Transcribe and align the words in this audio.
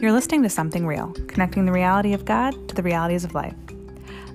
You're 0.00 0.12
listening 0.12 0.44
to 0.44 0.48
Something 0.48 0.86
Real, 0.86 1.08
connecting 1.26 1.66
the 1.66 1.72
reality 1.72 2.12
of 2.12 2.24
God 2.24 2.68
to 2.68 2.74
the 2.76 2.84
realities 2.84 3.24
of 3.24 3.34
life. 3.34 3.56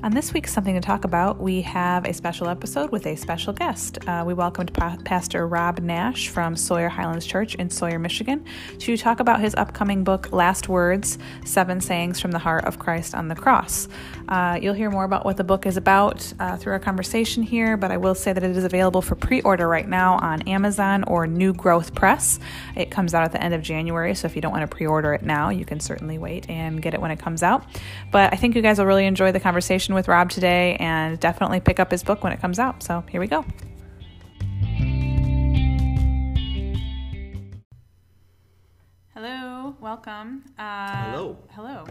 On 0.04 0.12
this 0.12 0.34
week's 0.34 0.52
Something 0.52 0.76
to 0.76 0.82
Talk 0.82 1.06
About, 1.06 1.40
we 1.40 1.62
have 1.62 2.04
a 2.04 2.12
special 2.12 2.50
episode 2.50 2.90
with 2.90 3.08
a 3.08 3.16
special 3.16 3.54
guest. 3.54 4.00
Uh, 4.06 4.26
we 4.28 4.34
welcomed 4.34 4.74
pa- 4.74 4.98
Pastor 5.06 5.48
Rob 5.48 5.80
Nash 5.80 6.28
from 6.28 6.58
Sawyer 6.58 6.90
Highlands 6.90 7.26
Church 7.26 7.56
in 7.56 7.70
Sawyer, 7.70 7.98
Michigan, 8.00 8.44
to 8.80 8.98
talk 8.98 9.22
about 9.22 9.40
his 9.40 9.56
upcoming 9.56 10.04
book, 10.04 10.34
Last 10.34 10.68
Words 10.68 11.18
Seven 11.46 11.80
Sayings 11.80 12.20
from 12.20 12.32
the 12.32 12.40
Heart 12.40 12.66
of 12.66 12.80
Christ 12.80 13.16
on 13.16 13.30
the 13.30 13.36
Cross. 13.36 13.88
Uh, 14.28 14.60
you'll 14.62 14.74
hear 14.74 14.92
more 14.92 15.06
about 15.06 15.24
what 15.24 15.38
the 15.38 15.44
book 15.46 15.66
is 15.66 15.78
about 15.78 16.34
uh, 16.38 16.58
through 16.58 16.74
our 16.74 16.80
conversation 16.80 17.42
here, 17.42 17.78
but 17.78 17.90
I 17.90 17.96
will 17.96 18.16
say 18.16 18.34
that 18.34 18.44
it 18.44 18.58
is 18.58 18.66
available 18.66 19.02
for 19.02 19.16
pre 19.16 19.40
order 19.40 19.70
right 19.70 19.88
now 19.88 20.16
on 20.16 20.42
Amazon 20.50 21.06
or 21.06 21.28
New 21.28 21.54
Growth 21.54 21.96
Press. 21.96 22.42
It 22.76 22.92
comes 22.92 23.14
out 23.14 23.24
at 23.24 23.32
the 23.32 23.42
end 23.42 23.54
of 23.54 23.62
January, 23.62 24.16
so 24.16 24.26
if 24.26 24.36
you 24.36 24.42
don't 24.42 24.52
want 24.52 24.70
to 24.70 24.76
pre 24.76 24.86
order 24.86 25.14
it 25.14 25.24
now, 25.24 25.48
you 25.48 25.64
can 25.64 25.80
certainly 25.80 26.18
wait 26.18 26.50
and 26.50 26.82
get 26.82 26.94
it 26.94 27.00
when 27.00 27.12
it 27.12 27.20
comes 27.20 27.42
out. 27.42 27.64
But 28.12 28.34
I 28.34 28.36
think 28.36 28.58
you 28.58 28.62
guys 28.62 28.80
will 28.80 28.86
really 28.86 29.06
enjoy 29.06 29.32
the 29.32 29.40
conversation 29.40 29.93
with 29.94 30.08
Rob 30.08 30.30
today 30.30 30.76
and 30.80 31.20
definitely 31.20 31.60
pick 31.60 31.80
up 31.80 31.92
his 31.92 32.04
book 32.04 32.24
when 32.24 32.34
it 32.34 32.40
comes 32.42 32.60
out. 32.60 32.84
So 32.84 33.04
here 33.10 33.20
we 33.22 33.28
go. 33.28 33.46
Hello, 39.14 39.76
welcome. 39.80 40.44
Uh, 40.58 41.12
Hello. 41.12 41.38
Hello. 41.52 41.86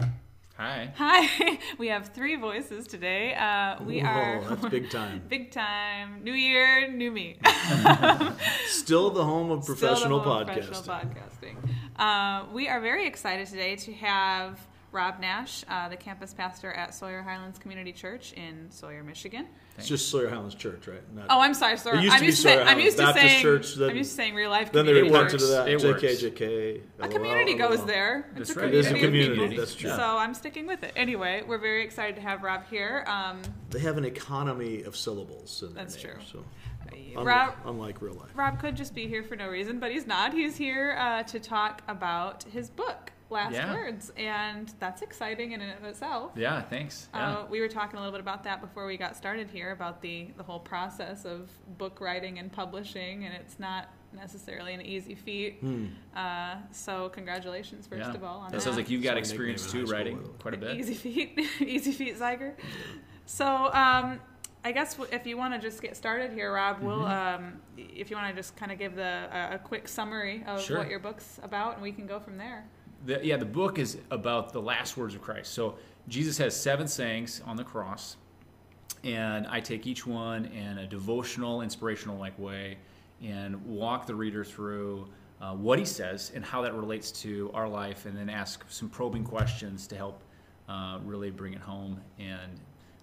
Hi. 0.57 0.91
Hi. 0.97 1.59
We 1.79 1.87
have 1.87 2.09
three 2.09 2.35
voices 2.35 2.85
today. 2.85 3.33
Uh, 3.33 3.83
we 3.83 4.01
Whoa, 4.01 4.07
are 4.09 4.41
that's 4.49 4.65
big 4.69 4.89
time. 4.91 5.23
big 5.27 5.51
time. 5.51 6.23
New 6.23 6.33
year, 6.33 6.91
new 6.91 7.11
me. 7.11 7.37
Still 8.67 9.09
the 9.09 9.23
home 9.23 9.49
of 9.49 9.65
professional 9.65 10.21
Still 10.21 10.45
the 10.45 10.45
podcasting. 10.45 10.67
Professional 10.67 10.95
podcasting. 10.95 11.55
Uh, 11.95 12.45
we 12.53 12.67
are 12.69 12.79
very 12.79 13.07
excited 13.07 13.47
today 13.47 13.75
to 13.77 13.93
have 13.93 14.59
Rob 14.93 15.19
Nash, 15.19 15.65
uh, 15.67 15.89
the 15.89 15.97
campus 15.97 16.33
pastor 16.33 16.71
at 16.71 16.93
Sawyer 16.93 17.23
Highlands 17.23 17.57
Community 17.57 17.91
Church 17.91 18.31
in 18.33 18.67
Sawyer, 18.69 19.03
Michigan. 19.03 19.47
It's 19.77 19.87
just 19.87 20.09
Sawyer 20.09 20.29
Highlands 20.29 20.53
Church, 20.53 20.87
right? 20.87 21.01
Not, 21.15 21.25
Oh, 21.31 21.41
I'm 21.41 21.55
sorry, 21.55 21.77
sorry. 21.77 21.97
It 21.97 22.03
used 22.03 22.11
to 22.11 22.15
I'm 22.15 22.21
be 22.21 22.25
used 22.27 22.37
to, 22.37 22.43
Sawyer 22.43 22.53
say, 22.55 22.61
I'm 22.61 22.67
Highlands 22.67 22.85
used 22.85 22.97
to 22.97 23.03
Baptist 23.03 23.27
saying. 23.27 23.41
Church, 23.41 23.73
then- 23.75 23.89
I'm 23.89 23.97
used 23.97 24.09
to 24.11 24.15
saying 24.15 24.35
real 24.35 24.49
life. 24.51 24.71
then 24.71 24.85
they 24.85 24.93
community 24.93 25.37
to 25.37 25.45
that. 25.47 25.67
It 25.67 25.79
JK, 25.79 25.83
works. 25.83 26.03
JK. 26.03 26.81
A 26.99 27.07
community 27.07 27.57
LOL. 27.57 27.69
goes 27.69 27.85
there. 27.85 28.29
That's 28.35 28.49
it's 28.51 28.57
a 28.57 28.61
right. 28.61 28.65
community. 28.67 28.77
It 28.77 28.79
is 28.79 28.85
a 28.85 28.93
of 28.93 29.01
community, 29.01 29.41
people. 29.49 29.57
that's 29.57 29.75
true. 29.75 29.89
So 29.89 30.17
I'm 30.17 30.33
sticking 30.35 30.67
with 30.67 30.83
it. 30.83 30.93
Anyway, 30.95 31.43
we're 31.47 31.57
very 31.57 31.83
excited 31.83 32.15
to 32.17 32.21
have 32.21 32.43
Rob 32.43 32.63
here. 32.69 33.03
Um, 33.07 33.41
They 33.71 33.79
have 33.79 33.97
an 33.97 34.05
economy 34.05 34.83
of 34.83 34.95
syllables 34.95 35.63
in 35.63 35.73
their 35.73 35.83
That's 35.85 35.95
name, 35.95 36.05
true. 36.13 36.23
So 36.31 36.45
unlike, 37.15 37.25
Rob, 37.25 37.55
unlike 37.65 38.01
real 38.03 38.13
life. 38.13 38.29
Rob 38.35 38.59
could 38.59 38.75
just 38.75 38.93
be 38.93 39.07
here 39.07 39.23
for 39.23 39.35
no 39.35 39.49
reason, 39.49 39.79
but 39.79 39.91
he's 39.91 40.05
not. 40.05 40.33
He's 40.33 40.55
here 40.55 40.95
uh, 40.99 41.23
to 41.23 41.39
talk 41.39 41.81
about 41.87 42.43
his 42.43 42.69
book, 42.69 43.11
Last 43.33 43.53
Yeah. 43.55 43.73
Words, 43.73 44.11
and 44.15 44.71
that's 44.79 45.01
exciting 45.01 45.53
in 45.53 45.61
and 45.61 45.75
of 45.77 45.83
itself. 45.85 46.31
Yeah, 46.35 46.61
thanks. 46.61 47.09
Yeah. 47.13 47.39
Uh, 47.39 47.45
we 47.49 47.59
were 47.61 47.67
talking 47.67 47.97
a 47.97 47.99
little 47.99 48.11
bit 48.11 48.21
about 48.21 48.43
that 48.43 48.61
before 48.61 48.85
we 48.85 48.95
got 48.95 49.15
started 49.17 49.49
here 49.49 49.71
about 49.71 50.01
the 50.01 50.27
the 50.37 50.43
whole 50.43 50.59
process 50.59 51.25
of 51.25 51.49
book 51.79 51.99
writing 51.99 52.37
and 52.37 52.51
publishing, 52.51 53.25
and 53.25 53.33
it's 53.33 53.57
not 53.59 53.89
necessarily 54.15 54.75
an 54.75 54.81
easy 54.81 55.15
feat. 55.15 55.57
Hmm. 55.61 55.87
Uh, 56.15 56.57
so 56.71 57.09
congratulations, 57.09 57.87
first 57.87 58.01
yeah. 58.07 58.13
of 58.13 58.23
all, 58.23 58.37
on 58.37 58.51
that 58.51 58.57
that. 58.57 58.61
sounds 58.61 58.77
like 58.77 58.87
you've 58.91 59.01
got 59.01 59.15
That's 59.15 59.31
my 59.31 59.37
nickname 59.37 59.53
experience 59.55 59.71
too, 59.89 59.91
writing 59.91 60.17
by 60.17 60.21
the 60.23 60.29
way. 60.29 60.35
quite 60.39 60.53
a 60.53 60.57
bit. 60.57 60.77
Easy 60.77 60.93
feat, 60.93 61.39
easy 61.59 61.91
feat, 61.91 62.19
Zeiger. 62.19 62.53
So, 63.25 63.45
um, 63.73 64.19
I 64.65 64.71
guess 64.71 64.95
if 65.11 65.25
you 65.25 65.37
want 65.37 65.53
to 65.55 65.59
just 65.59 65.81
get 65.81 65.97
started 65.97 66.31
here, 66.31 66.53
Rob, 66.53 66.81
we'll, 66.81 66.99
Mm-hmm. 66.99 67.43
um, 67.45 67.53
if 67.77 68.09
you 68.11 68.15
want 68.15 68.29
to 68.29 68.35
just 68.39 68.55
kind 68.55 68.71
of 68.71 68.77
give 68.77 68.95
the 68.95 69.27
a, 69.31 69.55
a 69.55 69.57
quick 69.59 69.87
summary 69.87 70.43
of 70.45 70.61
Sure. 70.61 70.77
what 70.77 70.89
your 70.89 70.99
book's 70.99 71.39
about, 71.41 71.73
and 71.73 71.81
we 71.81 71.91
can 71.91 72.05
go 72.05 72.19
from 72.19 72.37
there. 72.37 72.65
The, 73.05 73.19
yeah, 73.23 73.37
the 73.37 73.45
book 73.45 73.79
is 73.79 73.97
about 74.11 74.53
the 74.53 74.61
last 74.61 74.95
words 74.95 75.13
of 75.13 75.21
Christ. 75.21 75.53
So 75.53 75.75
Jesus 76.07 76.37
has 76.37 76.55
seven 76.55 76.87
sayings 76.87 77.41
on 77.45 77.57
the 77.57 77.63
cross, 77.63 78.17
and 79.03 79.45
I 79.47 79.59
take 79.59 79.85
each 79.87 80.07
one 80.07 80.45
in 80.45 80.77
a 80.77 80.87
devotional, 80.87 81.61
inspirational 81.61 82.17
like 82.17 82.37
way, 82.39 82.77
and 83.21 83.63
walk 83.65 84.05
the 84.05 84.15
reader 84.15 84.45
through 84.45 85.07
uh, 85.41 85.53
what 85.53 85.79
he 85.79 85.85
says 85.85 86.31
and 86.33 86.45
how 86.45 86.61
that 86.61 86.73
relates 86.73 87.11
to 87.23 87.51
our 87.53 87.67
life, 87.67 88.05
and 88.05 88.15
then 88.17 88.29
ask 88.29 88.63
some 88.69 88.89
probing 88.89 89.25
questions 89.25 89.87
to 89.87 89.95
help 89.95 90.21
uh, 90.69 90.99
really 91.03 91.29
bring 91.29 91.53
it 91.53 91.61
home. 91.61 91.99
And 92.19 92.59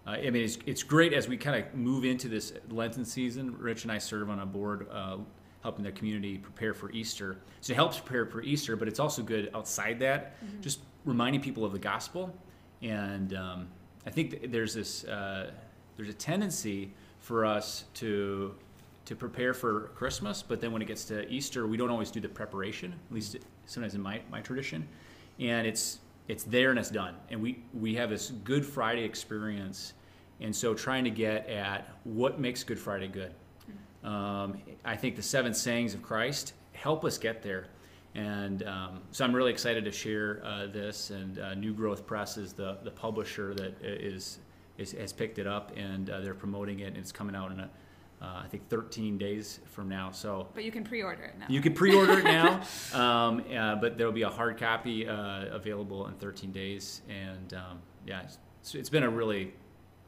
uh, 0.07 0.11
I 0.13 0.31
mean, 0.31 0.45
it's, 0.45 0.59
it's 0.65 0.83
great 0.83 1.13
as 1.13 1.29
we 1.29 1.37
kind 1.37 1.63
of 1.63 1.75
move 1.75 2.07
into 2.07 2.29
this 2.29 2.55
Lenten 2.71 3.05
season. 3.05 3.55
Rich 3.59 3.83
and 3.83 3.93
I 3.93 3.99
serve 3.99 4.31
on 4.31 4.41
a 4.41 4.47
board 4.47 4.87
uh, 4.91 5.19
helping 5.63 5.85
the 5.85 5.93
community 5.93 6.39
prepare 6.39 6.73
for 6.75 6.91
Easter. 6.93 7.37
So 7.61 7.73
it 7.73 7.77
helps 7.77 7.99
prepare 7.99 8.27
for 8.27 8.43
Easter, 8.43 8.77
but 8.77 8.89
it's 8.89 8.99
also 9.01 9.23
good 9.23 9.51
outside 9.55 9.99
that, 10.01 10.35
just 10.63 10.81
reminding 11.05 11.41
people 11.43 11.65
of 11.65 11.73
the 11.73 11.79
gospel. 11.79 12.35
And 12.83 13.35
um, 13.35 13.69
I 14.07 14.11
think 14.11 14.31
th- 14.31 14.51
there's 14.51 14.75
this 14.75 15.05
uh, 15.05 15.51
there's 15.97 16.09
a 16.09 16.15
tendency 16.15 16.93
for 17.21 17.45
us 17.45 17.85
to 17.95 18.55
to 19.05 19.17
prepare 19.17 19.53
for 19.53 19.91
Christmas, 19.97 20.43
but 20.43 20.61
then 20.61 20.73
when 20.73 20.81
it 20.83 20.87
gets 20.87 21.05
to 21.07 21.29
Easter, 21.29 21.67
we 21.67 21.77
don't 21.77 21.91
always 21.91 22.11
do 22.11 22.21
the 22.21 22.29
preparation. 22.29 22.93
At 22.93 23.15
least 23.15 23.37
sometimes 23.67 23.95
in 23.95 24.01
my, 24.01 24.21
my 24.31 24.41
tradition, 24.41 24.87
and 25.39 25.67
it's 25.67 25.99
it's 26.29 26.45
there 26.45 26.71
and 26.71 26.79
it's 26.79 26.91
done. 26.91 27.17
And 27.31 27.43
we 27.43 27.63
we 27.79 27.95
have 27.97 28.11
this 28.11 28.31
Good 28.45 28.65
Friday 28.65 29.05
experience, 29.05 29.93
and 30.41 30.55
so 30.55 30.73
trying 30.75 31.05
to 31.05 31.11
get 31.11 31.49
at 31.49 31.89
what 32.05 32.41
makes 32.41 32.65
Good 32.65 32.79
Friday 32.79 33.09
good. 33.09 33.35
Um, 34.05 34.59
I 34.85 34.97
think 34.97 35.17
the 35.17 35.23
seven 35.23 35.53
sayings 35.55 35.95
of 35.95 36.03
Christ 36.03 36.55
help 36.73 37.05
us 37.05 37.19
get 37.19 37.43
there. 37.43 37.67
And 38.15 38.65
um, 38.65 39.03
so 39.13 39.25
I'm 39.25 39.35
really 39.35 39.53
excited 39.53 39.85
to 39.85 39.93
share 39.93 40.43
uh, 40.45 40.67
this. 40.67 41.11
And 41.11 41.39
uh, 41.39 41.55
New 41.55 41.73
Growth 41.73 42.07
Press 42.07 42.37
is 42.37 42.53
the, 42.53 42.79
the 42.83 42.91
publisher 42.91 43.55
that 43.55 43.81
is, 43.83 44.39
is 44.79 44.93
has 44.93 45.13
picked 45.13 45.39
it 45.39 45.47
up, 45.47 45.73
and 45.77 46.11
uh, 46.11 46.21
they're 46.21 46.35
promoting 46.35 46.81
it. 46.81 46.89
And 46.89 46.97
it's 46.97 47.13
coming 47.13 47.37
out 47.37 47.53
in 47.53 47.61
a, 47.61 47.71
uh, 48.21 48.43
I 48.45 48.47
think 48.49 48.69
13 48.69 49.17
days 49.17 49.61
from 49.67 49.89
now. 49.89 50.11
So 50.11 50.49
But 50.55 50.65
you 50.65 50.73
can 50.73 50.83
pre-order 50.83 51.25
it 51.25 51.39
now. 51.39 51.47
you 51.49 51.61
can 51.61 51.73
pre-order 51.73 52.19
it 52.19 52.25
now, 52.25 52.63
um, 52.95 53.45
uh, 53.55 53.77
but 53.77 53.97
there 53.97 54.07
will 54.07 54.15
be 54.15 54.23
a 54.23 54.29
hard 54.31 54.59
copy 54.59 55.07
uh, 55.07 55.47
available 55.47 56.07
in 56.09 56.15
13 56.15 56.51
days. 56.51 57.03
And 57.09 57.55
um, 57.55 57.79
yeah, 58.07 58.23
it's, 58.23 58.75
it's 58.75 58.91
been 58.91 59.05
a 59.05 59.11
really 59.11 59.53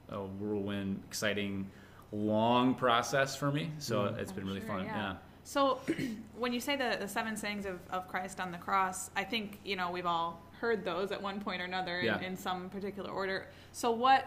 a 0.09 0.21
whirlwind, 0.21 1.03
exciting, 1.07 1.71
long 2.13 2.75
process 2.75 3.35
for 3.35 3.51
me. 3.51 3.71
So 3.79 4.15
it's 4.19 4.33
been 4.33 4.47
really 4.47 4.61
Sure, 4.61 4.69
fun. 4.69 4.85
Yeah. 4.85 5.15
So, 5.45 5.81
when 6.37 6.53
you 6.53 6.61
say 6.61 6.77
the, 6.77 6.97
the 7.01 7.09
seven 7.09 7.37
sayings 7.37 7.67
of, 7.67 7.81
of 7.91 8.07
Christ 8.07 8.39
on 8.39 8.53
the 8.53 8.59
cross, 8.59 9.11
I 9.17 9.25
think, 9.25 9.59
you 9.65 9.75
know, 9.77 9.91
we've 9.91 10.07
all 10.07 10.41
heard 10.61 10.85
those 10.85 11.11
at 11.11 11.21
one 11.21 11.41
point 11.41 11.61
or 11.61 11.65
another 11.65 11.99
in, 11.99 12.05
Yeah. 12.07 12.21
in 12.21 12.37
some 12.37 12.69
particular 12.71 13.11
order. 13.11 13.49
So, 13.73 13.91
what 13.91 14.27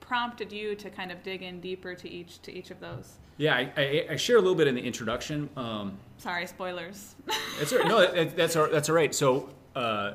prompted 0.00 0.52
you 0.52 0.74
to 0.74 0.90
kind 0.90 1.12
of 1.12 1.22
dig 1.22 1.42
in 1.42 1.60
deeper 1.60 1.94
to 1.94 2.08
each 2.10 2.42
to 2.42 2.52
each 2.52 2.70
of 2.70 2.80
those? 2.80 3.14
Yeah, 3.38 3.54
I, 3.54 3.72
I, 3.76 4.06
I 4.10 4.16
share 4.16 4.36
a 4.36 4.40
little 4.40 4.54
bit 4.54 4.66
in 4.66 4.74
the 4.74 4.82
introduction. 4.82 5.48
Um, 5.56 5.96
Sorry, 6.18 6.46
spoilers. 6.46 7.14
That's 7.58 7.72
all 7.72 7.78
right. 7.78 7.88
No, 7.88 8.12
that, 8.12 8.36
that's 8.36 8.54
all, 8.56 8.68
that's 8.70 8.90
all 8.90 8.94
right. 8.94 9.14
So, 9.14 9.48
uh, 9.74 10.14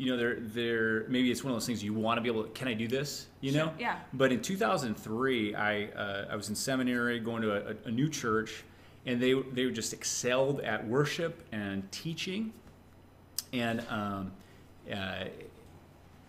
you 0.00 0.10
know, 0.10 0.16
there, 0.16 0.36
there, 0.40 1.04
maybe 1.10 1.30
it's 1.30 1.44
one 1.44 1.52
of 1.52 1.56
those 1.56 1.66
things 1.66 1.84
you 1.84 1.92
want 1.92 2.16
to 2.16 2.22
be 2.22 2.30
able 2.30 2.42
to. 2.44 2.48
Can 2.50 2.68
I 2.68 2.72
do 2.72 2.88
this? 2.88 3.26
You 3.42 3.52
Sure, 3.52 3.66
know. 3.66 3.72
yeah. 3.78 3.98
But 4.14 4.32
in 4.32 4.40
2003, 4.40 5.54
I, 5.54 5.84
uh, 5.88 6.26
I 6.30 6.36
was 6.36 6.48
in 6.48 6.54
seminary, 6.54 7.20
going 7.20 7.42
to 7.42 7.68
a, 7.68 7.76
a 7.84 7.90
new 7.90 8.08
church, 8.08 8.64
and 9.04 9.20
they, 9.20 9.34
they 9.34 9.70
just 9.70 9.92
excelled 9.92 10.60
at 10.62 10.86
worship 10.88 11.46
and 11.52 11.90
teaching, 11.92 12.50
and 13.52 13.84
um, 13.90 14.32
uh, 14.90 15.24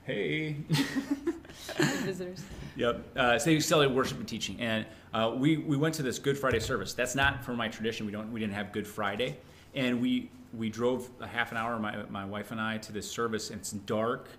hey. 0.04 0.58
Visitors. 1.78 2.44
Yep. 2.76 3.06
Uh, 3.16 3.40
so 3.40 3.46
they 3.52 3.60
celebrate 3.62 3.96
worship 3.96 4.18
and 4.18 4.28
teaching, 4.28 4.60
and 4.60 4.86
uh, 5.14 5.34
we 5.34 5.58
we 5.58 5.78
went 5.78 5.96
to 5.96 6.04
this 6.04 6.20
Good 6.20 6.38
Friday 6.38 6.60
service. 6.60 6.94
That's 6.94 7.16
not 7.16 7.44
from 7.44 7.56
my 7.56 7.68
tradition. 7.70 8.06
We 8.06 8.12
don't 8.12 8.32
we 8.34 8.40
didn't 8.40 8.54
have 8.54 8.72
Good 8.72 8.88
Friday, 8.88 9.38
and 9.74 10.02
we 10.02 10.30
we 10.54 10.70
drove 10.70 11.10
a 11.22 11.28
half 11.28 11.52
an 11.52 11.58
hour, 11.58 11.80
my 11.80 12.04
my 12.10 12.26
wife 12.26 12.52
and 12.52 12.60
I, 12.60 12.78
to 12.80 12.92
this 12.92 13.10
service. 13.10 13.50
And 13.50 13.60
it's 13.60 13.72
dark, 13.72 14.30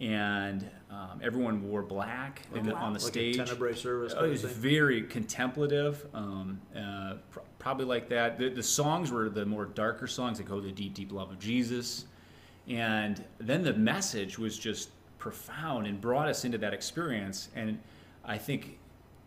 and 0.00 0.68
um, 0.90 1.20
everyone 1.22 1.68
wore 1.68 1.82
black 1.82 2.42
in 2.54 2.66
the, 2.66 2.74
wow. 2.74 2.84
on 2.84 2.92
the 2.92 2.98
Like 3.00 3.08
stage. 3.08 3.38
a 3.38 3.44
tenebrae 3.44 3.74
service. 3.74 4.14
Oh, 4.16 4.24
it 4.24 4.30
was 4.30 4.42
very 4.42 5.02
contemplative, 5.02 6.06
um, 6.14 6.60
uh, 6.76 7.14
pr- 7.30 7.40
probably 7.58 7.86
like 7.86 8.08
that. 8.10 8.38
The, 8.38 8.48
the 8.50 8.62
songs 8.62 9.10
were 9.10 9.28
the 9.28 9.46
more 9.46 9.64
darker 9.64 10.06
songs 10.06 10.38
that 10.38 10.46
go 10.46 10.60
to 10.60 10.66
the 10.66 10.72
deep, 10.72 10.94
deep 10.94 11.12
love 11.12 11.30
of 11.30 11.38
Jesus, 11.38 12.04
and 12.68 13.24
then 13.38 13.62
the 13.62 13.74
message 13.74 14.38
was 14.38 14.58
just 14.58 14.90
profound 15.18 15.86
and 15.86 16.00
brought 16.00 16.28
us 16.28 16.44
into 16.44 16.58
that 16.58 16.74
experience. 16.74 17.48
And 17.56 17.78
I 18.24 18.36
think 18.36 18.78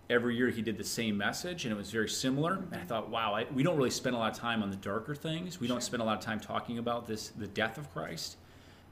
every 0.09 0.36
year 0.36 0.50
he 0.50 0.62
did 0.62 0.77
the 0.77 0.83
same 0.83 1.18
message, 1.18 1.65
and 1.65 1.74
it 1.74 1.77
was 1.77 1.92
very 1.92 2.09
similar. 2.09 2.54
And 2.54 2.75
I 2.75 2.83
thought, 2.83 3.09
wow, 3.09 3.33
I, 3.33 3.45
we 3.54 3.63
don't 3.63 3.77
really 3.77 3.89
spend 3.89 4.15
a 4.15 4.19
lot 4.19 4.31
of 4.31 4.38
time 4.38 4.63
on 4.63 4.69
the 4.69 4.77
darker 4.77 5.15
things. 5.15 5.59
We 5.59 5.68
don't 5.68 5.83
spend 5.83 6.01
a 6.01 6.06
lot 6.06 6.18
of 6.18 6.24
time 6.24 6.39
talking 6.39 6.77
about 6.77 7.07
this, 7.07 7.30
the 7.30 7.48
death 7.48 7.77
of 7.77 7.92
Christ. 7.94 8.38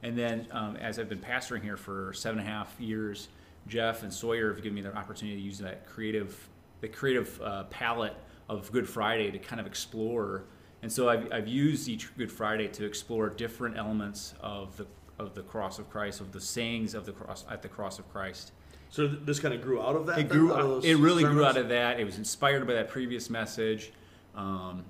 And 0.04 0.18
then, 0.18 0.48
um, 0.52 0.76
as 0.76 1.00
I've 1.00 1.10
been 1.10 1.20
pastoring 1.20 1.64
here 1.64 1.78
for 1.78 2.14
seven 2.14 2.40
and 2.40 2.48
a 2.48 2.52
half 2.52 2.80
years, 2.80 3.30
Jeff 3.68 4.04
and 4.04 4.14
Sawyer 4.14 4.54
have 4.54 4.62
given 4.62 4.76
me 4.76 4.82
the 4.82 4.96
opportunity 4.96 5.38
to 5.38 5.42
use 5.44 5.58
that 5.60 5.88
creative, 5.88 6.50
the 6.82 6.88
creative 6.88 7.42
uh, 7.42 7.64
palette 7.66 8.16
of 8.50 8.72
Good 8.72 8.88
Friday 8.88 9.32
to 9.32 9.40
kind 9.40 9.60
of 9.60 9.66
explore. 9.66 10.44
And 10.84 10.92
so 10.92 11.10
I've, 11.10 11.32
I've 11.32 11.48
used 11.48 11.88
each 11.88 12.16
Good 12.18 12.32
Friday 12.32 12.68
to 12.68 12.86
explore 12.86 13.30
different 13.30 13.78
elements 13.78 14.36
of 14.42 14.78
the 14.78 14.86
of 15.18 15.34
the 15.34 15.42
cross 15.44 15.80
of 15.80 15.90
Christ, 15.90 16.20
of 16.20 16.32
the 16.32 16.42
sayings 16.42 16.94
of 16.94 17.06
the 17.06 17.12
cross 17.12 17.46
at 17.50 17.62
the 17.62 17.70
cross 17.70 18.00
of 18.00 18.12
Christ. 18.12 18.52
So 18.90 19.08
th- 19.08 19.20
this 19.24 19.40
kind 19.40 19.54
of 19.54 19.62
grew 19.62 19.82
out 19.82 19.96
of 19.96 20.06
that. 20.08 20.20
It 20.20 20.30
then, 20.30 20.38
grew. 20.38 20.54
out 20.54 20.62
of 20.62 20.68
those 20.68 20.86
It 20.86 20.96
really 20.96 21.24
grew 21.24 21.46
out 21.46 21.58
of 21.58 21.70
that. 21.70 22.00
It 22.00 22.06
was 22.06 22.18
inspired 22.18 22.66
by 22.66 22.74
that 22.74 22.90
previous 22.90 23.30
message. 23.30 23.92
Um, 24.36 24.84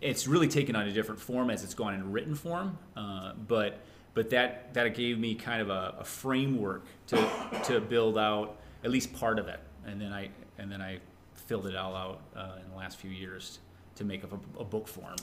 it's 0.00 0.26
really 0.26 0.48
taken 0.48 0.76
on 0.76 0.86
a 0.86 0.92
different 0.92 1.20
form 1.20 1.50
as 1.50 1.62
it's 1.64 1.74
gone 1.74 1.94
in 1.94 2.12
written 2.12 2.34
form, 2.34 2.78
uh, 2.96 3.32
but 3.46 3.78
but 4.14 4.30
that 4.30 4.74
that 4.74 4.94
gave 4.94 5.18
me 5.18 5.34
kind 5.34 5.62
of 5.62 5.70
a, 5.70 5.94
a 6.00 6.04
framework 6.04 6.84
to 7.08 7.60
to 7.64 7.80
build 7.80 8.18
out 8.18 8.56
at 8.84 8.90
least 8.90 9.12
part 9.14 9.38
of 9.38 9.48
it, 9.48 9.60
and 9.86 10.00
then 10.00 10.12
I 10.12 10.30
and 10.58 10.70
then 10.70 10.82
I 10.82 10.98
filled 11.32 11.66
it 11.66 11.76
all 11.76 11.94
out 11.94 12.20
uh, 12.36 12.58
in 12.62 12.70
the 12.70 12.76
last 12.76 12.98
few 12.98 13.10
years 13.10 13.60
to 13.98 14.04
make 14.04 14.22
up 14.22 14.32
a, 14.32 14.60
a 14.60 14.64
book 14.64 14.86
form. 14.86 15.16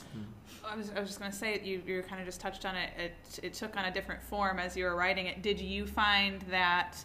I 0.64 0.76
was, 0.76 0.90
I 0.94 1.00
was 1.00 1.08
just 1.08 1.18
going 1.18 1.30
to 1.30 1.36
say, 1.36 1.60
you, 1.64 1.82
you 1.86 2.02
kind 2.02 2.20
of 2.20 2.26
just 2.26 2.40
touched 2.40 2.66
on 2.66 2.76
it. 2.76 2.90
it. 2.98 3.40
It 3.42 3.54
took 3.54 3.74
on 3.76 3.86
a 3.86 3.90
different 3.90 4.22
form 4.22 4.58
as 4.58 4.76
you 4.76 4.84
were 4.84 4.94
writing 4.94 5.26
it. 5.26 5.40
Did 5.40 5.60
you 5.60 5.86
find 5.86 6.42
that 6.50 7.02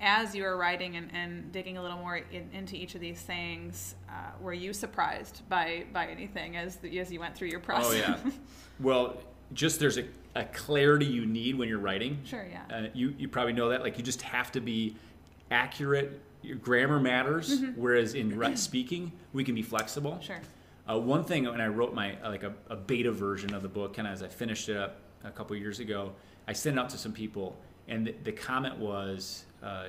as 0.00 0.34
you 0.34 0.42
were 0.42 0.56
writing 0.56 0.96
and, 0.96 1.10
and 1.12 1.52
digging 1.52 1.76
a 1.78 1.82
little 1.82 1.98
more 1.98 2.16
in, 2.16 2.48
into 2.52 2.76
each 2.76 2.94
of 2.94 3.00
these 3.00 3.20
things, 3.20 3.94
uh, 4.08 4.12
were 4.40 4.52
you 4.52 4.72
surprised 4.72 5.42
by, 5.48 5.84
by 5.92 6.06
anything 6.06 6.56
as, 6.56 6.76
the, 6.76 6.98
as 6.98 7.12
you 7.12 7.20
went 7.20 7.34
through 7.34 7.48
your 7.48 7.60
process? 7.60 7.92
Oh 8.06 8.26
yeah. 8.26 8.32
well, 8.80 9.16
just 9.52 9.78
there's 9.78 9.98
a, 9.98 10.04
a 10.34 10.44
clarity 10.46 11.06
you 11.06 11.26
need 11.26 11.56
when 11.56 11.68
you're 11.68 11.78
writing. 11.78 12.18
Sure, 12.24 12.46
yeah. 12.50 12.76
Uh, 12.76 12.86
you 12.92 13.14
you 13.18 13.28
probably 13.28 13.52
know 13.52 13.68
that. 13.68 13.82
Like 13.82 13.98
you 13.98 14.04
just 14.04 14.22
have 14.22 14.50
to 14.52 14.60
be 14.60 14.96
accurate. 15.50 16.20
Your 16.42 16.56
grammar 16.56 17.00
matters, 17.00 17.60
whereas 17.76 18.14
in 18.14 18.56
speaking 18.56 19.12
we 19.32 19.44
can 19.44 19.54
be 19.54 19.62
flexible. 19.62 20.18
Sure. 20.20 20.40
Uh, 20.88 20.98
one 20.98 21.24
thing 21.24 21.44
when 21.44 21.60
I 21.60 21.68
wrote 21.68 21.94
my 21.94 22.16
uh, 22.22 22.28
like 22.28 22.42
a, 22.42 22.52
a 22.68 22.76
beta 22.76 23.10
version 23.10 23.54
of 23.54 23.62
the 23.62 23.68
book, 23.68 23.94
kind 23.94 24.06
of 24.06 24.12
as 24.12 24.22
I 24.22 24.28
finished 24.28 24.68
it 24.68 24.76
up 24.76 25.00
a 25.24 25.30
couple 25.30 25.56
years 25.56 25.80
ago, 25.80 26.12
I 26.46 26.52
sent 26.52 26.76
it 26.76 26.80
out 26.80 26.90
to 26.90 26.98
some 26.98 27.12
people, 27.12 27.56
and 27.88 28.06
the, 28.06 28.14
the 28.24 28.32
comment 28.32 28.76
was, 28.76 29.44
uh, 29.64 29.86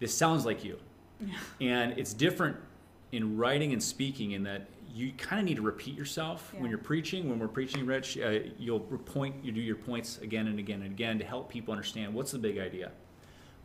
"This 0.00 0.14
sounds 0.16 0.44
like 0.44 0.64
you," 0.64 0.78
and 1.60 1.96
it's 1.98 2.12
different 2.12 2.56
in 3.12 3.36
writing 3.36 3.72
and 3.72 3.82
speaking 3.82 4.32
in 4.32 4.42
that 4.42 4.66
you 4.92 5.12
kind 5.12 5.40
of 5.40 5.46
need 5.46 5.56
to 5.56 5.62
repeat 5.62 5.96
yourself 5.96 6.50
Yeah. 6.54 6.60
when 6.60 6.70
you're 6.70 6.78
preaching. 6.78 7.28
When 7.28 7.38
we're 7.38 7.48
preaching, 7.48 7.84
Rich, 7.86 8.18
uh, 8.18 8.40
you'll 8.58 8.80
point, 8.80 9.34
you 9.44 9.50
do 9.52 9.60
your 9.60 9.76
points 9.76 10.18
again 10.18 10.46
and 10.46 10.58
again 10.58 10.82
and 10.82 10.92
again 10.92 11.18
to 11.18 11.24
help 11.24 11.48
people 11.48 11.72
understand 11.72 12.14
what's 12.14 12.30
the 12.32 12.38
big 12.38 12.58
idea. 12.58 12.92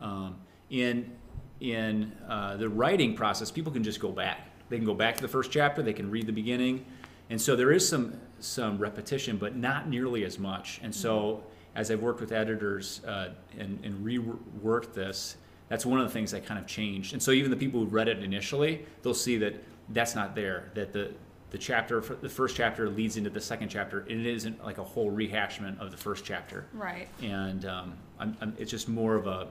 Um, 0.00 0.36
in 0.70 1.12
in 1.60 2.12
uh, 2.28 2.56
the 2.56 2.68
writing 2.68 3.14
process, 3.14 3.50
people 3.50 3.70
can 3.70 3.82
just 3.84 4.00
go 4.00 4.10
back. 4.10 4.48
They 4.70 4.76
can 4.76 4.86
go 4.86 4.94
back 4.94 5.16
to 5.16 5.22
the 5.22 5.28
first 5.28 5.50
chapter. 5.50 5.82
They 5.82 5.92
can 5.92 6.10
read 6.10 6.26
the 6.26 6.32
beginning, 6.32 6.84
and 7.28 7.40
so 7.40 7.54
there 7.54 7.70
is 7.72 7.86
some 7.88 8.14
some 8.38 8.78
repetition, 8.78 9.36
but 9.36 9.54
not 9.56 9.88
nearly 9.88 10.24
as 10.24 10.38
much. 10.38 10.80
And 10.82 10.94
so, 10.94 11.44
as 11.80 11.90
I've 11.90 12.02
worked 12.02 12.20
with 12.20 12.30
editors 12.32 13.00
uh, 13.06 13.30
and, 13.58 13.78
and 13.82 14.04
reworked 14.04 14.92
this, 14.92 15.36
that's 15.68 15.86
one 15.86 15.98
of 15.98 16.06
the 16.06 16.12
things 16.12 16.30
that 16.32 16.44
kind 16.44 16.60
of 16.60 16.66
changed. 16.66 17.14
And 17.14 17.22
so, 17.22 17.30
even 17.30 17.50
the 17.50 17.56
people 17.56 17.80
who 17.80 17.86
read 17.86 18.06
it 18.08 18.22
initially, 18.22 18.84
they'll 19.02 19.14
see 19.14 19.38
that 19.38 19.54
that's 19.88 20.14
not 20.14 20.34
there. 20.34 20.70
That 20.74 20.92
the 20.92 21.12
the 21.50 21.58
chapter, 21.58 22.00
the 22.00 22.28
first 22.28 22.54
chapter 22.54 22.88
leads 22.88 23.16
into 23.16 23.30
the 23.30 23.40
second 23.40 23.70
chapter, 23.70 24.00
and 24.00 24.20
it 24.24 24.26
isn't 24.26 24.62
like 24.64 24.78
a 24.78 24.84
whole 24.84 25.10
rehashment 25.10 25.80
of 25.80 25.90
the 25.90 25.96
first 25.96 26.24
chapter 26.24 26.66
Right. 26.72 27.08
and 27.22 27.64
um, 27.64 27.94
I'm, 28.20 28.36
I'm, 28.40 28.54
it's 28.56 28.70
just 28.70 28.88
more 28.88 29.16
of 29.16 29.26
a, 29.26 29.48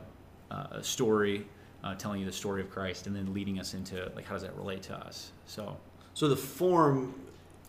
uh, 0.50 0.68
a 0.72 0.84
story 0.84 1.46
uh, 1.84 1.96
telling 1.96 2.22
you 2.22 2.26
the 2.26 2.31
story 2.31 2.62
of 2.62 2.70
Christ 2.70 3.08
and 3.08 3.14
then 3.14 3.34
leading 3.34 3.60
us 3.60 3.74
into 3.74 4.10
like 4.16 4.24
how 4.24 4.36
does 4.36 4.44
that 4.44 4.56
relate 4.56 4.81
to 4.84 4.96
us 4.96 5.31
so 5.46 5.76
So 6.14 6.30
the 6.30 6.38
form 6.38 7.14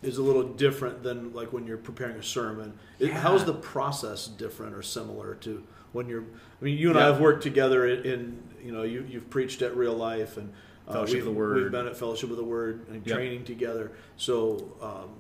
is 0.03 0.19
a 0.19 0.23
little 0.23 0.43
different 0.43 1.03
than 1.03 1.33
like 1.33 1.53
when 1.53 1.67
you're 1.67 1.77
preparing 1.77 2.17
a 2.17 2.23
sermon. 2.23 2.73
Yeah. 2.99 3.19
How 3.19 3.35
is 3.35 3.45
the 3.45 3.55
process 3.55 4.27
different 4.27 4.75
or 4.75 4.83
similar 4.83 5.35
to 5.37 5.63
when 5.93 6.09
you're? 6.09 6.23
I 6.23 6.65
mean, 6.65 6.79
you 6.79 6.91
and 6.91 6.99
I 6.99 7.07
have 7.07 7.21
worked 7.21 7.43
together 7.43 7.87
in, 7.87 8.05
in 8.05 8.43
you 8.63 8.73
know 8.73 8.83
you 8.83 9.05
you've 9.09 9.31
preached 9.31 9.63
at 9.63 9.77
Real 9.77 9.95
Life 9.95 10.37
and 10.37 10.53
uh, 10.89 10.93
Fellowship 10.93 11.15
we've, 11.15 11.27
of 11.27 11.33
the 11.33 11.39
Word. 11.39 11.63
We've 11.63 11.73
been 11.73 11.87
at 11.87 11.97
Fellowship 11.97 12.31
of 12.31 12.37
the 12.37 12.45
Word 12.45 12.87
and 12.89 13.07
Yep. 13.07 13.15
training 13.15 13.45
together. 13.45 13.93
So 14.17 14.73
um, 14.81 15.11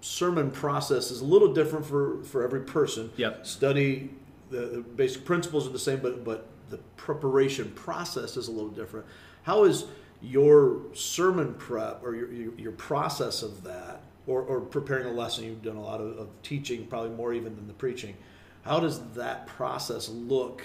sermon 0.00 0.50
process 0.50 1.10
is 1.10 1.20
a 1.20 1.24
little 1.24 1.52
different 1.54 1.86
for 1.86 2.22
for 2.24 2.42
every 2.44 2.60
person. 2.60 3.10
Yep. 3.16 3.46
Study 3.46 4.10
the, 4.50 4.60
the 4.60 4.80
basic 4.80 5.24
principles 5.24 5.66
are 5.66 5.70
the 5.70 5.78
same, 5.78 6.00
but 6.00 6.24
but 6.24 6.48
the 6.70 6.78
preparation 6.96 7.70
process 7.70 8.36
is 8.36 8.48
a 8.48 8.52
little 8.52 8.70
different. 8.70 9.06
How 9.42 9.64
is 9.64 9.86
your 10.20 10.82
sermon 10.94 11.54
prep 11.54 12.02
or 12.02 12.14
your, 12.14 12.32
your, 12.32 12.54
your 12.54 12.72
process 12.72 13.42
of 13.42 13.62
that, 13.64 14.00
or, 14.28 14.42
or 14.42 14.60
preparing 14.60 15.06
a 15.06 15.10
lesson? 15.10 15.44
You've 15.44 15.62
done 15.62 15.76
a 15.76 15.82
lot 15.82 16.00
of, 16.00 16.16
of 16.18 16.28
teaching, 16.42 16.86
probably 16.86 17.10
more 17.10 17.32
even 17.32 17.56
than 17.56 17.66
the 17.66 17.72
preaching. 17.72 18.14
How 18.62 18.78
does 18.78 19.00
that 19.14 19.46
process 19.46 20.08
look 20.08 20.62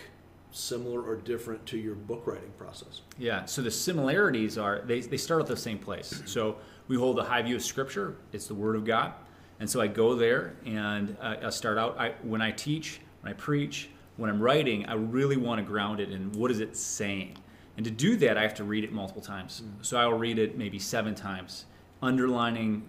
similar 0.51 1.01
or 1.01 1.15
different 1.15 1.65
to 1.65 1.77
your 1.77 1.95
book 1.95 2.27
writing 2.27 2.51
process? 2.57 3.01
yeah 3.18 3.44
so 3.45 3.62
the 3.62 3.71
similarities 3.71 4.57
are 4.57 4.81
they, 4.86 5.01
they 5.01 5.18
start 5.18 5.42
at 5.42 5.48
the 5.48 5.57
same 5.57 5.80
place 5.80 6.21
so 6.25 6.56
we 6.88 6.95
hold 6.95 7.18
a 7.18 7.24
high 7.24 7.42
view 7.42 7.56
of 7.56 7.63
scripture 7.63 8.15
it's 8.31 8.45
the 8.45 8.54
word 8.54 8.75
of 8.75 8.86
god 8.86 9.13
and 9.60 9.68
so 9.68 9.81
i 9.81 9.88
go 9.88 10.13
there 10.13 10.54
and 10.63 11.18
uh, 11.21 11.38
i 11.44 11.50
start 11.50 11.80
out 11.80 12.00
I, 12.00 12.13
when 12.21 12.39
i 12.39 12.51
teach 12.51 13.01
when 13.21 13.33
i 13.33 13.36
preach 13.36 13.89
when 14.18 14.30
i'm 14.30 14.39
writing 14.39 14.86
i 14.86 14.94
really 14.94 15.38
want 15.38 15.57
to 15.57 15.63
ground 15.63 16.00
it 16.00 16.12
in 16.12 16.31
what 16.33 16.51
is 16.51 16.60
it 16.60 16.77
saying 16.77 17.36
and 17.77 17.83
to 17.83 17.92
do 17.92 18.15
that 18.18 18.38
i 18.38 18.44
have 18.44 18.54
to 18.56 18.63
read 18.63 18.83
it 18.83 18.92
multiple 18.92 19.24
times 19.24 19.63
so 19.81 19.98
i'll 19.98 20.13
read 20.13 20.38
it 20.38 20.56
maybe 20.56 20.77
seven 20.77 21.15
times 21.15 21.65
underlining 22.04 22.83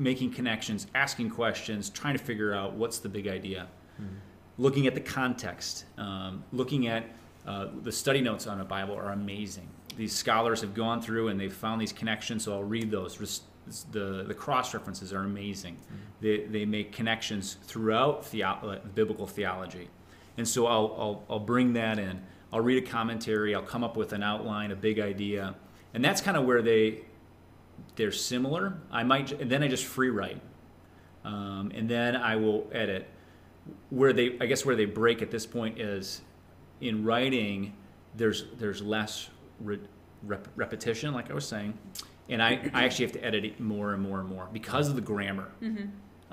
making 0.00 0.32
connections 0.32 0.86
asking 0.94 1.30
questions 1.30 1.90
trying 1.90 2.16
to 2.16 2.24
figure 2.24 2.54
out 2.54 2.72
what's 2.72 2.98
the 2.98 3.08
big 3.08 3.28
idea 3.28 3.68
looking 4.60 4.86
at 4.86 4.94
the 4.94 5.00
context, 5.00 5.86
um, 5.96 6.44
looking 6.52 6.86
at 6.86 7.04
uh, 7.46 7.68
the 7.82 7.90
study 7.90 8.20
notes 8.20 8.46
on 8.46 8.60
a 8.60 8.64
Bible 8.64 8.94
are 8.94 9.12
amazing. 9.12 9.66
These 9.96 10.14
scholars 10.14 10.60
have 10.60 10.74
gone 10.74 11.00
through 11.00 11.28
and 11.28 11.40
they've 11.40 11.52
found 11.52 11.80
these 11.80 11.92
connections, 11.92 12.44
so 12.44 12.52
I'll 12.52 12.62
read 12.62 12.90
those. 12.90 13.40
The, 13.90 14.24
the 14.26 14.34
cross 14.34 14.74
references 14.74 15.12
are 15.12 15.20
amazing. 15.20 15.78
They, 16.20 16.44
they 16.44 16.66
make 16.66 16.92
connections 16.92 17.56
throughout 17.62 18.26
theo- 18.26 18.48
uh, 18.62 18.86
biblical 18.94 19.26
theology. 19.26 19.88
And 20.36 20.46
so 20.46 20.66
I'll, 20.66 20.94
I'll, 20.98 21.24
I'll 21.30 21.40
bring 21.40 21.72
that 21.72 21.98
in. 21.98 22.20
I'll 22.52 22.60
read 22.60 22.82
a 22.82 22.86
commentary, 22.86 23.54
I'll 23.54 23.62
come 23.62 23.82
up 23.82 23.96
with 23.96 24.12
an 24.12 24.22
outline, 24.22 24.72
a 24.72 24.76
big 24.76 24.98
idea. 24.98 25.54
And 25.94 26.04
that's 26.04 26.20
kind 26.20 26.36
of 26.36 26.44
where 26.44 26.62
they, 26.62 27.02
they're 27.96 28.12
similar. 28.12 28.78
I 28.90 29.02
might, 29.02 29.32
and 29.32 29.50
then 29.50 29.62
I 29.62 29.68
just 29.68 29.84
free 29.84 30.10
write. 30.10 30.40
Um, 31.24 31.70
and 31.74 31.88
then 31.88 32.16
I 32.16 32.36
will 32.36 32.68
edit 32.72 33.08
where 33.90 34.12
they 34.12 34.36
I 34.40 34.46
guess 34.46 34.64
where 34.64 34.76
they 34.76 34.84
break 34.84 35.22
at 35.22 35.30
this 35.30 35.46
point 35.46 35.78
is 35.78 36.22
in 36.80 37.04
writing 37.04 37.74
there's 38.16 38.46
there's 38.58 38.80
less 38.82 39.28
re, 39.60 39.78
rep, 40.22 40.48
repetition 40.56 41.12
like 41.12 41.30
I 41.30 41.34
was 41.34 41.46
saying 41.46 41.76
and 42.28 42.42
I, 42.42 42.70
I 42.72 42.84
actually 42.84 43.04
have 43.06 43.12
to 43.12 43.24
edit 43.24 43.44
it 43.44 43.60
more 43.60 43.92
and 43.92 44.02
more 44.02 44.20
and 44.20 44.28
more 44.28 44.48
because 44.52 44.88
of 44.88 44.94
the 44.94 45.00
grammar 45.02 45.48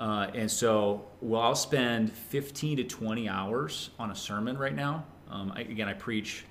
uh, 0.00 0.30
and 0.34 0.50
so 0.50 1.04
well 1.20 1.42
I'll 1.42 1.54
spend 1.54 2.10
15 2.12 2.78
to 2.78 2.84
20 2.84 3.28
hours 3.28 3.90
on 3.98 4.10
a 4.10 4.14
sermon 4.14 4.56
right 4.56 4.74
now 4.74 5.04
um, 5.30 5.52
I, 5.54 5.60
again 5.60 5.88
I 5.88 5.92
preach 5.92 6.44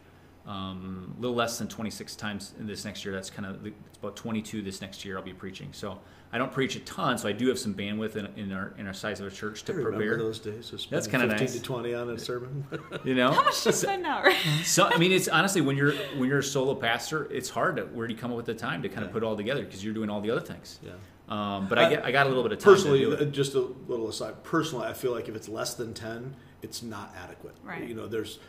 um, 0.47 1.13
a 1.17 1.21
little 1.21 1.35
less 1.35 1.57
than 1.57 1.67
26 1.67 2.15
times 2.15 2.53
in 2.59 2.65
this 2.65 2.85
next 2.85 3.03
year 3.03 3.13
that's 3.13 3.29
kind 3.29 3.45
of 3.45 3.65
it's 3.65 3.97
about 3.97 4.15
22 4.15 4.61
this 4.61 4.79
next 4.81 5.03
year 5.03 5.17
I'll 5.17 5.23
be 5.23 5.33
preaching 5.33 5.69
so 5.73 5.99
I 6.31 6.37
don't 6.37 6.51
preach 6.51 6.75
a 6.75 6.79
ton 6.81 7.17
so 7.17 7.27
I 7.27 7.33
do 7.33 7.47
have 7.49 7.59
some 7.59 7.73
bandwidth 7.73 8.15
in, 8.15 8.27
in 8.37 8.51
our 8.53 8.73
in 8.77 8.87
our 8.87 8.93
size 8.93 9.19
of 9.19 9.27
a 9.27 9.31
church 9.31 9.63
to 9.65 9.73
I 9.73 9.75
remember 9.75 9.97
prepare 9.97 10.17
those 10.17 10.39
days. 10.39 10.65
So 10.65 10.77
That's 10.89 11.07
kinda 11.07 11.27
nice. 11.27 11.39
15 11.39 11.61
to 11.61 11.65
20 11.65 11.93
on 11.93 12.09
a 12.11 12.17
sermon. 12.17 12.65
you 13.03 13.15
know 13.15 13.31
How 13.33 13.43
much 13.43 13.61
do 13.63 13.69
you 13.69 13.73
spend 13.73 14.03
now? 14.03 14.23
So 14.63 14.85
I 14.85 14.97
mean, 14.97 15.11
it's 15.11 15.27
honestly 15.27 15.61
when 15.61 15.75
you're 15.75 15.93
when 16.17 16.29
you're 16.29 16.39
a 16.39 16.43
solo 16.43 16.75
pastor, 16.75 17.25
it's 17.31 17.49
hard 17.49 17.75
to 17.77 17.83
where 17.83 18.07
do 18.07 18.13
you 18.13 18.19
come 18.19 18.31
up 18.31 18.37
with 18.37 18.45
the 18.45 18.53
time 18.53 18.81
to 18.83 18.89
kind 18.89 19.05
of 19.05 19.11
put 19.11 19.23
it 19.23 19.25
all 19.25 19.35
together 19.35 19.63
because 19.63 19.83
you're 19.83 19.93
doing 19.93 20.09
all 20.09 20.21
the 20.21 20.31
other 20.31 20.41
things. 20.41 20.79
yeah. 20.81 20.91
Um, 21.29 21.67
but 21.67 21.77
I, 21.77 21.89
get, 21.89 22.05
I 22.05 22.11
got 22.11 22.25
a 22.25 22.29
little 22.29 22.43
bit 22.43 22.53
of 22.53 22.59
time 22.59 22.73
personally, 22.73 22.99
to 22.99 23.05
do 23.07 23.13
uh, 23.17 23.19
it. 23.19 23.31
just 23.31 23.53
a 23.53 23.59
little 23.59 24.07
aside. 24.07 24.43
Personally, 24.43 24.87
I 24.87 24.93
feel 24.93 25.11
like 25.11 25.27
if 25.27 25.35
it's 25.35 25.49
less 25.49 25.73
than 25.73 25.93
ten, 25.93 26.35
it's 26.61 26.81
not 26.81 27.13
adequate. 27.21 27.55
Right. 27.63 27.85
You 27.85 27.95
know, 27.95 28.07
there's, 28.07 28.39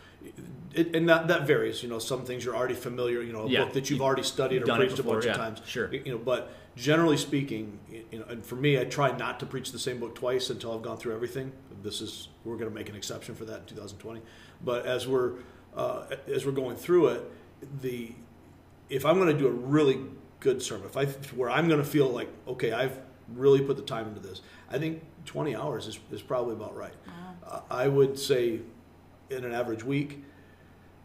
it, 0.75 0.95
and 0.95 1.09
that 1.09 1.29
that 1.29 1.47
varies. 1.47 1.83
You 1.83 1.89
know, 1.89 1.99
some 1.99 2.25
things 2.25 2.45
you're 2.45 2.57
already 2.57 2.75
familiar. 2.75 3.23
You 3.23 3.33
know, 3.33 3.45
a 3.45 3.49
Yeah. 3.49 3.65
book 3.65 3.73
that 3.75 3.91
you've 3.91 4.03
already 4.03 4.23
studied 4.23 4.57
you've 4.57 4.65
or 4.65 4.67
done 4.67 4.81
it 4.83 4.87
preached 4.87 4.99
a 4.99 5.03
before, 5.03 5.15
bunch 5.21 5.27
of 5.27 5.37
times. 5.37 5.63
sure. 5.67 5.93
You 5.95 6.13
know, 6.13 6.19
but 6.19 6.51
generally 6.77 7.17
speaking, 7.17 7.79
you 8.13 8.19
know, 8.21 8.25
and 8.29 8.45
for 8.45 8.55
me, 8.57 8.79
I 8.79 8.85
try 8.85 9.17
not 9.17 9.41
to 9.41 9.47
preach 9.47 9.73
the 9.73 9.79
same 9.79 9.99
book 9.99 10.15
twice 10.15 10.51
until 10.51 10.73
I've 10.75 10.83
gone 10.83 10.97
through 10.97 11.15
everything. 11.15 11.53
This 11.83 12.01
is 12.01 12.29
we're 12.45 12.57
going 12.57 12.69
to 12.71 12.75
make 12.75 12.89
an 12.89 12.97
exception 12.97 13.35
for 13.35 13.45
that 13.47 13.61
in 13.61 13.65
2020. 13.67 14.21
But 14.65 14.87
as 14.87 15.07
we're 15.09 15.33
uh, 15.77 16.05
as 16.27 16.45
we're 16.47 16.53
going 16.53 16.77
through 16.77 17.09
it, 17.09 17.23
the 17.83 18.13
if 18.91 19.05
I'm 19.05 19.17
going 19.19 19.33
to 19.33 19.39
do 19.39 19.47
a 19.47 19.51
really 19.53 20.01
good 20.41 20.63
sermon, 20.63 20.87
if 20.87 20.97
I 20.97 21.07
where 21.37 21.51
I'm 21.51 21.69
going 21.69 21.81
to 21.81 21.87
feel 21.89 22.09
like 22.09 22.29
okay, 22.47 22.73
I've 22.73 22.99
really 23.35 23.61
put 23.61 23.77
the 23.77 23.83
time 23.83 24.09
into 24.09 24.21
this, 24.21 24.41
I 24.71 24.79
think 24.79 25.03
20 25.27 25.55
hours 25.55 25.87
is, 25.87 25.99
is 26.11 26.23
probably 26.23 26.55
about 26.55 26.75
right. 26.75 26.95
Uh, 27.47 27.61
I 27.71 27.87
would 27.89 28.19
say 28.19 28.61
in 29.31 29.45
an 29.45 29.53
average 29.53 29.85
week, 29.85 30.23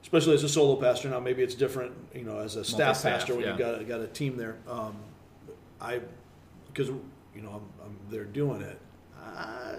especially 0.01 0.33
as 0.33 0.43
a 0.43 0.49
solo 0.49 0.75
pastor. 0.75 1.09
Now 1.09 1.19
maybe 1.19 1.43
it's 1.43 1.55
different, 1.55 1.93
you 2.13 2.23
know, 2.23 2.39
as 2.39 2.55
a 2.55 2.63
staff 2.63 3.01
pastor 3.03 3.33
when 3.33 3.43
yeah. 3.43 3.49
you've 3.49 3.59
got 3.59 3.87
got 3.87 4.01
a 4.01 4.07
team 4.07 4.37
there. 4.37 4.57
Um, 4.67 4.95
I 5.79 6.01
because 6.67 6.89
you 6.89 7.41
know 7.41 7.49
I'm, 7.49 7.85
I'm 7.85 7.97
there 8.09 8.25
doing 8.25 8.61
it. 8.61 8.79
I, 9.21 9.75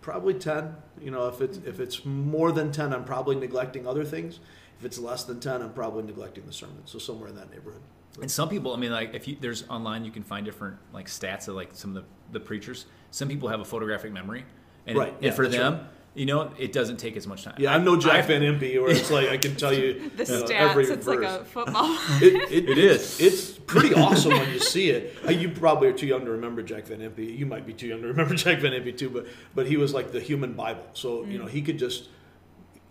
probably 0.00 0.34
ten. 0.34 0.76
You 1.00 1.10
know, 1.10 1.28
if 1.28 1.40
it's 1.40 1.58
if 1.58 1.80
it's 1.80 2.04
more 2.04 2.52
than 2.52 2.72
ten, 2.72 2.92
I'm 2.92 3.04
probably 3.04 3.36
neglecting 3.36 3.86
other 3.86 4.04
things. 4.04 4.40
If 4.78 4.84
it's 4.84 4.98
less 4.98 5.24
than 5.24 5.40
ten, 5.40 5.62
I'm 5.62 5.72
probably 5.72 6.02
neglecting 6.02 6.46
the 6.46 6.52
sermon. 6.52 6.82
So 6.84 6.98
somewhere 6.98 7.28
in 7.28 7.36
that 7.36 7.50
neighborhood. 7.50 7.80
And 8.20 8.30
some 8.30 8.48
people, 8.48 8.72
I 8.72 8.76
mean, 8.76 8.92
like 8.92 9.14
if 9.14 9.26
you 9.26 9.36
there's 9.40 9.68
online, 9.68 10.04
you 10.04 10.10
can 10.10 10.22
find 10.22 10.44
different 10.44 10.76
like 10.92 11.06
stats 11.06 11.48
of 11.48 11.56
like 11.56 11.70
some 11.72 11.96
of 11.96 12.04
the, 12.04 12.38
the 12.38 12.40
preachers. 12.40 12.86
Some 13.10 13.28
people 13.28 13.48
have 13.48 13.60
a 13.60 13.64
photographic 13.64 14.12
memory, 14.12 14.44
and, 14.86 14.98
Right, 14.98 15.14
and 15.14 15.22
yeah, 15.22 15.30
for 15.32 15.48
them, 15.48 15.74
right. 15.74 15.82
You 16.14 16.26
know, 16.26 16.52
it 16.58 16.72
doesn't 16.72 16.98
take 16.98 17.16
as 17.16 17.26
much 17.26 17.42
time. 17.44 17.54
Yeah, 17.58 17.74
I'm 17.74 17.84
no 17.84 17.96
Jack 17.98 18.24
I've- 18.24 18.38
Van 18.38 18.42
Impe, 18.42 18.80
or 18.80 18.88
it's 18.90 19.10
like 19.16 19.28
I 19.28 19.36
can 19.36 19.56
tell 19.56 19.72
you 19.72 20.10
The 20.16 20.24
you 20.24 20.30
know, 20.32 20.44
stats, 20.46 20.50
every 20.50 20.84
it's 20.84 21.04
verse. 21.04 21.06
like 21.06 21.40
a 21.40 21.44
football. 21.44 21.86
It, 22.22 22.52
it, 22.52 22.68
It 22.70 22.78
is. 22.78 23.20
It's 23.20 23.50
pretty 23.52 23.94
awesome 23.94 24.32
when 24.32 24.50
you 24.52 24.58
see 24.60 24.90
it. 24.90 25.16
Uh, 25.26 25.30
You 25.32 25.48
probably 25.50 25.88
are 25.88 25.92
too 25.92 26.06
young 26.06 26.24
to 26.24 26.30
remember 26.30 26.62
Jack 26.62 26.86
Van 26.86 27.00
Impe. 27.00 27.36
You 27.36 27.46
might 27.46 27.66
be 27.66 27.72
too 27.72 27.86
young 27.88 28.00
to 28.02 28.08
remember 28.08 28.34
Jack 28.44 28.60
Van 28.60 28.72
Impe 28.72 28.96
too, 28.96 29.10
but 29.10 29.26
but 29.54 29.66
he 29.66 29.76
was 29.76 29.92
like 29.92 30.12
the 30.12 30.20
human 30.20 30.52
Bible. 30.54 30.86
So 30.92 31.24
you 31.24 31.38
know 31.38 31.46
he 31.46 31.62
could 31.62 31.78
just 31.78 32.08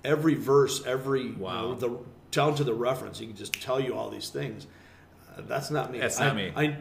every 0.04 0.34
verse, 0.36 0.86
every 0.86 1.22
you 1.24 1.36
Wow. 1.38 1.62
know, 1.70 1.76
the 1.76 1.98
down 2.32 2.56
to 2.56 2.64
the 2.64 2.74
reference, 2.74 3.20
he 3.20 3.28
could 3.28 3.38
just 3.38 3.54
tell 3.54 3.80
you 3.80 3.96
all 3.96 4.10
these 4.10 4.30
things. 4.30 4.68
Uh, 5.38 5.42
that's 5.48 5.70
not 5.72 5.92
me. 5.92 6.00
That's 6.00 6.20
I, 6.20 6.26
not 6.28 6.36
me. 6.36 6.52
I 6.56 6.76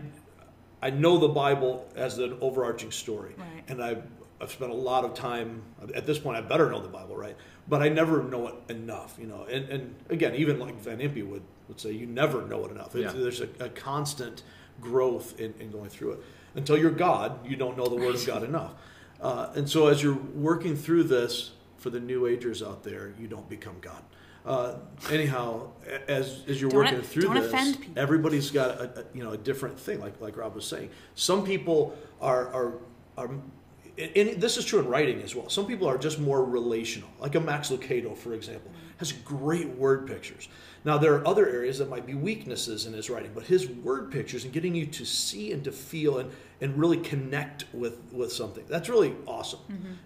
I 0.82 0.90
know 0.90 1.18
the 1.18 1.28
Bible 1.28 1.86
as 1.94 2.18
an 2.18 2.36
overarching 2.40 2.90
story, 2.90 3.34
Right. 3.38 3.62
and 3.68 3.80
I've 3.82 4.02
I've 4.42 4.50
spent 4.50 4.72
a 4.72 4.74
lot 4.74 5.04
of 5.04 5.14
time. 5.14 5.62
At 5.94 6.04
this 6.04 6.18
point, 6.18 6.36
I 6.36 6.40
better 6.40 6.68
know 6.70 6.80
the 6.82 6.88
Bible, 6.88 7.16
right? 7.16 7.36
But 7.68 7.80
I 7.80 7.88
never 7.88 8.22
know 8.24 8.48
it 8.48 8.54
enough, 8.68 9.16
you 9.20 9.26
know. 9.26 9.44
And 9.44 9.68
and 9.68 9.94
again, 10.10 10.34
even 10.34 10.58
like 10.58 10.74
Van 10.80 10.98
Impe 10.98 11.24
would 11.26 11.42
would 11.68 11.80
say, 11.80 11.92
you 11.92 12.06
never 12.06 12.42
know 12.42 12.64
it 12.66 12.72
enough. 12.72 12.94
It's, 12.96 13.14
Yeah. 13.14 13.20
There's 13.20 13.40
a, 13.40 13.48
a 13.60 13.68
constant 13.68 14.42
growth 14.80 15.38
in, 15.40 15.54
in 15.60 15.70
going 15.70 15.88
through 15.90 16.12
it. 16.12 16.20
Until 16.56 16.76
you're 16.76 16.90
God, 16.90 17.46
you 17.48 17.56
don't 17.56 17.76
know 17.76 17.86
the 17.86 17.94
Word 17.96 18.16
of 18.16 18.26
God 18.26 18.42
enough. 18.52 18.72
Uh, 19.20 19.52
and 19.54 19.70
so, 19.70 19.86
as 19.86 20.02
you're 20.02 20.18
working 20.34 20.76
through 20.76 21.04
this 21.04 21.52
for 21.76 21.90
the 21.90 22.00
New 22.00 22.26
Agers 22.26 22.62
out 22.62 22.82
there, 22.82 23.14
you 23.18 23.28
don't 23.28 23.48
become 23.48 23.76
God. 23.80 24.02
Uh, 24.44 24.74
anyhow, 25.08 25.68
as 26.08 26.42
as 26.48 26.60
you're 26.60 26.68
Don't- 26.68 26.80
working 26.84 27.02
through 27.02 27.22
don't 27.22 27.34
this, 27.34 27.76
everybody's 27.96 28.50
got 28.50 28.70
a, 28.80 29.00
a 29.00 29.04
you 29.14 29.22
know 29.22 29.30
a 29.30 29.36
different 29.36 29.78
thing. 29.78 30.00
Like 30.00 30.20
like 30.20 30.36
Rob 30.36 30.56
was 30.56 30.64
saying, 30.66 30.90
some 31.14 31.44
people 31.44 31.96
are 32.20 32.48
are 32.52 32.72
are. 33.16 33.30
And 33.98 34.40
this 34.40 34.56
is 34.56 34.64
true 34.64 34.78
in 34.80 34.86
writing 34.88 35.20
as 35.20 35.34
well. 35.34 35.50
Some 35.50 35.66
people 35.66 35.86
are 35.86 35.98
just 35.98 36.18
more 36.18 36.42
relational, 36.44 37.10
like 37.20 37.34
a 37.34 37.40
Max 37.40 37.68
Lucado, 37.70 38.16
for 38.16 38.32
example, 38.32 38.70
has 38.96 39.12
great 39.12 39.68
word 39.68 40.06
pictures. 40.06 40.48
Now 40.84 40.96
there 40.96 41.14
are 41.14 41.26
other 41.28 41.46
areas 41.46 41.76
that 41.78 41.90
might 41.90 42.06
be 42.06 42.14
weaknesses 42.14 42.86
in 42.86 42.94
his 42.94 43.10
writing, 43.10 43.32
but 43.34 43.44
his 43.44 43.68
word 43.68 44.10
pictures 44.10 44.44
and 44.44 44.52
getting 44.52 44.74
you 44.74 44.86
to 44.86 45.04
see 45.04 45.52
and 45.52 45.62
to 45.64 45.72
feel 45.72 46.18
and, 46.20 46.30
and 46.62 46.78
really 46.78 46.96
connect 46.96 47.66
with, 47.74 47.98
with 48.12 48.32
something 48.32 48.64
that's 48.66 48.88
really 48.88 49.14
awesome. 49.26 49.60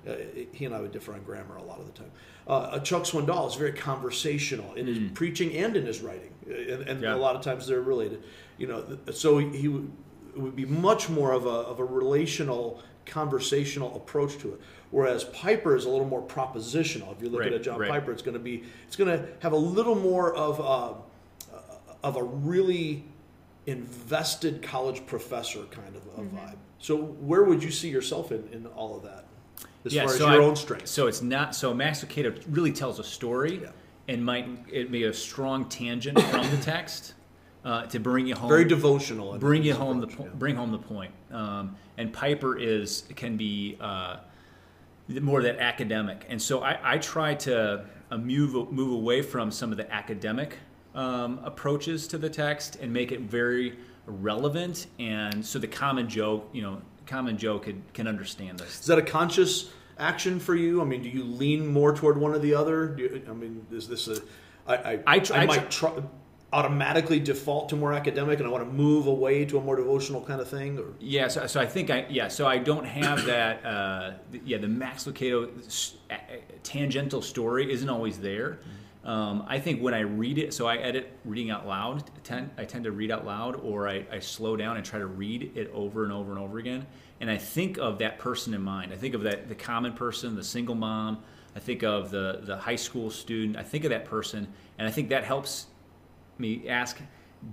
Uh, 0.07 0.15
he 0.53 0.65
and 0.65 0.75
I 0.75 0.81
would 0.81 0.91
differ 0.91 1.15
on 1.15 1.23
grammar 1.23 1.55
a 1.57 1.63
lot 1.63 1.79
of 1.79 1.87
the 1.87 1.93
time. 1.93 2.11
Uh, 2.49 2.81
Chuck 2.81 3.05
Swindoll 3.05 3.47
is 3.49 3.55
very 3.55 3.73
conversational 3.73 4.75
in 4.75 4.87
his 4.89 4.99
preaching 5.15 5.55
and 5.57 5.77
in 5.77 5.87
his 5.87 6.01
writing, 6.01 6.33
Uh, 6.49 6.55
and, 6.55 6.83
and 6.89 7.03
Yeah. 7.03 7.15
a 7.15 7.17
lot 7.17 7.37
of 7.37 7.43
times 7.43 7.69
they're 7.69 7.83
related. 7.83 8.25
You 8.59 8.67
know, 8.67 8.99
so 9.13 9.39
he 9.39 9.69
would, 9.69 9.93
would 10.35 10.57
be 10.57 10.65
much 10.65 11.09
more 11.09 11.31
of 11.33 11.47
a, 11.47 11.49
of 11.49 11.79
a 11.79 11.85
relational, 11.85 12.83
conversational 13.07 13.97
approach 13.97 14.37
to 14.39 14.53
it. 14.55 14.61
Whereas 14.91 15.25
Piper 15.25 15.75
is 15.77 15.85
a 15.85 15.89
little 15.91 16.07
more 16.07 16.23
propositional. 16.23 17.15
If 17.17 17.23
you 17.23 17.29
look 17.29 17.41
Right, 17.41 17.53
at 17.53 17.61
a 17.61 17.63
John 17.63 17.79
right. 17.79 17.91
Piper, 17.91 18.13
it's 18.13 18.23
going 18.23 18.35
to 18.37 18.41
be 18.43 18.65
it's 18.87 18.97
going 18.97 19.11
to 19.17 19.27
have 19.41 19.53
a 19.53 19.57
little 19.57 19.95
more 19.95 20.35
of 20.35 20.61
a, 20.61 21.57
of 22.07 22.17
a 22.17 22.23
really 22.23 23.05
invested 23.67 24.63
college 24.63 25.05
professor 25.07 25.65
kind 25.71 25.95
of 25.97 26.03
a 26.07 26.21
Mm-hmm. 26.23 26.37
vibe. 26.39 26.57
So 26.79 26.97
where 26.97 27.43
would 27.43 27.63
you 27.63 27.71
see 27.71 27.89
yourself 27.89 28.33
in, 28.33 28.49
in 28.53 28.67
all 28.69 28.97
of 28.97 29.03
that? 29.03 29.25
As 29.85 29.95
far 29.95 30.05
as 30.05 30.17
so 30.19 30.31
your 30.33 30.43
I- 30.43 30.45
own 30.45 30.57
strengths. 30.57 30.91
So 30.91 31.07
it's 31.09 31.23
not 31.23 31.55
so 31.55 31.73
Max 31.75 32.03
Lucado 32.05 32.41
really 32.49 32.73
tells 32.73 32.99
a 32.99 33.05
story 33.05 33.61
Yeah. 33.63 33.71
and 34.09 34.25
might 34.25 34.49
it 34.71 34.91
be 34.91 35.05
a 35.05 35.13
strong 35.13 35.69
tangent 35.69 36.21
from 36.21 36.49
the 36.51 36.57
text 36.59 37.15
uh, 37.67 37.85
to 37.87 37.99
bring 37.99 38.27
you 38.29 38.35
home. 38.37 38.49
Very 38.49 38.65
devotional. 38.65 39.35
in 39.35 39.41
bring 39.41 39.65
you 39.65 39.75
home 39.75 40.01
the 40.01 40.07
po- 40.07 40.25
yeah. 40.25 40.31
bring 40.35 40.55
home 40.55 40.71
the 40.71 40.79
point. 40.79 41.13
Um, 41.33 41.77
and 41.99 42.13
Piper 42.13 42.57
is 42.57 43.03
can 43.17 43.37
be 43.37 43.77
uh, 43.81 44.19
more 45.09 45.43
that 45.43 45.59
academic, 45.59 46.25
and 46.29 46.41
so 46.41 46.63
I, 46.63 46.95
I 46.95 46.99
try 46.99 47.35
to 47.35 47.85
uh, 48.11 48.17
move 48.17 48.73
move 48.73 48.93
away 48.93 49.21
from 49.21 49.51
some 49.51 49.73
of 49.73 49.79
the 49.79 49.93
academic 49.93 50.59
um, 50.95 51.41
approaches 51.43 52.07
to 52.09 52.19
the 52.19 52.31
text 52.31 52.77
and 52.77 52.93
make 52.93 53.11
it 53.11 53.21
very 53.23 53.77
relevant, 54.07 54.87
and 55.01 55.45
so 55.45 55.59
the 55.59 55.67
common 55.67 56.09
Joe, 56.09 56.45
you 56.53 56.63
know, 56.63 56.81
common 57.05 57.37
Joe 57.37 57.59
could 57.59 57.83
can 57.93 58.07
understand 58.07 58.61
this. 58.61 58.81
Is 58.81 58.87
that 58.87 58.99
a 58.99 59.03
conscious 59.03 59.71
action 59.99 60.39
for 60.39 60.55
you? 60.55 60.81
I 60.81 60.85
mean, 60.85 61.03
do 61.03 61.09
you 61.09 61.25
lean 61.25 61.67
more 61.67 61.93
toward 61.93 62.17
one 62.17 62.31
or 62.31 62.39
the 62.39 62.55
other? 62.55 62.87
Do 62.87 63.03
you, 63.03 63.23
I 63.29 63.33
mean, 63.33 63.67
is 63.73 63.89
this 63.89 64.07
a? 64.07 64.21
I 64.69 64.77
I, 64.77 65.03
I 65.07 65.19
tr- 65.19 65.35
I 65.35 65.39
I 65.39 65.47
might 65.47 65.71
try, 65.71 65.93
automatically 66.57 67.21
default 67.21 67.69
to 67.69 67.77
more 67.77 67.93
academic, 67.93 68.39
and 68.39 68.49
I 68.49 68.51
want 68.51 68.65
to 68.65 68.73
move 68.73 69.07
away 69.09 69.45
to 69.45 69.59
a 69.59 69.61
more 69.61 69.77
devotional 69.77 70.23
kind 70.23 70.41
of 70.41 70.49
thing. 70.49 70.79
Or 70.79 70.87
Yeah, 70.99 71.29
so, 71.29 71.47
so 71.47 71.61
I 71.61 71.67
think 71.67 71.91
I 71.91 72.07
yeah, 72.09 72.29
so 72.29 72.47
I 72.47 72.57
don't 72.57 72.87
have 72.87 73.27
that. 73.27 73.63
Uh, 73.63 74.13
yeah, 74.43 74.57
the 74.57 74.67
Max 74.67 75.05
Lucado 75.05 75.51
tangential 76.63 77.21
story 77.21 77.71
isn't 77.71 77.91
always 77.91 78.19
there. 78.19 78.61
Um, 79.05 79.45
I 79.47 79.61
think 79.61 79.83
when 79.83 79.93
I 79.93 80.01
read 80.01 80.39
it, 80.39 80.55
so 80.55 80.67
I 80.67 80.79
edit 80.79 81.13
reading 81.27 81.51
out 81.51 81.67
loud. 81.67 82.11
Tend, 82.25 82.51
I 82.57 82.65
tend 82.65 82.85
to 82.85 82.91
read 82.91 83.11
out 83.11 83.27
loud, 83.27 83.57
or 83.57 83.87
I, 83.87 84.07
I 84.11 84.19
slow 84.19 84.57
down 84.57 84.79
and 84.79 84.85
try 84.85 84.99
to 84.99 85.07
read 85.07 85.53
it 85.55 85.71
over 85.75 86.05
and 86.05 86.13
over 86.13 86.33
and 86.33 86.41
over 86.41 86.59
again. 86.59 86.87
And 87.21 87.31
I 87.31 87.37
think 87.37 87.77
of 87.77 87.99
that 87.99 88.19
person 88.19 88.55
in 88.55 88.63
mind. 88.63 88.95
I 88.95 88.97
think 88.97 89.15
of 89.15 89.23
that 89.23 89.49
the 89.51 89.55
common 89.55 89.93
person, 89.93 90.35
the 90.35 90.43
single 90.43 90.75
mom. 90.75 91.19
I 91.55 91.59
think 91.59 91.83
of 91.83 92.11
the 92.11 92.41
the 92.45 92.57
high 92.57 92.77
school 92.77 93.11
student. 93.11 93.59
I 93.59 93.63
think 93.63 93.85
of 93.85 93.91
that 93.91 94.07
person, 94.07 94.49
and 94.79 94.89
I 94.89 94.91
think 94.91 95.11
that 95.11 95.23
helps 95.23 95.67
me 96.39 96.69
ask 96.69 96.99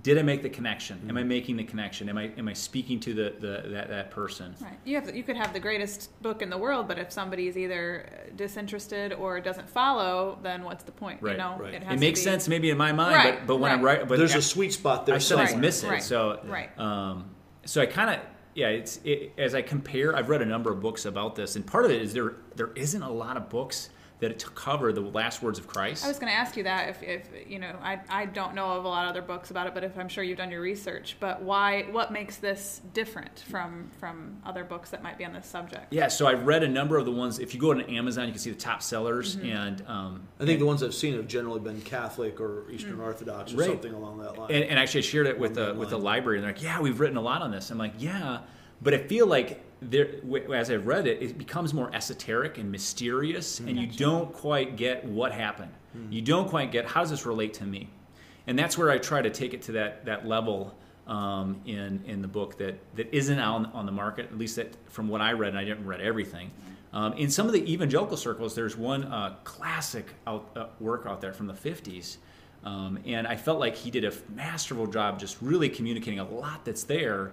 did 0.02 0.18
i 0.18 0.22
make 0.22 0.42
the 0.42 0.48
connection 0.48 0.98
am 1.08 1.16
i 1.16 1.22
making 1.22 1.56
the 1.56 1.62
connection 1.62 2.08
am 2.08 2.16
i 2.18 2.30
am 2.38 2.48
i 2.48 2.52
speaking 2.52 2.98
to 2.98 3.12
the, 3.14 3.34
the 3.38 3.68
that, 3.68 3.88
that 3.88 4.10
person 4.10 4.54
Right. 4.60 4.78
You 4.84 4.96
have 4.96 5.14
you 5.14 5.22
could 5.22 5.36
have 5.36 5.52
the 5.52 5.60
greatest 5.60 6.10
book 6.22 6.40
in 6.42 6.48
the 6.50 6.56
world, 6.58 6.88
but 6.88 6.98
if 6.98 7.12
somebody 7.12 7.48
is 7.48 7.56
either 7.58 8.08
disinterested 8.34 9.12
or 9.12 9.40
doesn't 9.40 9.68
follow, 9.68 10.38
then 10.42 10.62
what's 10.64 10.84
the 10.84 10.92
point? 10.92 11.20
Right, 11.22 11.32
You 11.32 11.38
know, 11.38 11.56
right. 11.58 11.74
it, 11.74 11.82
it, 11.82 11.84
has 11.84 12.00
makes 12.00 12.20
be, 12.20 12.24
sense 12.24 12.48
maybe 12.48 12.70
in 12.70 12.78
my 12.78 12.92
mind 12.92 13.14
Right, 13.14 13.38
but, 13.40 13.46
but 13.46 13.56
when 13.56 13.70
i 13.72 13.74
right. 13.74 14.00
write 14.00 14.08
but 14.08 14.18
there's 14.18 14.34
a 14.34 14.42
sweet 14.42 14.72
spot 14.72 15.06
there. 15.06 15.16
I 15.16 15.18
sometimes 15.18 15.50
somewhere. 15.50 15.66
miss 15.68 15.84
it 15.84 15.88
Right, 15.90 16.02
so 16.02 16.40
right. 16.46 16.78
um, 16.78 17.30
so 17.66 17.80
i 17.82 17.86
kind 17.86 18.10
of 18.10 18.20
yeah 18.54 18.68
it's 18.68 19.00
it, 19.04 19.32
as 19.38 19.54
i 19.54 19.60
compare 19.62 20.16
i've 20.16 20.28
read 20.30 20.42
a 20.42 20.46
number 20.46 20.70
of 20.72 20.80
books 20.80 21.04
about 21.04 21.34
this 21.36 21.56
and 21.56 21.66
part 21.66 21.84
of 21.84 21.90
it 21.90 22.00
is 22.00 22.12
there 22.14 22.36
there 22.56 22.70
isn't 22.74 23.02
a 23.02 23.10
lot 23.10 23.36
of 23.36 23.48
books 23.50 23.90
that 24.28 24.54
cover 24.54 24.92
the 24.92 25.00
last 25.00 25.42
words 25.42 25.58
of 25.58 25.66
christ 25.66 26.04
I 26.04 26.08
was 26.08 26.18
going 26.18 26.32
to 26.32 26.38
ask 26.38 26.56
you 26.56 26.64
that 26.64 26.88
if, 26.88 27.02
if 27.02 27.28
you 27.48 27.58
know 27.58 27.76
I, 27.82 28.00
I 28.08 28.26
don't 28.26 28.54
know 28.54 28.72
of 28.72 28.84
a 28.84 28.88
lot 28.88 29.04
of 29.04 29.10
other 29.10 29.22
books 29.22 29.50
about 29.50 29.66
it, 29.66 29.74
but 29.74 29.84
if 29.84 29.98
I'm 29.98 30.08
sure 30.08 30.24
you've 30.24 30.38
done 30.38 30.50
your 30.50 30.60
research. 30.60 31.16
But 31.20 31.42
why? 31.42 31.82
What 31.90 32.12
makes 32.12 32.36
this 32.38 32.80
different 32.92 33.40
from 33.48 33.90
from 34.00 34.36
other 34.44 34.64
books 34.64 34.90
that 34.90 35.02
might 35.02 35.18
be 35.18 35.24
on 35.24 35.32
this 35.32 35.46
subject? 35.46 35.92
yeah 35.92 36.08
so 36.08 36.26
i've 36.26 36.46
read 36.46 36.62
a 36.62 36.68
number 36.68 36.96
of 36.96 37.04
the 37.04 37.12
ones 37.12 37.38
if 37.38 37.54
you 37.54 37.60
go 37.60 37.74
to 37.74 37.88
amazon 37.92 38.26
you 38.26 38.32
can 38.32 38.40
see 38.40 38.50
the 38.50 38.56
top 38.56 38.82
sellers 38.82 39.36
Mm-hmm. 39.36 39.46
and 39.50 39.84
um, 39.86 40.28
I 40.40 40.44
think 40.44 40.58
the 40.60 40.66
ones 40.66 40.82
I've 40.82 40.94
seen 40.94 41.14
have 41.14 41.26
generally 41.26 41.60
been 41.60 41.80
Catholic 41.82 42.40
or 42.40 42.70
Eastern 42.70 43.00
Orthodox 43.00 43.52
or 43.52 43.56
Right. 43.58 43.66
something 43.68 43.92
along 43.92 44.18
that 44.18 44.36
line. 44.38 44.50
And, 44.50 44.64
and 44.64 44.78
actually, 44.78 44.98
I 45.00 45.02
shared 45.02 45.26
it 45.26 45.38
with 45.38 45.54
the 45.54 45.74
with 45.74 45.90
the 45.90 45.98
library, 45.98 46.38
and 46.38 46.44
they're 46.44 46.52
like, 46.52 46.62
"Yeah, 46.62 46.80
we've 46.80 46.98
written 47.00 47.16
a 47.16 47.20
lot 47.22 47.42
on 47.42 47.50
this." 47.50 47.70
I'm 47.70 47.78
like, 47.78 47.94
"Yeah," 47.98 48.40
but 48.82 48.92
I 48.94 48.98
feel 48.98 49.26
like 49.26 49.62
there, 49.90 50.08
as 50.54 50.70
I've 50.70 50.86
read 50.86 51.06
it, 51.06 51.22
it 51.22 51.38
becomes 51.38 51.74
more 51.74 51.94
esoteric 51.94 52.58
and 52.58 52.70
mysterious, 52.70 53.60
and 53.60 53.78
you 53.78 53.86
don't 53.86 54.32
quite 54.32 54.76
get 54.76 55.04
what 55.04 55.32
happened. 55.32 55.72
You 56.10 56.22
don't 56.22 56.48
quite 56.48 56.72
get 56.72 56.86
how 56.86 57.00
does 57.02 57.10
this 57.10 57.24
relate 57.24 57.54
to 57.54 57.64
me, 57.64 57.88
and 58.46 58.58
that's 58.58 58.76
where 58.76 58.90
I 58.90 58.98
try 58.98 59.22
to 59.22 59.30
take 59.30 59.54
it 59.54 59.62
to 59.62 59.72
that 59.72 60.04
that 60.06 60.26
level 60.26 60.74
um, 61.06 61.60
in 61.66 62.02
in 62.06 62.20
the 62.20 62.28
book 62.28 62.58
that 62.58 62.78
that 62.96 63.14
isn't 63.14 63.38
on 63.38 63.66
on 63.66 63.86
the 63.86 63.92
market. 63.92 64.26
At 64.26 64.38
least 64.38 64.56
that 64.56 64.74
from 64.90 65.08
what 65.08 65.20
I 65.20 65.32
read, 65.32 65.50
and 65.50 65.58
I 65.58 65.64
didn't 65.64 65.86
read 65.86 66.00
everything. 66.00 66.50
Um, 66.92 67.12
in 67.14 67.28
some 67.28 67.46
of 67.46 67.52
the 67.52 67.72
evangelical 67.72 68.16
circles, 68.16 68.54
there's 68.54 68.76
one 68.76 69.04
uh, 69.04 69.34
classic 69.42 70.14
out, 70.28 70.50
uh, 70.54 70.66
work 70.78 71.06
out 71.06 71.20
there 71.20 71.32
from 71.32 71.48
the 71.48 71.52
50s. 71.52 72.18
Um, 72.62 73.00
and 73.04 73.26
I 73.26 73.36
felt 73.36 73.58
like 73.58 73.74
he 73.74 73.90
did 73.90 74.04
a 74.04 74.12
masterful 74.34 74.86
job 74.86 75.18
just 75.18 75.36
really 75.42 75.68
communicating 75.68 76.20
a 76.20 76.24
lot 76.24 76.64
that's 76.64 76.84
there, 76.84 77.32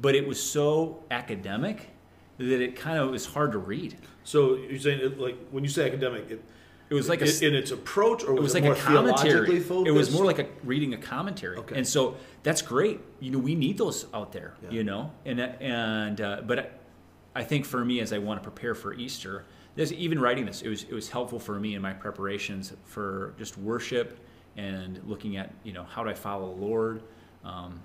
but 0.00 0.14
it 0.14 0.26
was 0.26 0.42
so 0.42 1.02
academic 1.10 1.90
that 2.38 2.60
it 2.62 2.76
kind 2.76 2.98
of 2.98 3.10
was 3.10 3.26
hard 3.26 3.52
to 3.52 3.58
read. 3.58 3.96
so 4.24 4.56
you're 4.56 4.78
saying, 4.78 5.00
it, 5.00 5.18
like, 5.20 5.36
when 5.50 5.62
you 5.62 5.70
say 5.70 5.86
academic, 5.86 6.30
it, 6.30 6.42
It 6.88 6.94
was 6.94 7.08
like 7.08 7.20
a, 7.20 7.46
in, 7.46 7.54
its 7.54 7.70
approach, 7.70 8.24
or 8.24 8.34
it 8.36 8.40
was 8.42 8.54
it 8.54 8.58
like 8.58 8.64
more 8.64 8.72
a 8.72 8.76
commentary. 8.76 9.60
focused? 9.60 9.86
It 9.86 9.92
was 9.92 10.10
more 10.12 10.24
like 10.24 10.38
a 10.38 10.46
reading 10.64 10.94
a 10.94 10.96
commentary, 10.96 11.56
Okay. 11.58 11.76
and 11.76 11.86
so 11.86 12.16
that's 12.42 12.62
great. 12.62 13.00
You 13.20 13.30
know, 13.30 13.38
we 13.38 13.54
need 13.54 13.76
those 13.78 14.06
out 14.14 14.32
there. 14.32 14.54
Yeah. 14.62 14.70
You 14.70 14.84
know, 14.84 15.12
and 15.24 15.38
and 15.40 16.20
uh, 16.20 16.40
but 16.46 16.80
I 17.36 17.44
think 17.44 17.64
for 17.64 17.84
me, 17.84 18.00
as 18.00 18.12
I 18.12 18.18
want 18.18 18.42
to 18.42 18.50
prepare 18.50 18.74
for 18.74 18.92
Easter, 18.94 19.44
there's 19.76 19.92
even 19.92 20.18
writing 20.18 20.46
this. 20.46 20.62
It 20.62 20.68
was 20.68 20.82
it 20.84 20.92
was 20.92 21.08
helpful 21.08 21.38
for 21.38 21.60
me 21.60 21.74
in 21.76 21.82
my 21.82 21.92
preparations 21.92 22.72
for 22.84 23.34
just 23.38 23.56
worship 23.56 24.18
and 24.56 25.00
looking 25.06 25.36
at 25.36 25.52
you 25.62 25.72
know 25.72 25.84
how 25.84 26.02
do 26.02 26.10
I 26.10 26.14
follow 26.14 26.52
the 26.54 26.60
Lord. 26.60 27.02
Um, 27.44 27.80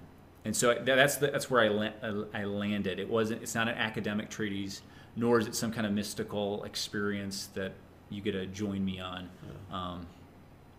and 0.46 0.56
so 0.56 0.76
that's 0.86 1.16
the, 1.18 1.28
that's 1.28 1.50
where 1.50 1.62
I, 1.62 1.68
la- 1.68 2.26
I 2.34 2.46
landed. 2.46 3.00
It 3.00 3.10
wasn't. 3.10 3.42
It's 3.42 3.56
not 3.56 3.68
an 3.68 3.76
academic 3.76 4.30
treatise, 4.30 4.84
nor 5.16 5.40
is 5.40 5.48
it 5.48 5.56
some 5.56 5.72
kind 5.72 5.88
of 5.88 5.94
mystical 5.94 6.64
experience 6.64 7.48
that 7.56 7.74
you 8.10 8.22
get 8.22 8.34
to 8.34 8.46
join 8.46 8.86
me 8.86 9.00
on. 9.00 9.30
Um, 9.72 10.08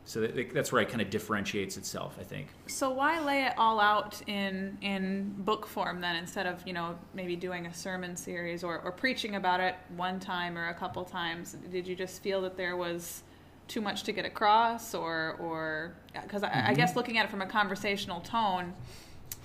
so 0.05 0.21
that, 0.21 0.55
that's 0.55 0.71
where 0.71 0.81
it 0.81 0.89
kind 0.89 1.03
of 1.03 1.11
differentiates 1.11 1.77
itself, 1.77 2.17
I 2.21 2.23
think. 2.23 2.47
So 2.69 2.91
why 2.91 3.19
lay 3.19 3.43
it 3.43 3.55
all 3.59 3.81
out 3.81 4.23
in 4.29 4.79
in 4.81 5.35
book 5.39 5.67
form 5.67 6.01
then 6.01 6.15
instead 6.15 6.47
of 6.47 6.65
you 6.65 6.73
know 6.73 6.97
maybe 7.13 7.35
doing 7.35 7.67
a 7.67 7.75
sermon 7.75 8.17
series 8.17 8.63
or, 8.63 8.79
or 8.79 8.93
preaching 8.93 9.35
about 9.35 9.59
it 9.59 9.75
one 9.97 10.21
time 10.21 10.57
or 10.57 10.69
a 10.69 10.75
couple 10.75 11.05
times? 11.05 11.57
Did 11.73 11.89
you 11.89 11.97
just 11.97 12.23
feel 12.23 12.41
that 12.43 12.57
there 12.57 12.77
was 12.77 13.25
too 13.67 13.81
much 13.81 14.05
to 14.05 14.13
get 14.13 14.25
across, 14.25 14.95
or 14.95 15.37
or 15.41 15.97
because 16.23 16.45
I, 16.45 16.69
I 16.69 16.75
guess 16.75 16.95
looking 16.95 17.19
at 17.19 17.25
it 17.25 17.31
from 17.31 17.43
a 17.43 17.47
conversational 17.47 18.21
tone, 18.21 18.75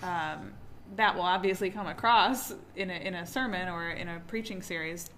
um, 0.03 0.53
that 0.95 1.15
will 1.15 1.21
obviously 1.21 1.69
come 1.69 1.87
across 1.87 2.53
in 2.75 2.89
a 2.89 2.93
in 2.93 3.15
a 3.15 3.25
sermon 3.25 3.69
or 3.69 3.89
in 3.89 4.07
a 4.07 4.19
preaching 4.27 4.61
series. 4.61 5.09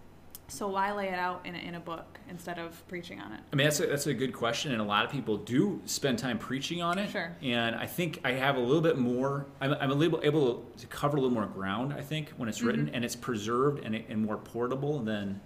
So 0.50 0.68
why 0.68 0.92
lay 0.92 1.08
it 1.08 1.18
out 1.18 1.46
in 1.46 1.56
a, 1.56 1.58
in 1.58 1.75
a 1.75 1.80
book 1.80 2.20
instead 2.30 2.60
of 2.60 2.86
preaching 2.88 3.20
on 3.22 3.32
it? 3.32 3.40
I 3.52 3.56
mean, 3.56 3.66
that's 3.66 3.80
a, 3.80 3.88
that's 3.88 4.08
a 4.08 4.13
good 4.13 4.34
question, 4.34 4.74
and 4.74 4.82
a 4.82 4.84
lot 4.84 5.06
of 5.06 5.10
people 5.10 5.38
do 5.38 5.82
spend 5.86 6.20
time 6.20 6.38
preaching 6.38 6.82
on 6.82 7.00
it. 7.00 7.10
Sure. 7.10 7.36
And 7.42 7.75
I 7.75 7.88
think 7.88 8.20
I 8.24 8.34
have 8.34 8.58
a 8.58 8.60
little 8.60 8.82
bit 8.82 8.98
more. 8.98 9.48
I'm, 9.62 9.74
I'm 9.74 9.90
a 9.90 9.96
little 9.96 10.20
able 10.22 10.66
to 10.78 10.88
cover 10.88 11.18
a 11.18 11.22
little 11.22 11.34
more 11.34 11.48
ground. 11.48 11.94
I 11.94 12.02
think 12.02 12.34
when 12.38 12.50
it's 12.50 12.62
written 12.62 12.90
and 12.90 13.06
it's 13.06 13.16
preserved 13.16 13.84
and, 13.86 13.96
and 13.96 14.24
more 14.24 14.38
portable 14.38 15.00
than 15.00 15.40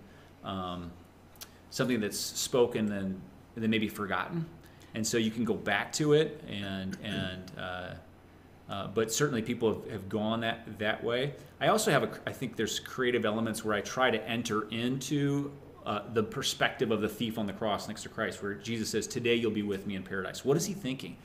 um, 0.44 0.92
something 1.70 2.02
that's 2.02 2.20
spoken 2.20 2.92
and 2.92 3.22
then 3.56 3.70
maybe 3.70 3.88
forgotten. 3.88 4.46
And 4.96 5.06
so 5.06 5.18
you 5.18 5.30
can 5.30 5.46
go 5.46 5.54
back 5.54 5.94
to 5.94 6.14
it, 6.14 6.44
and 6.50 6.98
and 7.04 7.52
uh, 7.58 7.94
uh, 8.70 8.88
but 8.88 9.12
certainly 9.14 9.42
people 9.42 9.74
have, 9.74 9.92
have 9.92 10.10
gone 10.10 10.42
that 10.42 10.78
that 10.80 11.04
way. 11.04 11.34
I 11.60 11.68
also 11.68 11.92
have 11.92 12.04
a. 12.04 12.10
I 12.26 12.32
think 12.32 12.56
there's 12.56 12.80
creative 12.80 13.26
elements 13.26 13.64
where 13.64 13.76
I 13.76 13.82
try 13.82 14.12
to 14.12 14.22
enter 14.30 14.68
into 14.70 15.52
uh, 15.86 16.02
the 16.14 16.24
perspective 16.24 16.92
of 16.92 17.02
the 17.02 17.10
thief 17.10 17.38
on 17.38 17.46
the 17.48 17.54
cross 17.54 17.88
next 17.88 18.04
to 18.04 18.10
Christ, 18.10 18.44
where 18.44 18.54
Jesus 18.56 18.90
says, 18.90 19.08
"Today 19.08 19.36
you'll 19.36 19.52
be 19.52 19.64
with 19.64 19.88
me 19.88 19.96
in 19.96 20.04
paradise." 20.04 20.44
What 20.44 20.58
is 20.58 20.66
he 20.66 20.74
thinking? 20.74 21.16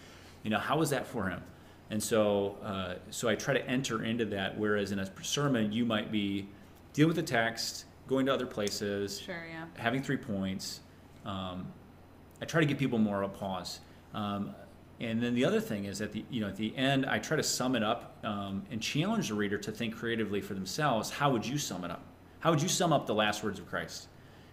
You 0.44 0.50
know, 0.50 0.58
how 0.58 0.80
is 0.82 0.90
that 0.90 1.06
for 1.06 1.28
him? 1.28 1.42
And 1.90 2.02
so, 2.02 2.56
uh, 2.64 2.94
so 3.10 3.28
I 3.28 3.34
try 3.34 3.52
to 3.54 3.66
enter 3.68 4.02
into 4.04 4.24
that. 4.26 4.56
Whereas 4.58 4.92
in 4.92 4.98
a 4.98 5.10
sermon, 5.22 5.72
you 5.72 5.84
might 5.84 6.10
be 6.10 6.48
dealing 6.94 7.08
with 7.08 7.16
the 7.16 7.22
text, 7.30 7.84
going 8.06 8.24
to 8.26 8.32
other 8.32 8.46
places, 8.46 9.20
Sure, 9.20 9.46
yeah. 9.50 9.66
having 9.76 10.02
three 10.02 10.16
points. 10.16 10.80
Um, 11.26 11.66
I 12.40 12.44
try 12.44 12.60
to 12.60 12.66
give 12.66 12.78
people 12.78 12.98
more 12.98 13.22
of 13.22 13.30
a 13.30 13.34
pause. 13.34 13.80
Um, 14.14 14.54
and 15.02 15.20
then 15.20 15.34
the 15.34 15.44
other 15.44 15.60
thing 15.60 15.86
is 15.86 16.00
at 16.00 16.12
the 16.12 16.24
you 16.30 16.40
know 16.40 16.46
at 16.46 16.56
the 16.56 16.74
end, 16.76 17.06
I 17.06 17.18
try 17.18 17.36
to 17.36 17.42
sum 17.42 17.74
it 17.74 17.82
up 17.82 18.16
um, 18.22 18.62
and 18.70 18.80
challenge 18.80 19.28
the 19.28 19.34
reader 19.34 19.58
to 19.58 19.72
think 19.72 19.96
creatively 19.96 20.40
for 20.40 20.54
themselves. 20.54 21.10
How 21.10 21.30
would 21.30 21.44
you 21.44 21.58
sum 21.58 21.84
it 21.84 21.90
up? 21.90 22.02
How 22.38 22.50
would 22.50 22.62
you 22.62 22.68
sum 22.68 22.92
up 22.92 23.06
the 23.06 23.14
last 23.14 23.42
words 23.42 23.58
of 23.58 23.68
Christ? 23.68 24.06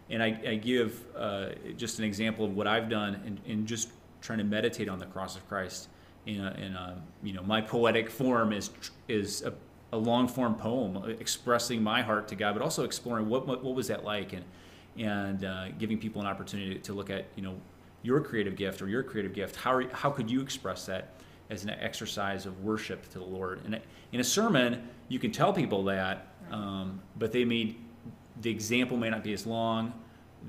And 0.10 0.24
I, 0.24 0.40
I 0.48 0.56
give 0.56 1.06
uh, 1.16 1.50
just 1.78 2.00
an 2.00 2.06
example 2.06 2.46
of 2.46 2.56
what 2.56 2.66
I've 2.66 2.90
done 2.90 3.22
in, 3.26 3.40
in 3.52 3.68
just 3.68 3.90
trying 4.22 4.40
to 4.40 4.44
meditate 4.44 4.90
on 4.90 4.98
the 4.98 5.06
cross 5.06 5.36
of 5.36 5.48
Christ. 5.48 5.88
In, 6.26 6.42
a, 6.42 6.52
in 6.54 6.74
a, 6.74 7.02
you 7.24 7.34
know, 7.34 7.44
my 7.44 7.62
poetic 7.62 8.10
form 8.10 8.52
is 8.52 8.72
is 9.08 9.44
a, 9.44 9.54
a 9.94 9.98
long 9.98 10.28
form 10.28 10.56
poem 10.56 11.16
expressing 11.20 11.82
my 11.82 12.02
heart 12.02 12.28
to 12.30 12.36
God, 12.36 12.54
but 12.56 12.64
also 12.64 12.84
exploring 12.86 13.30
what 13.30 13.48
what, 13.48 13.64
what 13.64 13.76
was 13.76 13.88
that 13.88 14.04
like, 14.04 14.34
and 14.34 14.44
and 14.98 15.46
uh, 15.46 15.70
giving 15.78 16.00
people 16.00 16.22
an 16.22 16.28
opportunity 16.28 16.80
to 16.80 16.94
look 16.94 17.12
at 17.12 17.28
you 17.36 17.44
know 17.44 17.56
your 18.02 18.22
creative 18.22 18.56
gift 18.56 18.82
or 18.82 18.88
your 18.88 19.04
creative 19.04 19.34
gift. 19.34 19.56
How 19.56 19.74
are, 19.74 19.90
how 19.94 20.10
could 20.10 20.30
you 20.30 20.42
express 20.42 20.86
that 20.86 21.10
as 21.50 21.64
an 21.64 21.70
exercise 21.72 22.46
of 22.46 22.64
worship 22.64 23.08
to 23.12 23.20
the 23.20 23.26
Lord? 23.26 23.62
And 23.66 23.80
in 24.12 24.20
a 24.20 24.24
sermon, 24.24 24.88
you 25.10 25.20
can 25.20 25.32
tell 25.32 25.52
people 25.54 25.84
that, 25.86 26.28
um, 26.52 27.02
but 27.18 27.32
they 27.32 27.46
may 27.46 27.76
the 28.42 28.50
example 28.50 28.96
may 28.96 29.10
not 29.10 29.24
be 29.24 29.34
as 29.34 29.46
long. 29.46 29.92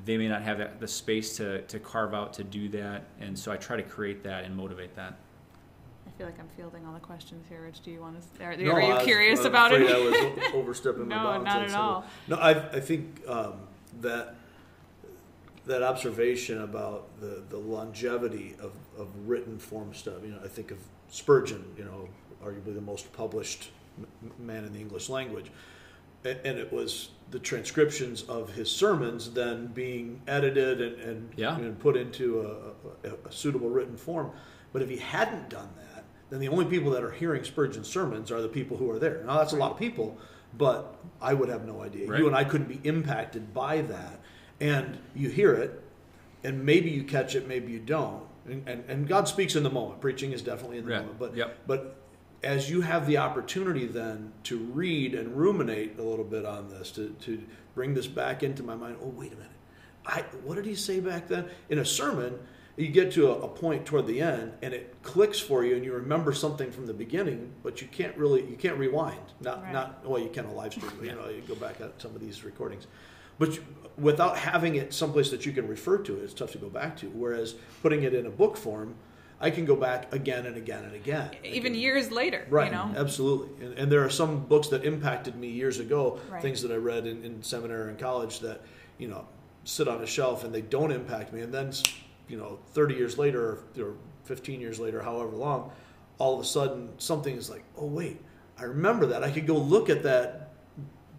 They 0.04 0.16
may 0.16 0.28
not 0.28 0.42
have 0.42 0.58
that, 0.58 0.78
the 0.78 0.86
space 0.86 1.36
to, 1.38 1.62
to 1.62 1.80
carve 1.80 2.14
out 2.14 2.32
to 2.34 2.44
do 2.44 2.68
that, 2.68 3.02
and 3.20 3.36
so 3.36 3.50
I 3.50 3.56
try 3.56 3.76
to 3.76 3.82
create 3.82 4.22
that 4.22 4.44
and 4.44 4.56
motivate 4.56 4.94
that. 4.94 5.16
I 6.06 6.10
feel 6.16 6.26
like 6.26 6.38
I'm 6.38 6.46
fielding 6.56 6.86
all 6.86 6.92
the 6.94 7.00
questions 7.00 7.44
here. 7.48 7.62
Rich, 7.62 7.80
do 7.80 7.90
you 7.90 8.00
want 8.00 8.16
to? 8.38 8.44
Are, 8.44 8.56
No, 8.56 8.70
are 8.72 8.80
you 8.80 8.86
I 8.92 8.94
was- 8.98 9.04
curious 9.04 9.40
I'm 9.40 9.46
about 9.46 9.72
it? 9.72 9.82
afraid 9.82 9.96
I 9.96 10.04
was 10.04 10.14
o- 10.54 10.58
overstepping 10.58 11.08
my 11.08 11.16
No, 11.16 11.24
bounds. 11.24 11.44
not 11.46 11.62
at 11.62 11.70
some 11.72 11.80
all. 11.80 12.00
it. 12.00 12.30
No, 12.30 12.36
I, 12.36 12.50
I 12.76 12.80
think 12.80 13.22
um, 13.26 13.54
that 14.00 14.36
that 15.66 15.82
observation 15.82 16.62
about 16.62 17.08
the, 17.20 17.42
the 17.48 17.56
longevity 17.58 18.56
of, 18.60 18.72
of 18.98 19.08
written 19.26 19.58
form 19.58 19.92
stuff. 19.94 20.16
You 20.24 20.30
know, 20.32 20.40
I 20.44 20.48
think 20.48 20.70
of 20.70 20.78
Spurgeon. 21.10 21.64
You 21.76 21.84
know, 21.84 22.08
arguably 22.44 22.74
the 22.74 22.80
most 22.80 23.12
published 23.12 23.70
man 24.38 24.64
in 24.64 24.72
the 24.72 24.80
English 24.80 25.08
language, 25.08 25.50
and, 26.24 26.38
and 26.44 26.58
it 26.58 26.72
was 26.72 27.10
the 27.30 27.38
transcriptions 27.38 28.22
of 28.22 28.50
his 28.52 28.70
sermons 28.70 29.30
then 29.30 29.66
being 29.68 30.20
edited 30.26 30.80
and 30.80 31.00
and, 31.00 31.30
Yeah. 31.36 31.56
and 31.56 31.78
put 31.78 31.96
into 31.96 32.40
a, 33.04 33.08
a, 33.08 33.14
a 33.28 33.32
suitable 33.32 33.68
written 33.68 33.96
form. 33.96 34.30
But 34.72 34.82
if 34.82 34.88
he 34.88 34.96
hadn't 34.96 35.48
done 35.50 35.68
that, 35.76 36.04
then 36.30 36.40
the 36.40 36.48
only 36.48 36.64
people 36.64 36.90
that 36.92 37.02
are 37.02 37.10
hearing 37.10 37.44
Spurgeon's 37.44 37.88
sermons 37.88 38.30
are 38.30 38.40
the 38.40 38.48
people 38.48 38.76
who 38.76 38.90
are 38.90 38.98
there. 38.98 39.22
Now 39.26 39.38
that's 39.38 39.52
a 39.52 39.56
lot 39.56 39.72
of 39.72 39.78
people, 39.78 40.16
but 40.56 40.96
I 41.20 41.34
would 41.34 41.48
have 41.48 41.66
no 41.66 41.82
idea. 41.82 42.08
Right. 42.08 42.20
You 42.20 42.26
and 42.28 42.36
I 42.36 42.44
couldn't 42.44 42.68
be 42.68 42.80
impacted 42.88 43.52
by 43.52 43.82
that. 43.82 44.20
And 44.60 44.98
you 45.14 45.28
hear 45.30 45.54
it, 45.54 45.82
and 46.44 46.64
maybe 46.64 46.90
you 46.90 47.02
catch 47.04 47.34
it, 47.34 47.48
maybe 47.48 47.72
you 47.72 47.78
don't. 47.80 48.22
And, 48.46 48.66
and, 48.68 48.84
and 48.88 49.08
God 49.08 49.28
speaks 49.28 49.56
in 49.56 49.62
the 49.62 49.70
moment. 49.70 50.00
Preaching 50.00 50.32
is 50.32 50.42
definitely 50.42 50.78
in 50.78 50.84
the 50.86 50.90
Yeah. 50.92 51.00
moment. 51.00 51.18
But 51.18 51.36
Yep. 51.36 51.58
but 51.66 51.96
as 52.42 52.70
you 52.70 52.80
have 52.80 53.06
the 53.06 53.18
opportunity 53.18 53.86
then 53.86 54.32
to 54.44 54.56
read 54.58 55.14
and 55.14 55.36
ruminate 55.36 55.98
a 55.98 56.02
little 56.02 56.24
bit 56.24 56.46
on 56.46 56.68
this, 56.70 56.90
to, 56.92 57.10
to 57.20 57.42
bring 57.74 57.92
this 57.94 58.06
back 58.06 58.42
into 58.42 58.62
my 58.62 58.74
mind, 58.74 58.96
oh 59.02 59.08
wait 59.08 59.32
a 59.32 59.36
minute. 59.36 59.50
I 60.06 60.22
what 60.44 60.54
did 60.56 60.64
he 60.66 60.74
say 60.74 61.00
back 61.00 61.28
then? 61.28 61.46
In 61.68 61.78
a 61.78 61.84
sermon, 61.84 62.38
you 62.76 62.88
get 62.88 63.12
to 63.12 63.28
a, 63.28 63.32
a 63.40 63.48
point 63.48 63.84
toward 63.84 64.06
the 64.06 64.22
end 64.22 64.54
and 64.62 64.72
it 64.72 64.94
clicks 65.02 65.38
for 65.38 65.64
you 65.64 65.76
and 65.76 65.84
you 65.84 65.92
remember 65.92 66.32
something 66.32 66.70
from 66.72 66.86
the 66.86 66.94
beginning, 66.94 67.52
but 67.62 67.82
you 67.82 67.88
can't 67.88 68.16
really 68.16 68.40
you 68.48 68.56
can't 68.56 68.78
rewind. 68.78 69.20
Not 69.42 69.62
Right. 69.62 69.72
not 69.72 70.06
well 70.08 70.18
you 70.20 70.30
can 70.30 70.46
on 70.46 70.52
a 70.52 70.54
live 70.54 70.72
stream, 70.72 70.90
you 71.02 71.12
know, 71.12 71.28
you 71.28 71.42
go 71.46 71.54
back 71.54 71.80
at 71.82 72.00
some 72.00 72.14
of 72.14 72.20
these 72.22 72.42
recordings. 72.42 72.86
But 73.40 73.58
without 73.98 74.36
having 74.36 74.76
it 74.76 74.92
someplace 74.94 75.30
that 75.30 75.44
you 75.46 75.52
can 75.52 75.66
refer 75.66 75.98
to 75.98 76.16
it, 76.20 76.22
it's 76.22 76.34
tough 76.34 76.52
to 76.52 76.58
go 76.58 76.68
back 76.68 76.96
to. 76.98 77.06
Whereas 77.08 77.54
putting 77.82 78.02
it 78.04 78.14
in 78.14 78.26
a 78.26 78.30
book 78.30 78.56
form, 78.56 78.94
I 79.40 79.50
can 79.50 79.64
go 79.64 79.74
back 79.74 80.12
again 80.12 80.44
and 80.44 80.56
again 80.56 80.84
and 80.84 80.94
again. 80.94 81.30
Even 81.42 81.72
can- 81.72 81.80
years 81.80 82.10
later, 82.12 82.46
Right, 82.50 82.66
you 82.70 82.76
know. 82.76 82.92
absolutely. 82.96 83.64
And, 83.66 83.78
and 83.78 83.90
there 83.90 84.04
are 84.04 84.10
some 84.10 84.44
books 84.44 84.68
that 84.68 84.84
impacted 84.84 85.34
me 85.36 85.48
years 85.48 85.80
ago, 85.80 86.20
Right. 86.30 86.42
things 86.42 86.60
that 86.62 86.70
I 86.70 86.76
read 86.76 87.06
in, 87.06 87.24
in 87.24 87.42
seminary 87.42 87.88
and 87.88 87.98
college 87.98 88.40
that, 88.40 88.60
you 88.98 89.08
know, 89.08 89.26
sit 89.64 89.88
on 89.88 90.02
a 90.02 90.06
shelf 90.06 90.44
and 90.44 90.54
they 90.54 90.60
don't 90.60 90.92
impact 90.92 91.32
me. 91.32 91.40
And 91.40 91.52
then, 91.52 91.72
you 92.28 92.36
know, 92.36 92.58
30 92.72 92.94
years 92.94 93.16
later 93.16 93.42
or, 93.78 93.82
or 93.82 93.94
15 94.24 94.60
years 94.60 94.78
later, 94.78 95.00
however 95.02 95.34
long, 95.34 95.72
all 96.18 96.34
of 96.34 96.40
a 96.40 96.44
sudden 96.44 96.90
something 96.98 97.34
is 97.34 97.48
like, 97.48 97.64
oh, 97.78 97.86
wait, 97.86 98.20
I 98.58 98.64
remember 98.64 99.06
that. 99.06 99.24
I 99.24 99.30
could 99.30 99.46
go 99.46 99.56
look 99.56 99.88
at 99.88 100.02
that 100.02 100.39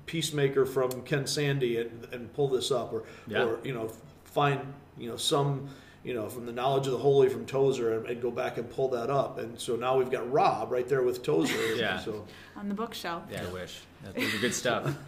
Peacemaker 0.06 0.66
from 0.66 1.02
Ken 1.04 1.26
Sande 1.28 1.64
and, 1.64 2.08
and 2.12 2.34
pull 2.34 2.48
this 2.48 2.72
up 2.72 2.92
or, 2.94 3.04
Yeah. 3.28 3.44
or, 3.44 3.60
you 3.64 3.74
know, 3.74 3.92
find, 4.24 4.74
you 4.98 5.08
know, 5.10 5.18
some, 5.18 5.70
you 6.04 6.14
know, 6.14 6.28
from 6.30 6.46
the 6.46 6.52
knowledge 6.52 6.88
of 6.88 6.94
the 6.94 7.00
holy 7.00 7.30
from 7.30 7.46
Tozer 7.46 7.98
and, 7.98 8.08
and 8.08 8.22
go 8.22 8.32
back 8.32 8.58
and 8.58 8.70
pull 8.70 8.88
that 8.90 9.10
up. 9.10 9.38
And 9.38 9.60
so 9.60 9.76
now 9.76 9.98
we've 9.98 10.10
got 10.12 10.30
Rob 10.32 10.72
right 10.72 10.88
there 10.88 11.04
with 11.04 11.22
Tozer. 11.24 11.76
Yeah. 11.76 12.00
So 12.00 12.26
on 12.56 12.68
the 12.70 12.76
bookshelf. 12.76 13.24
Yeah, 13.32 13.46
I 13.48 13.54
wish. 13.54 13.82
Those 14.16 14.34
are 14.36 14.40
good 14.40 14.54
stuff. 14.56 14.96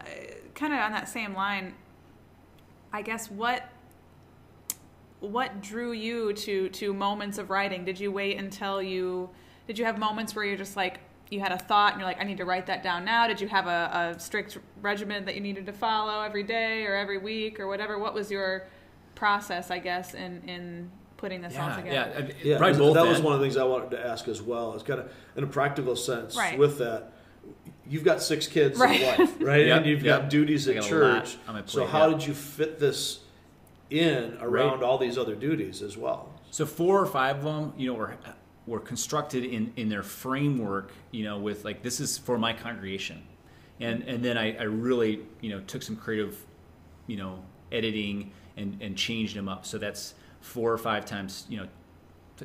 Uh, 0.00 0.04
kind 0.54 0.74
of 0.74 0.78
on 0.80 0.92
that 0.92 1.08
same 1.08 1.34
line, 1.34 1.74
I 2.92 3.00
guess 3.02 3.30
what 3.30 3.62
what 5.20 5.62
drew 5.62 5.92
you 5.92 6.32
to 6.34 6.68
to 6.68 6.92
moments 6.92 7.38
of 7.38 7.48
writing? 7.50 7.84
Did 7.84 7.98
you 7.98 8.12
wait 8.12 8.36
until 8.36 8.82
you 8.82 9.30
did 9.66 9.78
you 9.78 9.84
have 9.86 9.98
moments 9.98 10.34
where 10.36 10.44
you're 10.44 10.56
just 10.58 10.76
like 10.76 11.00
you 11.34 11.40
had 11.40 11.52
a 11.52 11.58
thought 11.58 11.92
and 11.92 12.00
you're 12.00 12.08
like 12.08 12.20
I 12.20 12.24
need 12.24 12.38
to 12.38 12.44
write 12.44 12.66
that 12.66 12.82
down 12.82 13.04
now? 13.04 13.26
Did 13.26 13.40
you 13.40 13.48
have 13.48 13.66
a, 13.66 14.14
a 14.16 14.20
strict 14.20 14.58
regimen 14.80 15.24
that 15.26 15.34
you 15.34 15.40
needed 15.40 15.66
to 15.66 15.72
follow 15.72 16.22
every 16.22 16.42
day 16.44 16.84
or 16.86 16.94
every 16.94 17.18
week 17.18 17.60
or 17.60 17.66
whatever? 17.66 17.98
What 17.98 18.14
was 18.14 18.30
your 18.30 18.66
process, 19.14 19.70
I 19.70 19.78
guess, 19.80 20.14
in 20.14 20.42
in 20.48 20.90
putting 21.16 21.40
this 21.42 21.56
all 21.56 21.68
together? 21.74 21.90
yeah, 21.90 22.12
I 22.16 22.22
mean, 22.22 22.34
yeah, 22.42 22.58
probably 22.58 22.72
that 22.74 22.78
both. 22.78 22.94
that 22.94 23.06
was 23.06 23.20
one 23.20 23.32
of 23.34 23.40
the 23.40 23.44
things 23.46 23.56
I 23.56 23.64
wanted 23.64 23.90
to 23.92 24.06
ask 24.06 24.28
as 24.28 24.40
well. 24.42 24.74
It's 24.74 24.82
kind 24.82 25.00
of 25.00 25.10
in 25.36 25.44
a 25.44 25.46
practical 25.46 25.96
sense 25.96 26.36
Right. 26.36 26.58
with 26.58 26.78
that. 26.78 27.12
You've 27.86 28.04
got 28.04 28.22
six 28.22 28.46
kids 28.46 28.78
Right. 28.78 29.00
and 29.00 29.20
a 29.20 29.24
wife, 29.24 29.34
right? 29.40 29.66
Yep, 29.66 29.76
and 29.78 29.86
you've 29.86 30.02
yep. 30.02 30.22
got 30.22 30.30
duties 30.30 30.66
at 30.68 30.76
got 30.76 30.84
church. 30.84 31.36
on 31.46 31.66
so 31.66 31.86
how 31.86 32.06
yeah. 32.06 32.16
did 32.16 32.26
you 32.26 32.34
fit 32.34 32.78
this 32.78 33.20
in 33.90 34.36
around 34.40 34.82
all 34.82 34.98
these 34.98 35.18
other 35.18 35.34
duties 35.34 35.82
as 35.82 35.96
well? 35.96 36.30
So 36.50 36.66
four 36.66 37.00
or 37.00 37.06
five 37.06 37.38
of 37.38 37.44
them, 37.44 37.72
you 37.76 37.88
know, 37.88 37.94
were 37.98 38.16
were 38.66 38.80
constructed 38.80 39.44
in 39.44 39.72
in 39.76 39.88
their 39.88 40.02
framework, 40.02 40.92
you 41.10 41.24
know, 41.24 41.38
with 41.38 41.64
like 41.64 41.82
this 41.82 42.00
is 42.00 42.16
for 42.18 42.38
my 42.38 42.52
congregation, 42.52 43.22
and 43.80 44.02
and 44.04 44.24
then 44.24 44.36
I, 44.38 44.56
I 44.56 44.62
really 44.64 45.20
you 45.40 45.50
know 45.50 45.60
took 45.60 45.82
some 45.82 45.96
creative, 45.96 46.44
you 47.06 47.16
know, 47.16 47.42
editing 47.72 48.30
and 48.56 48.76
and 48.80 48.96
changed 48.96 49.36
them 49.36 49.48
up. 49.48 49.66
So 49.66 49.78
that's 49.78 50.14
four 50.40 50.72
or 50.72 50.78
five 50.78 51.04
times, 51.04 51.46
you 51.48 51.58
know. 51.58 51.68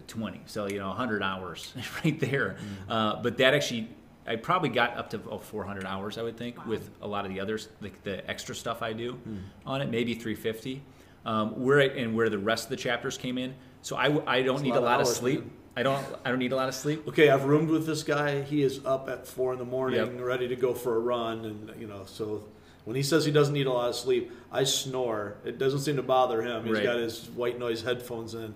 20 0.08 0.42
so 0.46 0.68
you 0.68 0.78
know 0.78 0.90
100 0.90 1.24
hours 1.24 1.74
right 2.06 2.20
there 2.20 2.58
uh, 2.90 3.16
but 3.24 3.38
that 3.40 3.56
actually 3.56 3.90
I 4.28 4.36
probably 4.36 4.70
got 4.70 4.96
up 4.96 5.10
to 5.10 5.16
about 5.18 5.44
400 5.44 5.84
hours, 5.84 6.20
I 6.20 6.22
would 6.22 6.38
think, 6.38 6.64
with 6.68 6.92
a 7.02 7.08
lot 7.08 7.26
of 7.26 7.32
the 7.34 7.40
others, 7.40 7.70
like 7.82 8.04
the 8.04 8.30
extra 8.30 8.54
stuff 8.54 8.84
I 8.84 8.94
do 8.94 9.14
Hmm. 9.14 9.38
on 9.66 9.82
it, 9.82 9.90
maybe 9.90 10.14
350. 10.14 10.84
Um, 11.26 11.60
where 11.64 11.80
I, 11.82 11.86
and 11.86 12.16
where 12.16 12.30
the 12.30 12.38
rest 12.38 12.66
of 12.66 12.70
the 12.70 12.76
chapters 12.76 13.18
came 13.18 13.40
in. 13.40 13.56
So 13.82 13.96
i, 13.96 14.06
I 14.32 14.44
don't 14.44 14.58
That's 14.58 14.62
a 14.62 14.64
need 14.66 14.70
lot 14.76 14.78
a 14.78 14.86
lot 14.86 15.02
of 15.02 15.08
hours, 15.08 15.16
sleep. 15.18 15.40
man. 15.40 15.50
I 15.80 15.84
don't 15.84 16.06
I 16.26 16.30
don't 16.30 16.40
need 16.40 16.52
a 16.52 16.58
lot 16.58 16.68
of 16.68 16.76
sleep. 16.76 17.08
Okay, 17.08 17.30
I've 17.30 17.46
roomed 17.46 17.70
with 17.70 17.86
this 17.86 18.04
guy. 18.04 18.42
He 18.42 18.64
is 18.64 18.86
up 18.86 19.08
at 19.08 19.26
four 19.26 19.54
in 19.54 19.60
the 19.60 19.66
morning, 19.66 20.00
Yep. 20.18 20.20
ready 20.20 20.48
to 20.50 20.56
go 20.58 20.74
for 20.74 20.96
a 20.98 21.00
run, 21.00 21.46
and 21.46 21.72
you 21.80 21.88
know, 21.88 22.04
so 22.06 22.44
when 22.84 22.98
he 22.98 23.02
says 23.04 23.24
he 23.24 23.32
doesn't 23.32 23.54
need 23.54 23.66
a 23.66 23.72
lot 23.72 23.88
of 23.88 23.96
sleep, 23.96 24.30
I 24.52 24.66
snore. 24.66 25.38
It 25.46 25.58
doesn't 25.58 25.80
seem 25.80 25.96
to 25.96 26.04
bother 26.04 26.42
him. 26.42 26.66
He's 26.66 26.74
Right. 26.76 26.84
got 26.84 26.98
his 26.98 27.30
white 27.30 27.58
noise 27.58 27.82
headphones 27.84 28.34
in, 28.36 28.56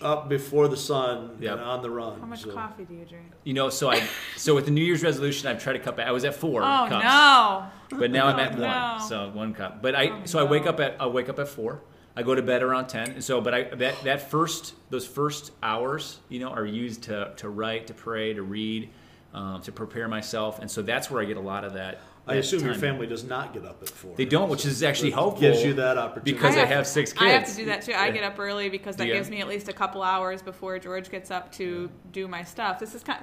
up 0.00 0.30
before 0.30 0.68
the 0.68 0.76
sun 0.76 1.36
Yep. 1.38 1.52
and 1.52 1.60
on 1.60 1.82
the 1.82 1.90
run. 1.90 2.18
How 2.18 2.24
much 2.26 2.42
so. 2.44 2.52
coffee 2.52 2.84
do 2.86 2.94
you 2.94 3.04
drink? 3.04 3.26
You 3.44 3.52
know, 3.52 3.68
so 3.68 3.90
I 3.90 4.02
so 4.36 4.54
with 4.54 4.64
the 4.64 4.70
New 4.70 4.82
Year's 4.84 5.02
resolution, 5.02 5.48
I've 5.48 5.62
tried 5.62 5.74
to 5.74 5.80
cut 5.80 5.98
back. 5.98 6.06
I 6.08 6.12
was 6.12 6.24
at 6.24 6.34
four 6.34 6.62
Oh 6.62 6.86
cups. 6.88 7.04
no! 7.04 7.98
but 7.98 8.10
now 8.10 8.26
I'm 8.28 8.36
Oh, 8.36 8.42
at 8.42 8.58
no. 8.58 8.66
one, 8.66 9.00
so 9.06 9.28
one 9.34 9.52
cup. 9.52 9.82
But 9.82 9.94
I 9.94 10.08
Oh, 10.08 10.20
so 10.24 10.38
I 10.38 10.44
wake 10.44 10.64
up 10.66 10.80
at 10.80 10.96
I 10.98 11.06
wake 11.08 11.28
up 11.28 11.38
at 11.38 11.48
four. 11.48 11.82
I 12.16 12.22
go 12.22 12.34
to 12.34 12.42
bed 12.42 12.62
around 12.62 12.86
ten. 12.88 13.10
And 13.12 13.24
So, 13.24 13.40
but 13.40 13.54
I 13.54 13.62
that 13.64 14.02
that 14.04 14.30
first 14.30 14.74
those 14.90 15.06
first 15.06 15.52
hours, 15.62 16.20
you 16.28 16.38
know, 16.40 16.48
are 16.50 16.66
used 16.66 17.02
to 17.04 17.32
to 17.36 17.48
write, 17.48 17.86
to 17.88 17.94
pray, 17.94 18.34
to 18.34 18.42
read, 18.42 18.90
um, 19.32 19.60
to 19.62 19.72
prepare 19.72 20.06
myself, 20.08 20.58
and 20.60 20.70
so 20.70 20.80
that's 20.82 21.10
where 21.10 21.20
I 21.20 21.24
get 21.24 21.36
a 21.36 21.40
lot 21.40 21.64
of 21.64 21.72
that. 21.74 22.00
I 22.26 22.34
that 22.34 22.40
assume 22.40 22.64
your 22.64 22.74
family 22.74 23.06
does 23.06 23.22
not 23.22 23.52
get 23.52 23.66
up 23.66 23.82
at 23.82 23.90
four. 23.90 24.14
They 24.16 24.24
don't, 24.24 24.48
which 24.48 24.64
is 24.64 24.82
actually 24.82 25.10
It 25.10 25.14
helpful. 25.14 25.42
Gives 25.42 25.62
you 25.62 25.74
that 25.74 25.98
opportunity 25.98 26.32
because 26.32 26.54
I, 26.54 26.58
I 26.58 26.60
have- 26.60 26.68
have 26.70 26.86
six 26.86 27.12
kids. 27.12 27.22
I 27.22 27.28
have 27.28 27.46
to 27.46 27.54
do 27.54 27.64
that 27.66 27.82
too. 27.82 27.92
I 27.92 28.10
get 28.12 28.24
up 28.24 28.38
early 28.38 28.70
because 28.70 28.96
that 28.96 29.04
Do 29.04 29.08
you? 29.08 29.14
gives 29.14 29.28
me 29.28 29.40
at 29.42 29.48
least 29.48 29.68
a 29.68 29.74
couple 29.74 30.02
hours 30.02 30.40
before 30.40 30.78
George 30.78 31.10
gets 31.10 31.30
up 31.30 31.52
to 31.56 31.90
do 32.12 32.26
my 32.26 32.42
stuff. 32.42 32.78
This 32.78 32.94
is 32.94 33.02
kind 33.02 33.20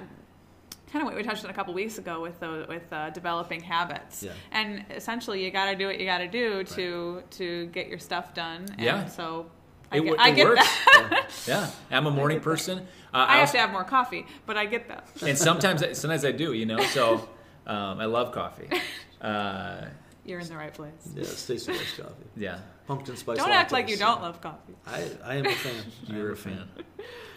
kind 0.92 1.02
of 1.02 1.06
what 1.06 1.16
we 1.16 1.22
touched 1.22 1.44
on 1.44 1.50
a 1.50 1.54
couple 1.54 1.72
weeks 1.74 1.98
ago 1.98 2.20
with 2.20 2.38
the, 2.40 2.66
with 2.68 2.92
uh, 2.92 3.10
developing 3.10 3.60
habits. 3.60 4.22
Yeah. 4.22 4.32
And 4.52 4.84
essentially, 4.90 5.44
you 5.44 5.50
got 5.50 5.66
to 5.70 5.76
do 5.76 5.86
what 5.86 5.98
you 5.98 6.06
got 6.06 6.18
to 6.18 6.28
do 6.28 6.64
to 6.64 7.22
to 7.38 7.66
get 7.66 7.88
your 7.88 7.98
stuff 7.98 8.34
done. 8.34 8.66
And 8.72 8.80
Yeah. 8.80 9.06
So 9.06 9.46
I 9.90 9.96
It, 9.98 10.04
get, 10.04 10.10
wo- 10.10 10.16
I 10.18 10.30
get 10.30 10.46
works. 10.46 10.68
that. 10.86 11.30
yeah, 11.46 11.70
I'm 11.90 12.06
a 12.06 12.10
morning 12.10 12.40
person. 12.40 12.78
Uh, 12.78 13.26
I 13.28 13.32
have 13.32 13.40
also- 13.40 13.52
to 13.52 13.58
have 13.58 13.72
more 13.72 13.84
coffee, 13.84 14.26
but 14.46 14.56
I 14.56 14.66
get 14.66 14.88
that. 14.88 15.06
and 15.26 15.36
sometimes 15.36 15.82
sometimes 15.98 16.24
I 16.24 16.32
do, 16.32 16.52
you 16.52 16.66
know. 16.66 16.80
So 16.80 17.28
um, 17.66 17.98
I 18.00 18.04
love 18.06 18.32
coffee. 18.32 18.68
Uh, 19.22 19.86
You're 20.24 20.40
in 20.40 20.48
the 20.48 20.56
right 20.56 20.74
place. 20.74 20.92
Yeah, 21.14 21.22
Stacy 21.22 21.70
likes 21.72 21.96
coffee. 21.96 22.12
yeah, 22.36 22.58
Pumpkin 22.88 23.16
spice. 23.16 23.36
Don't 23.38 23.52
act 23.52 23.70
like 23.70 23.88
you 23.88 23.96
don't 23.96 24.20
love 24.20 24.40
coffee. 24.40 24.74
I, 24.84 25.04
I 25.24 25.34
am 25.36 25.46
a 25.46 25.52
fan. 25.54 25.84
You're 26.08 26.32
a 26.32 26.36
fan. 26.36 26.68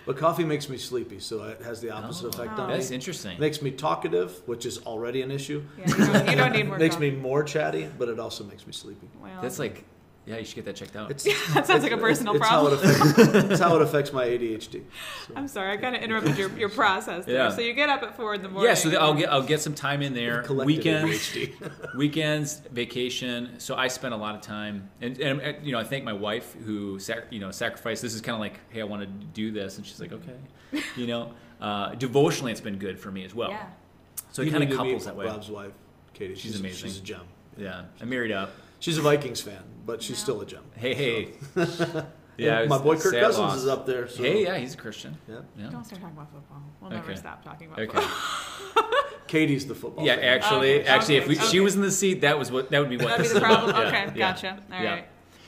But 0.05 0.17
coffee 0.17 0.43
makes 0.45 0.69
me 0.69 0.77
sleepy, 0.77 1.19
so 1.19 1.43
it 1.45 1.61
has 1.63 1.81
the 1.81 1.89
opposite 1.89 2.25
Oh. 2.25 2.29
effect 2.29 2.59
Oh. 2.59 2.63
on 2.63 2.69
That's 2.69 2.89
me. 2.89 2.95
interesting. 2.95 3.39
Makes 3.39 3.61
me 3.61 3.71
talkative, 3.71 4.41
which 4.45 4.65
is 4.65 4.77
already 4.85 5.21
an 5.23 5.31
issue. 5.31 5.63
Yeah, 5.79 5.87
you 5.87 5.95
don't, 6.05 6.29
you 6.29 6.35
don't 6.35 6.51
need 6.53 6.67
more 6.67 6.77
makes 6.77 6.95
coffee. 6.95 7.11
me 7.11 7.17
more 7.17 7.43
chatty, 7.43 7.89
but 7.97 8.07
it 8.09 8.19
also 8.19 8.43
makes 8.43 8.67
me 8.67 8.73
sleepy. 8.73 9.07
Well, 9.21 9.31
That's 9.41 9.57
like, 9.59 9.83
yeah, 10.25 10.37
you 10.37 10.45
should 10.45 10.55
get 10.55 10.65
that 10.65 10.75
checked 10.75 10.95
out. 10.95 11.11
It's, 11.11 11.23
that 11.53 11.67
sounds 11.67 11.83
like 11.83 11.91
a 11.91 11.97
personal 11.97 12.35
it's 12.35 12.45
problem. 12.45 12.77
How 12.77 12.83
it 12.83 12.89
affects, 12.89 13.35
it's 13.51 13.59
how 13.59 13.75
it 13.75 13.81
affects 13.81 14.11
my 14.11 14.25
ADHD. 14.25 14.83
I'm 15.35 15.47
sorry, 15.47 15.71
I 15.73 15.77
kind 15.77 15.95
of 15.95 16.01
interrupted 16.01 16.37
your, 16.37 16.49
your 16.57 16.69
process 16.69 17.25
there. 17.25 17.35
Yeah. 17.35 17.49
So 17.49 17.61
you 17.61 17.73
get 17.73 17.89
up 17.89 18.01
at 18.01 18.15
four 18.15 18.33
in 18.33 18.41
the 18.41 18.49
morning. 18.49 18.69
yeah, 18.69 18.73
so 18.73 18.89
th- 18.89 18.99
I'll 18.99 19.13
get 19.13 19.31
I'll 19.31 19.43
get 19.43 19.61
some 19.61 19.75
time 19.75 20.01
in 20.01 20.13
there. 20.13 20.41
Collective 20.41 20.65
Weekends, 20.65 21.11
ADHD. 21.11 21.95
weekends, 21.95 22.61
vacation. 22.71 23.59
So 23.59 23.75
I 23.75 23.87
spend 23.87 24.13
a 24.13 24.17
lot 24.17 24.33
of 24.35 24.41
time, 24.41 24.89
and, 25.01 25.19
and 25.19 25.65
you 25.65 25.71
know, 25.71 25.79
I 25.79 25.83
thank 25.83 26.03
my 26.03 26.13
wife 26.13 26.55
who 26.65 26.99
sac- 26.99 27.31
you 27.31 27.39
know 27.39 27.51
sacrificed. 27.51 28.01
This 28.01 28.15
is 28.15 28.21
kind 28.21 28.33
of 28.33 28.39
like, 28.39 28.59
hey, 28.69 28.81
I 28.81 28.85
want 28.85 29.03
to 29.03 29.07
do 29.07 29.51
this, 29.51 29.77
and 29.77 29.85
she's 29.85 29.99
like, 29.99 30.11
okay, 30.11 30.83
you 30.95 31.07
know. 31.07 31.31
Uh, 31.61 31.95
devotionally, 31.95 32.51
it's 32.51 32.59
been 32.59 32.77
good 32.77 32.99
for 32.99 33.09
me 33.09 33.23
as 33.23 33.33
well. 33.33 33.49
Yeah. 33.49 33.65
So 34.33 34.41
it 34.41 34.51
kind 34.51 34.61
of 34.63 34.69
need 34.69 34.75
to 34.75 34.83
meet 34.83 34.89
couples 34.89 35.05
that 35.05 35.15
way. 35.15 35.25
Rob's 35.25 35.49
wife, 35.49 35.71
Katie. 36.13 36.35
She's 36.35 36.59
amazing. 36.59 36.89
She's 36.89 36.99
a 36.99 37.01
gem. 37.01 37.21
Yeah, 37.57 37.85
I'm 38.01 38.09
married 38.09 38.33
up. 38.33 38.51
She's 38.85 38.99
a 38.99 39.01
Vikings 39.01 39.41
fan, 39.41 39.63
but 39.83 40.03
she's 40.03 40.11
Yeah. 40.17 40.23
still 40.23 40.41
a 40.41 40.45
gem. 40.45 40.61
Hey, 40.75 40.93
hey. 40.93 41.29
Yeah, 42.37 42.65
my 42.65 42.77
boy 42.77 42.93
it's 42.95 43.03
Kirk 43.03 43.13
sad 43.13 43.21
Cousins 43.23 43.39
loss. 43.39 43.57
is 43.59 43.67
up 43.67 43.85
there. 43.87 44.07
So. 44.09 44.21
Hey, 44.21 44.43
yeah, 44.43 44.57
he's 44.57 44.73
a 44.73 44.77
Christian. 44.77 45.17
Yeah. 45.27 45.37
Yeah. 45.57 45.69
Don't 45.69 45.85
start 45.85 46.01
talking 46.01 46.17
about 46.17 46.31
football. 46.33 46.61
We'll 46.81 46.91
never 46.91 47.15
stop 47.15 47.43
talking 47.43 47.67
about 47.67 47.79
Okay. 47.79 47.97
football. 47.97 48.91
Katie's 49.27 49.65
the 49.65 49.73
football. 49.73 50.05
Yeah, 50.05 50.17
fan. 50.17 50.23
actually, 50.25 50.81
Okay, 50.81 50.85
actually, 50.87 51.15
if 51.15 51.23
okay, 51.23 51.39
we, 51.39 51.47
she 51.47 51.59
was 51.61 51.75
in 51.75 51.81
the 51.81 51.89
seat, 51.89 52.21
that 52.21 52.37
was 52.37 52.51
what 52.51 52.69
that 52.69 52.79
would 52.79 52.89
be 52.89 52.97
what 52.97 53.07
That'd 53.07 53.25
be 53.25 53.33
the 53.33 53.39
problem. 53.39 53.75
Yeah, 53.75 53.87
okay, 53.87 54.03
yeah, 54.07 54.11
gotcha. 54.33 54.59
All 54.71 54.83
yeah. 54.83 55.01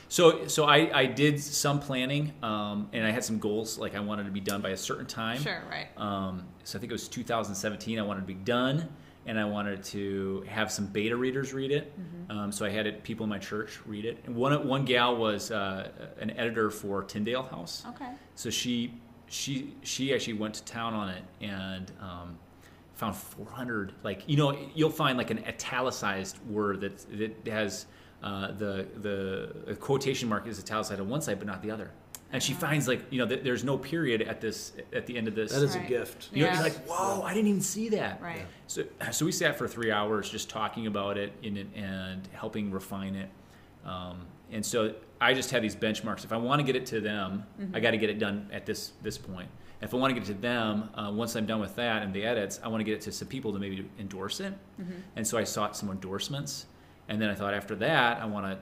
So, 0.08 0.46
so 0.48 0.64
I, 0.64 1.00
I 1.00 1.04
did 1.06 1.38
some 1.40 1.78
planning, 1.78 2.32
um, 2.42 2.88
and 2.94 3.06
I 3.06 3.10
had 3.10 3.22
some 3.22 3.38
goals. 3.38 3.78
Like 3.78 3.94
I 3.94 4.00
wanted 4.00 4.24
to 4.24 4.30
be 4.32 4.40
done 4.40 4.62
by 4.62 4.70
a 4.70 4.76
certain 4.78 5.04
time. 5.06 5.40
Sure, 5.42 5.62
right. 5.70 5.88
Um, 5.98 6.44
so 6.64 6.78
I 6.78 6.80
think 6.80 6.90
it 6.90 6.94
was 6.94 7.06
2017. 7.06 7.98
I 7.98 8.02
wanted 8.02 8.22
to 8.22 8.26
be 8.26 8.32
done, 8.32 8.88
and 9.26 9.38
I 9.38 9.44
wanted 9.44 9.84
to 9.84 10.44
have 10.48 10.72
some 10.72 10.86
beta 10.86 11.16
readers 11.16 11.52
read 11.52 11.70
it. 11.70 11.92
Mm-hmm. 11.98 12.38
Um, 12.38 12.52
so 12.52 12.64
I 12.64 12.70
had 12.70 12.86
it, 12.86 13.02
people 13.02 13.24
in 13.24 13.30
my 13.30 13.38
church 13.38 13.78
read 13.86 14.04
it. 14.04 14.18
And 14.26 14.34
one 14.34 14.66
one 14.66 14.84
gal 14.84 15.16
was 15.16 15.50
uh, 15.50 15.88
an 16.18 16.30
editor 16.30 16.70
for 16.70 17.02
Tyndale 17.04 17.42
House. 17.42 17.84
Okay. 17.88 18.10
So 18.34 18.50
she 18.50 18.94
she 19.28 19.74
she 19.82 20.14
actually 20.14 20.34
went 20.34 20.54
to 20.54 20.64
town 20.64 20.94
on 20.94 21.10
it 21.10 21.22
and 21.40 21.92
um, 22.00 22.38
found 22.94 23.14
400 23.14 23.92
like 24.02 24.22
you 24.26 24.36
know 24.36 24.56
you'll 24.74 24.90
find 24.90 25.18
like 25.18 25.30
an 25.30 25.44
italicized 25.46 26.38
word 26.48 26.80
that 26.80 26.98
that 27.18 27.52
has 27.52 27.86
uh, 28.22 28.52
the 28.52 28.86
the 28.96 29.76
quotation 29.76 30.28
mark 30.28 30.46
is 30.46 30.58
italicized 30.58 31.00
on 31.00 31.08
one 31.08 31.20
side 31.20 31.38
but 31.38 31.46
not 31.46 31.62
the 31.62 31.70
other. 31.70 31.90
And 32.30 32.42
she 32.42 32.52
finds 32.52 32.86
like 32.86 33.00
you 33.10 33.18
know 33.18 33.24
that 33.26 33.42
there's 33.42 33.64
no 33.64 33.78
period 33.78 34.20
at 34.22 34.40
this 34.40 34.72
at 34.92 35.06
the 35.06 35.16
end 35.16 35.28
of 35.28 35.34
this. 35.34 35.52
That 35.52 35.62
is 35.62 35.74
Right. 35.76 35.86
a 35.86 35.88
gift. 35.88 36.28
you 36.32 36.42
know, 36.44 36.48
Yeah. 36.50 36.54
you're 36.54 36.62
like, 36.62 36.86
whoa! 36.86 37.22
I 37.22 37.32
didn't 37.32 37.48
even 37.48 37.60
see 37.62 37.88
that. 37.90 38.20
Right. 38.20 38.44
So, 38.66 38.84
so 39.12 39.24
we 39.24 39.32
sat 39.32 39.56
for 39.56 39.66
three 39.66 39.90
hours 39.90 40.28
just 40.28 40.50
talking 40.50 40.86
about 40.86 41.16
it 41.16 41.32
in 41.42 41.56
it 41.56 41.68
and 41.74 42.28
helping 42.32 42.70
refine 42.70 43.14
it. 43.14 43.30
Um, 43.84 44.26
and 44.52 44.64
so 44.64 44.94
I 45.20 45.32
just 45.32 45.50
had 45.50 45.62
these 45.62 45.74
benchmarks. 45.76 46.24
If 46.24 46.32
I 46.32 46.36
want 46.36 46.60
to 46.60 46.64
get 46.64 46.76
it 46.76 46.84
to 46.86 47.00
them, 47.00 47.44
I 47.72 47.80
got 47.80 47.92
to 47.92 47.98
get 47.98 48.10
it 48.10 48.18
done 48.18 48.48
at 48.52 48.66
this 48.66 48.92
this 49.02 49.16
point. 49.16 49.48
If 49.80 49.94
I 49.94 49.96
want 49.96 50.12
to 50.14 50.20
get 50.20 50.28
it 50.28 50.34
to 50.34 50.38
them, 50.40 50.90
uh, 50.94 51.10
once 51.14 51.34
I'm 51.36 51.46
done 51.46 51.60
with 51.60 51.76
that 51.76 52.02
and 52.02 52.12
the 52.12 52.24
edits, 52.24 52.58
I 52.64 52.68
want 52.68 52.80
to 52.80 52.84
get 52.84 52.94
it 52.94 53.00
to 53.02 53.12
some 53.12 53.28
people 53.28 53.52
to 53.54 53.58
maybe 53.58 53.88
endorse 53.98 54.40
it. 54.40 54.52
And 55.16 55.26
so 55.26 55.38
I 55.38 55.44
sought 55.44 55.76
some 55.76 55.88
endorsements, 55.90 56.66
and 57.08 57.22
then 57.22 57.30
I 57.30 57.34
thought 57.34 57.54
after 57.54 57.74
that 57.76 58.20
I 58.20 58.26
want 58.26 58.44
to 58.46 58.58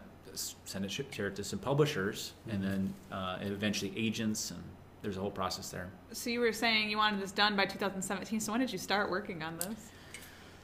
send 0.65 0.85
it 0.85 0.91
share 0.91 1.27
it 1.29 1.37
to 1.37 1.45
some 1.45 1.59
publishers, 1.59 2.33
and 2.49 2.63
then 2.63 2.95
uh, 3.13 3.39
eventually 3.41 3.93
agents, 3.97 4.51
and 4.51 4.63
there's 5.03 5.17
a 5.17 5.21
whole 5.21 5.31
process 5.31 5.71
there. 5.71 5.89
So 6.13 6.31
you 6.31 6.41
were 6.41 6.53
saying 6.53 6.91
you 6.91 6.97
wanted 6.97 7.21
this 7.21 7.33
done 7.33 7.57
by 7.57 7.65
2017. 7.67 8.41
So 8.41 8.53
when 8.53 8.61
did 8.61 8.73
you 8.73 8.79
start 8.79 9.11
working 9.11 9.43
on 9.43 9.57
this? 9.59 9.91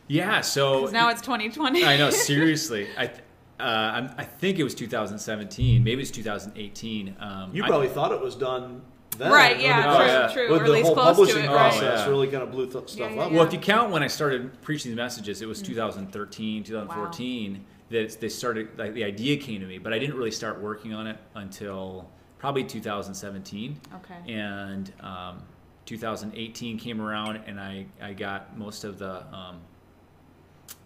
Yeah. 0.08 0.40
so 0.40 0.86
now 0.86 1.08
it's 1.08 1.20
2020. 1.22 1.84
I 1.84 1.96
know, 1.96 2.10
seriously. 2.10 2.88
I, 2.98 3.06
th- 3.06 3.20
uh, 3.60 3.62
I'm, 3.62 4.10
I 4.18 4.24
think 4.24 4.58
it 4.58 4.64
was 4.64 4.74
2017. 4.74 5.82
Maybe 5.84 6.02
it's 6.02 6.10
2018. 6.10 7.16
Um, 7.20 7.50
You 7.54 7.62
I- 7.64 7.68
probably 7.68 7.88
thought 7.88 8.12
it 8.12 8.20
was 8.20 8.34
done 8.34 8.82
then. 9.18 9.30
Right, 9.30 9.60
yeah, 9.60 9.76
the 9.76 9.82
true, 9.82 9.96
process- 9.96 10.32
true, 10.32 10.52
With 10.52 10.62
or 10.62 10.72
the 10.72 10.82
whole 10.82 10.94
close 10.94 11.06
to 11.16 11.22
publishing 11.22 11.44
it, 11.44 11.48
process 11.50 11.82
Oh, 11.82 12.04
yeah. 12.04 12.08
really 12.08 12.26
kind 12.28 12.42
of 12.42 12.50
blew 12.50 12.66
th- 12.70 12.88
stuff 12.88 13.10
Yeah, 13.10 13.14
yeah, 13.14 13.22
up. 13.22 13.30
yeah. 13.30 13.36
well, 13.38 13.46
if 13.46 13.52
you 13.52 13.58
count 13.60 13.90
when 13.90 14.02
I 14.02 14.06
started 14.08 14.60
preaching 14.62 14.90
these 14.90 14.96
messages, 14.96 15.40
it 15.42 15.46
was 15.46 15.62
2013, 15.62 16.64
2014 16.64 17.64
that 17.92 18.20
they 18.20 18.28
started. 18.28 18.78
Like 18.78 18.94
the 18.94 19.04
idea 19.04 19.36
came 19.36 19.60
to 19.60 19.66
me, 19.66 19.78
but 19.78 19.92
I 19.92 19.98
didn't 19.98 20.16
really 20.16 20.30
start 20.30 20.60
working 20.60 20.92
on 20.92 21.06
it 21.06 21.18
until 21.34 22.10
probably 22.38 22.64
2017. 22.64 23.80
Okay. 23.94 24.32
And 24.32 24.92
um, 25.00 25.42
2018 25.86 26.78
came 26.78 27.00
around, 27.00 27.36
and 27.46 27.60
I 27.60 27.86
I 28.00 28.12
got 28.12 28.58
most 28.58 28.84
of 28.84 28.98
the. 28.98 29.24
Um, 29.34 29.60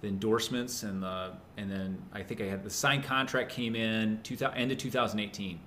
the 0.01 0.09
endorsements 0.09 0.83
and 0.83 1.03
the 1.03 1.33
and 1.57 1.71
then 1.71 2.03
I 2.13 2.23
think 2.23 2.41
I 2.41 2.45
had 2.45 2.63
the 2.63 2.71
signed 2.71 3.05
contract 3.05 3.51
came 3.51 3.75
in 3.75 4.21
2000, 4.23 4.57
end 4.57 4.73
of 4.73 4.79
2018, 4.79 5.61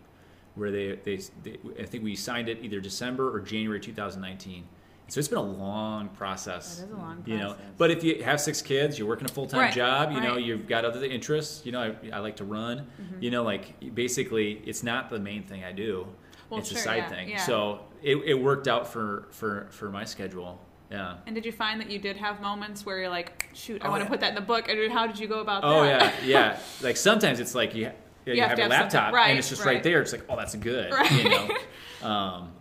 where 0.55 0.71
they, 0.71 0.95
they 1.03 1.17
they 1.43 1.57
I 1.79 1.85
think 1.85 2.03
we 2.03 2.15
signed 2.15 2.49
it 2.49 2.59
either 2.61 2.79
December 2.79 3.33
or 3.33 3.39
January 3.39 3.79
2019. 3.79 4.67
So 5.09 5.19
it's 5.19 5.27
been 5.27 5.37
a 5.39 5.41
long 5.41 6.09
process. 6.09 6.77
That 6.77 6.85
is 6.85 6.91
a 6.91 6.95
long 6.95 7.23
You 7.25 7.37
know, 7.37 7.47
process. 7.53 7.65
but 7.77 7.91
if 7.91 8.03
you 8.03 8.23
have 8.23 8.39
six 8.39 8.61
kids, 8.61 8.97
you're 8.99 9.07
working 9.07 9.25
a 9.29 9.33
full 9.33 9.47
time 9.47 9.61
Right, 9.61 9.73
job. 9.73 10.11
You 10.11 10.21
know, 10.21 10.35
right. 10.35 10.43
you've 10.43 10.67
got 10.67 10.85
other 10.85 11.03
interests. 11.03 11.65
You 11.65 11.71
know, 11.71 11.81
I, 11.81 12.15
I 12.17 12.19
like 12.19 12.35
to 12.37 12.45
run. 12.45 12.87
Mm-hmm. 13.01 13.23
You 13.23 13.31
know, 13.31 13.43
like 13.43 13.93
basically, 13.95 14.61
it's 14.65 14.83
not 14.83 15.09
the 15.09 15.19
main 15.19 15.43
thing 15.43 15.63
I 15.63 15.71
do. 15.71 16.07
Well, 16.49 16.59
it's 16.59 16.69
sure, 16.69 16.77
a 16.79 16.81
side 16.81 16.97
yeah, 16.97 17.09
thing. 17.09 17.29
yeah. 17.29 17.37
So 17.45 17.81
it, 18.01 18.15
it 18.17 18.33
worked 18.35 18.67
out 18.67 18.87
for 18.87 19.27
for 19.31 19.67
for 19.71 19.89
my 19.89 20.03
schedule. 20.05 20.59
Yeah. 20.91 21.17
And 21.27 21.35
did 21.35 21.45
you 21.45 21.51
find 21.51 21.79
that 21.81 21.91
you 21.91 21.99
did 21.99 22.17
have 22.17 22.41
moments 22.41 22.83
where 22.85 22.97
you're 22.97 23.09
like, 23.09 23.49
shoot, 23.53 23.83
I 23.83 23.87
Oh, 23.87 23.91
want 23.91 24.01
to 24.01 24.05
yeah. 24.05 24.09
put 24.09 24.19
that 24.21 24.29
in 24.29 24.35
the 24.35 24.41
book? 24.41 24.67
And 24.69 24.91
how 24.91 25.05
did 25.05 25.19
you 25.19 25.27
go 25.27 25.39
about 25.41 25.61
that? 25.61 25.67
Oh 25.67 25.83
that? 25.83 26.23
yeah, 26.23 26.27
yeah. 26.53 26.59
Like 26.81 26.97
sometimes 26.97 27.39
it's 27.39 27.53
like 27.53 27.75
you, 27.75 27.91
you, 28.25 28.33
You 28.33 28.41
have 28.41 28.49
have, 28.51 28.57
to 28.57 28.65
a 28.65 28.69
have 28.69 28.71
something- 28.91 28.97
laptop 28.99 29.13
right, 29.13 29.29
and 29.29 29.37
it's 29.37 29.49
just 29.49 29.63
right. 29.63 29.75
right. 29.75 29.83
there. 29.83 30.01
It's 30.01 30.11
like, 30.11 30.25
oh, 30.27 30.35
that's 30.35 30.55
good. 30.55 30.91
Right. 30.91 31.11
You 31.11 31.29
know. 31.29 31.49
Um, 32.01 32.53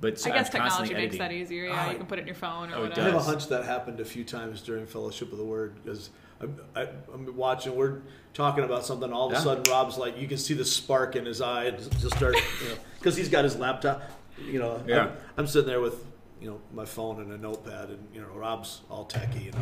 but 0.00 0.18
so 0.18 0.30
I 0.30 0.34
guess 0.34 0.46
I'm 0.46 0.52
technology 0.52 0.94
makes 0.94 1.14
editing. 1.14 1.18
that 1.18 1.32
easier. 1.32 1.64
Yeah, 1.64 1.86
Oh, 1.86 1.90
you 1.90 1.96
can 1.98 2.06
put 2.06 2.18
it 2.18 2.22
in 2.22 2.26
your 2.26 2.36
phone 2.36 2.72
or 2.72 2.76
oh, 2.76 2.82
whatever. 2.82 3.00
I 3.00 3.04
have 3.04 3.14
a 3.14 3.22
hunch 3.22 3.48
that 3.48 3.64
happened 3.64 4.00
a 4.00 4.04
few 4.04 4.24
times 4.24 4.62
during 4.62 4.86
Fellowship 4.86 5.32
of 5.32 5.38
the 5.38 5.44
Word 5.44 5.74
because 5.82 6.10
I'm, 6.40 6.58
I, 6.74 6.88
I'm 7.12 7.36
watching. 7.36 7.76
We're 7.76 8.00
talking 8.32 8.64
about 8.64 8.84
something. 8.86 9.12
All 9.12 9.30
of 9.30 9.36
a 9.36 9.40
sudden, 9.40 9.64
Rob's 9.70 9.98
like, 9.98 10.18
you 10.18 10.26
can 10.26 10.38
see 10.38 10.54
the 10.54 10.64
spark 10.64 11.16
in 11.16 11.26
his 11.26 11.40
eye, 11.40 11.64
and 11.64 11.78
just 11.78 12.16
start, 12.16 12.34
you 12.62 12.68
know, 12.70 12.76
because 12.98 13.16
he's 13.16 13.28
got 13.28 13.44
his 13.44 13.56
laptop. 13.56 14.02
You 14.38 14.58
know, 14.58 14.82
Yeah. 14.86 15.02
I'm, 15.02 15.12
I'm 15.36 15.46
sitting 15.46 15.68
there 15.68 15.80
with 15.80 16.02
you 16.40 16.48
know 16.48 16.60
my 16.72 16.84
phone 16.84 17.20
and 17.20 17.32
a 17.32 17.38
notepad, 17.38 17.90
and 17.90 18.08
you 18.14 18.20
know 18.20 18.28
Rob's 18.34 18.80
all 18.90 19.04
techie. 19.06 19.44
You 19.46 19.52
know, 19.52 19.58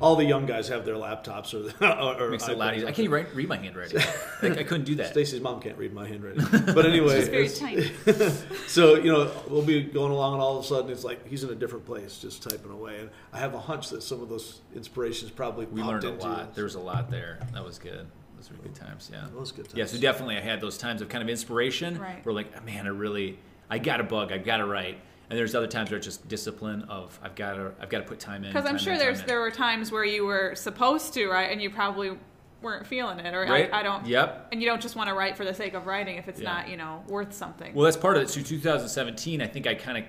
all 0.00 0.16
the 0.16 0.24
young 0.24 0.46
guys 0.46 0.68
have 0.68 0.84
their 0.84 0.94
laptops 0.94 1.52
or, 1.52 1.68
or 2.24 2.30
Makes 2.30 2.48
it 2.48 2.54
a 2.54 2.56
lot 2.56 2.74
easier. 2.74 2.88
I 2.88 2.90
can't 2.90 3.00
even 3.00 3.12
write, 3.12 3.34
read 3.34 3.48
my 3.48 3.56
handwriting. 3.58 3.98
like, 4.42 4.58
I 4.58 4.62
couldn't 4.62 4.84
do 4.84 4.94
that. 4.96 5.12
Stacy's 5.12 5.40
mom 5.40 5.60
can't 5.60 5.76
read 5.76 5.92
my 5.92 6.06
handwriting, 6.06 6.46
but 6.74 6.86
anyway, 6.86 7.18
It's 7.18 7.28
very 7.28 7.48
tiny. 7.48 8.32
so 8.66 8.94
you 8.94 9.12
know 9.12 9.30
we'll 9.48 9.62
be 9.62 9.82
going 9.82 10.12
along, 10.12 10.34
and 10.34 10.42
all 10.42 10.58
of 10.58 10.64
a 10.64 10.66
sudden 10.66 10.90
it's 10.90 11.04
like 11.04 11.26
he's 11.28 11.44
in 11.44 11.50
a 11.50 11.54
different 11.54 11.84
place, 11.84 12.18
just 12.18 12.42
typing 12.42 12.72
away. 12.72 13.00
And 13.00 13.10
I 13.32 13.38
have 13.38 13.54
a 13.54 13.60
hunch 13.60 13.90
that 13.90 14.02
some 14.02 14.22
of 14.22 14.28
those 14.28 14.60
inspirations 14.74 15.30
probably 15.30 15.66
We 15.66 15.80
popped 15.82 15.92
learned 15.92 16.04
a 16.04 16.08
into 16.08 16.26
lot. 16.26 16.54
There 16.54 16.64
was 16.64 16.76
a 16.76 16.80
lot 16.80 17.10
there. 17.10 17.40
That 17.52 17.64
was 17.64 17.78
good. 17.78 18.06
Those 18.36 18.50
were 18.50 18.56
good 18.56 18.74
times. 18.74 19.10
Yeah. 19.12 19.26
Those 19.32 19.52
good 19.52 19.66
times. 19.66 19.76
Yeah. 19.76 19.84
So 19.86 19.98
definitely, 19.98 20.36
I 20.36 20.40
had 20.40 20.60
those 20.60 20.78
times 20.78 21.02
of 21.02 21.08
kind 21.08 21.22
of 21.22 21.28
inspiration. 21.28 21.98
Right. 21.98 22.24
Where 22.24 22.34
like, 22.34 22.64
man, 22.64 22.86
I 22.86 22.90
really, 22.90 23.38
I 23.70 23.78
got 23.78 24.00
a 24.00 24.04
bug. 24.04 24.32
I've 24.32 24.44
got 24.44 24.56
to 24.56 24.66
write. 24.66 24.98
And 25.32 25.38
there's 25.38 25.54
other 25.54 25.66
times 25.66 25.90
where 25.90 25.96
it's 25.96 26.04
just 26.06 26.28
discipline 26.28 26.82
of 26.90 27.18
I've 27.22 27.34
got 27.34 27.54
to, 27.54 27.72
I've 27.80 27.88
got 27.88 28.00
to 28.00 28.04
put 28.04 28.20
time 28.20 28.44
in. 28.44 28.52
Because 28.52 28.66
I'm 28.68 28.76
sure 28.76 28.92
in, 28.92 28.98
there's 28.98 29.22
there 29.22 29.40
were 29.40 29.50
times 29.50 29.90
where 29.90 30.04
you 30.04 30.26
were 30.26 30.54
supposed 30.54 31.14
to 31.14 31.26
right, 31.30 31.50
and 31.50 31.62
you 31.62 31.70
probably 31.70 32.18
weren't 32.60 32.86
feeling 32.86 33.18
it, 33.18 33.32
or 33.32 33.46
Right. 33.46 33.72
I, 33.72 33.80
I 33.80 33.82
don't. 33.82 34.06
Yep. 34.06 34.48
And 34.52 34.60
you 34.60 34.68
don't 34.68 34.82
just 34.82 34.94
want 34.94 35.08
to 35.08 35.14
write 35.14 35.38
for 35.38 35.46
the 35.46 35.54
sake 35.54 35.72
of 35.72 35.86
writing 35.86 36.18
if 36.18 36.28
it's 36.28 36.38
Yeah. 36.38 36.52
not 36.52 36.68
you 36.68 36.76
know 36.76 37.02
worth 37.08 37.32
something. 37.32 37.74
Well, 37.74 37.84
that's 37.86 37.96
part 37.96 38.18
of 38.18 38.24
it. 38.24 38.28
So 38.28 38.42
2017, 38.42 39.40
I 39.40 39.46
think 39.46 39.66
I 39.66 39.74
kind 39.74 39.96
of 39.96 40.04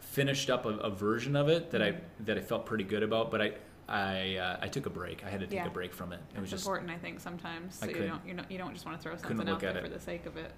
finished 0.00 0.48
up 0.48 0.64
a, 0.64 0.68
a 0.68 0.90
version 0.90 1.34
of 1.34 1.48
it 1.48 1.72
that 1.72 1.82
I 1.82 1.96
that 2.20 2.38
I 2.38 2.40
felt 2.40 2.64
pretty 2.64 2.84
good 2.84 3.02
about, 3.02 3.32
but 3.32 3.42
I 3.42 3.52
I 3.88 4.36
uh, 4.36 4.58
I 4.62 4.68
took 4.68 4.86
a 4.86 4.90
break. 4.90 5.24
I 5.24 5.28
had 5.28 5.40
to 5.40 5.46
take 5.48 5.56
Yeah. 5.56 5.66
a 5.66 5.70
break 5.70 5.92
from 5.92 6.12
it. 6.12 6.20
It 6.36 6.40
was 6.40 6.44
it's 6.44 6.62
just 6.62 6.66
important, 6.66 6.92
I 6.92 6.98
think, 6.98 7.18
sometimes. 7.18 7.74
So 7.80 7.86
you 7.86 8.06
don't 8.06 8.24
you 8.24 8.34
don't 8.34 8.48
you 8.48 8.58
don't 8.58 8.74
just 8.74 8.86
want 8.86 8.96
to 8.96 9.02
throw 9.02 9.16
something 9.16 9.48
out 9.48 9.58
there 9.58 9.82
for 9.82 9.88
the 9.88 9.98
sake 9.98 10.24
of 10.26 10.36
it. 10.36 10.52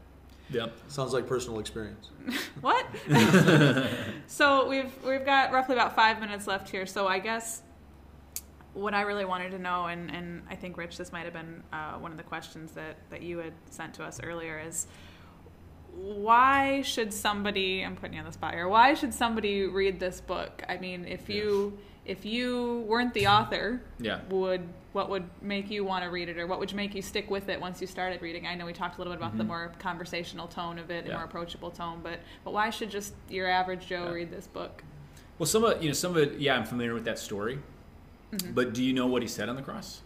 Yep. 0.51 0.77
Sounds 0.89 1.13
like 1.13 1.27
personal 1.27 1.59
experience. 1.59 2.11
What? 2.61 2.87
so 4.27 4.69
we've 4.69 4.93
we've 5.03 5.25
got 5.25 5.51
roughly 5.51 5.75
about 5.75 5.97
five 5.97 6.21
minutes 6.21 6.47
left 6.47 6.69
here. 6.69 6.85
So 6.85 7.07
I 7.07 7.19
guess 7.19 7.63
what 8.75 8.95
I 8.95 9.03
really 9.03 9.25
wanted 9.25 9.51
to 9.53 9.59
know, 9.59 9.87
and, 9.87 10.11
and 10.11 10.43
I 10.49 10.55
think 10.55 10.77
Rich, 10.77 10.97
this 10.97 11.13
might 11.13 11.25
have 11.25 11.33
been 11.33 11.63
uh, 11.73 11.95
one 11.95 12.13
of 12.13 12.19
the 12.19 12.23
questions 12.25 12.73
that, 12.73 12.97
that 13.11 13.23
you 13.23 13.39
had 13.39 13.53
sent 13.71 13.95
to 13.95 14.05
us 14.05 14.21
earlier, 14.23 14.61
is 14.61 14.87
why 15.93 16.83
should 16.83 17.13
somebody? 17.13 17.85
I'm 17.85 17.97
putting 17.97 18.15
you 18.15 18.21
on 18.21 18.27
the 18.27 18.33
spot 18.33 18.55
here. 18.55 18.69
Why 18.69 18.95
should 18.95 19.13
somebody 19.13 19.65
read 19.65 19.99
this 19.99 20.21
book? 20.21 20.63
I 20.69 20.77
mean, 20.77 21.05
if 21.05 21.29
you 21.29 21.79
if 22.11 22.25
you 22.25 22.85
weren't 22.89 23.15
the 23.15 23.29
author, 23.29 23.81
Yeah. 24.01 24.21
would 24.31 24.69
what 24.93 25.09
would 25.09 25.23
make 25.41 25.71
you 25.71 25.85
want 25.85 26.03
to 26.03 26.11
read 26.11 26.29
it, 26.29 26.37
or 26.37 26.49
what 26.49 26.59
would 26.59 26.75
make 26.75 26.97
you 26.97 27.01
stick 27.03 27.31
with 27.31 27.49
it 27.49 27.61
once 27.61 27.81
you 27.81 27.87
started 27.87 28.21
reading? 28.21 28.45
I 28.49 28.57
know 28.57 28.67
we 28.67 28.73
talked 28.73 28.97
a 28.97 28.99
little 28.99 29.13
bit 29.13 29.21
about 29.23 29.39
the 29.39 29.45
more 29.45 29.71
conversational 29.79 30.49
tone 30.49 30.81
of 30.81 30.87
it, 30.87 30.89
the 30.89 30.95
Mm-hmm. 30.95 31.09
Yeah. 31.11 31.15
more 31.19 31.25
approachable 31.25 31.71
tone, 31.71 32.01
but 32.03 32.19
but 32.45 32.53
why 32.53 32.71
should 32.71 32.91
just 32.91 33.15
your 33.29 33.47
average 33.47 33.87
Joe 33.87 34.07
Yeah. 34.07 34.11
read 34.13 34.31
this 34.33 34.49
book? 34.49 34.83
Well, 35.39 35.47
some 35.47 35.63
of 35.63 35.81
you 35.81 35.89
know 35.91 35.93
some 35.95 36.11
of 36.11 36.17
it. 36.17 36.41
Yeah, 36.41 36.57
I'm 36.57 36.65
familiar 36.65 36.93
with 36.93 37.05
that 37.05 37.21
story. 37.21 37.61
Mm-hmm. 38.33 38.53
But 38.53 38.73
do 38.75 38.83
you 38.83 38.93
know 38.93 39.07
what 39.07 39.23
he 39.23 39.29
said 39.29 39.49
on 39.49 39.55
the 39.55 39.63
cross? 39.63 40.01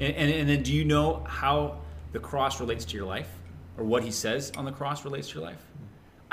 And, 0.00 0.14
and 0.16 0.28
and 0.32 0.48
then 0.48 0.62
do 0.64 0.72
you 0.74 0.84
know 0.84 1.22
how 1.28 1.78
the 2.12 2.18
cross 2.18 2.58
relates 2.58 2.84
to 2.86 2.96
your 2.96 3.06
life, 3.06 3.30
or 3.78 3.84
what 3.84 4.02
he 4.02 4.10
says 4.10 4.50
on 4.56 4.64
the 4.64 4.72
cross 4.72 5.04
relates 5.04 5.28
to 5.28 5.34
your 5.38 5.44
life? 5.46 5.62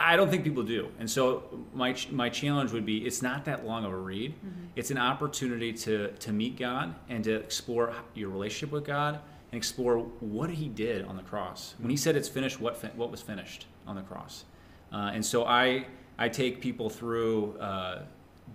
I 0.01 0.15
don't 0.15 0.29
think 0.29 0.43
people 0.43 0.63
do. 0.63 0.89
And 0.99 1.09
so 1.09 1.43
my 1.73 1.95
my 2.11 2.29
challenge 2.29 2.71
would 2.71 2.85
be 2.85 3.05
it's 3.05 3.21
not 3.21 3.45
that 3.45 3.65
long 3.65 3.85
of 3.85 3.91
a 3.91 3.97
read. 3.97 4.33
It's 4.75 4.91
an 4.91 4.97
opportunity 4.97 5.73
to 5.73 6.11
to 6.11 6.31
meet 6.31 6.57
God 6.57 6.95
and 7.09 7.23
to 7.23 7.35
explore 7.35 7.93
your 8.13 8.29
relationship 8.29 8.71
with 8.71 8.85
God 8.85 9.19
and 9.51 9.57
explore 9.57 9.99
what 10.19 10.49
he 10.49 10.67
did 10.69 11.05
on 11.05 11.17
the 11.17 11.23
cross. 11.23 11.75
When 11.79 11.89
he 11.89 11.97
said 11.97 12.15
it's 12.15 12.29
finished, 12.29 12.59
what 12.59 12.77
fin- 12.77 12.91
what 12.95 13.11
was 13.11 13.21
finished 13.21 13.67
on 13.85 13.95
the 13.95 14.01
cross? 14.01 14.45
Uh, 14.91 15.11
and 15.13 15.25
so 15.25 15.45
I 15.45 15.87
I 16.17 16.29
take 16.29 16.61
people 16.61 16.89
through 16.89 17.57
uh, 17.59 18.03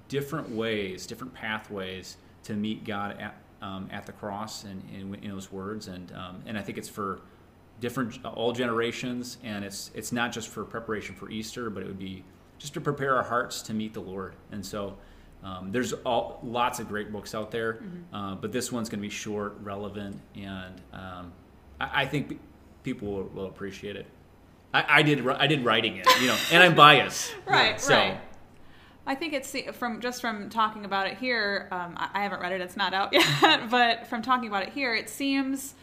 different 0.09 0.51
ways, 0.51 1.07
different 1.07 1.35
pathways 1.35 2.17
to 2.45 2.55
meet 2.55 2.85
God 2.85 3.21
at 3.21 3.37
um, 3.63 3.89
at 3.91 4.07
the 4.07 4.13
cross 4.13 4.65
and 4.65 4.83
in, 4.95 5.15
in 5.17 5.31
those 5.31 5.51
words. 5.51 5.89
And 5.89 6.13
um, 6.13 6.43
and 6.47 6.59
I 6.59 6.63
think 6.63 6.79
it's 6.79 6.89
for 6.89 7.21
different 7.81 8.25
all 8.25 8.53
generations, 8.53 9.39
and 9.43 9.65
it's 9.65 9.91
it's 9.95 10.13
not 10.13 10.33
just 10.33 10.49
for 10.49 10.65
preparation 10.65 11.15
for 11.15 11.31
Easter, 11.31 11.71
but 11.71 11.83
it 11.83 11.87
would 11.87 11.99
be 11.99 12.25
just 12.59 12.75
to 12.75 12.81
prepare 12.81 13.17
our 13.17 13.23
hearts 13.23 13.63
to 13.63 13.75
meet 13.75 13.95
the 13.95 14.01
Lord. 14.01 14.35
And 14.53 14.65
so. 14.65 14.97
Um, 15.45 15.71
there's 15.71 15.93
all, 15.93 16.41
lots 16.43 16.81
of 16.81 16.89
great 16.89 17.13
books 17.13 17.33
out 17.33 17.53
there, 17.53 17.81
uh, 18.13 18.35
but 18.35 18.51
this 18.51 18.73
one's 18.73 18.89
going 18.89 18.99
to 18.99 19.03
be 19.03 19.11
short, 19.11 19.55
relevant, 19.61 20.19
and 20.35 20.81
um, 20.93 21.31
I, 21.79 22.03
I 22.03 22.07
think 22.07 22.41
people 22.83 23.09
will, 23.09 23.25
will 23.25 23.47
appreciate 23.47 23.97
it. 23.97 24.07
I, 24.73 24.99
I 24.99 25.03
did 25.03 25.27
I 25.27 25.47
did 25.47 25.65
writing 25.65 25.97
it, 25.97 26.07
you 26.21 26.27
know, 26.29 26.37
and 26.53 26.63
I'm 26.63 26.75
biased. 26.87 27.35
Right, 27.47 27.81
So 27.81 27.95
right. 27.95 28.19
I 29.07 29.15
think 29.15 29.33
it's 29.33 29.55
from 29.77 30.01
just 30.01 30.21
from 30.21 30.51
talking 30.51 30.85
about 30.85 31.07
it 31.07 31.17
here. 31.19 31.69
Um, 31.71 31.95
I, 31.97 32.09
I 32.15 32.23
haven't 32.23 32.41
read 32.41 32.53
it; 32.53 32.61
it's 32.61 32.77
not 32.77 32.93
out 32.93 33.13
yet. 33.13 33.71
but 33.71 34.07
from 34.07 34.23
talking 34.23 34.49
about 34.49 34.65
it 34.65 34.71
here, 34.71 34.95
it 34.95 35.09
seems, 35.09 35.75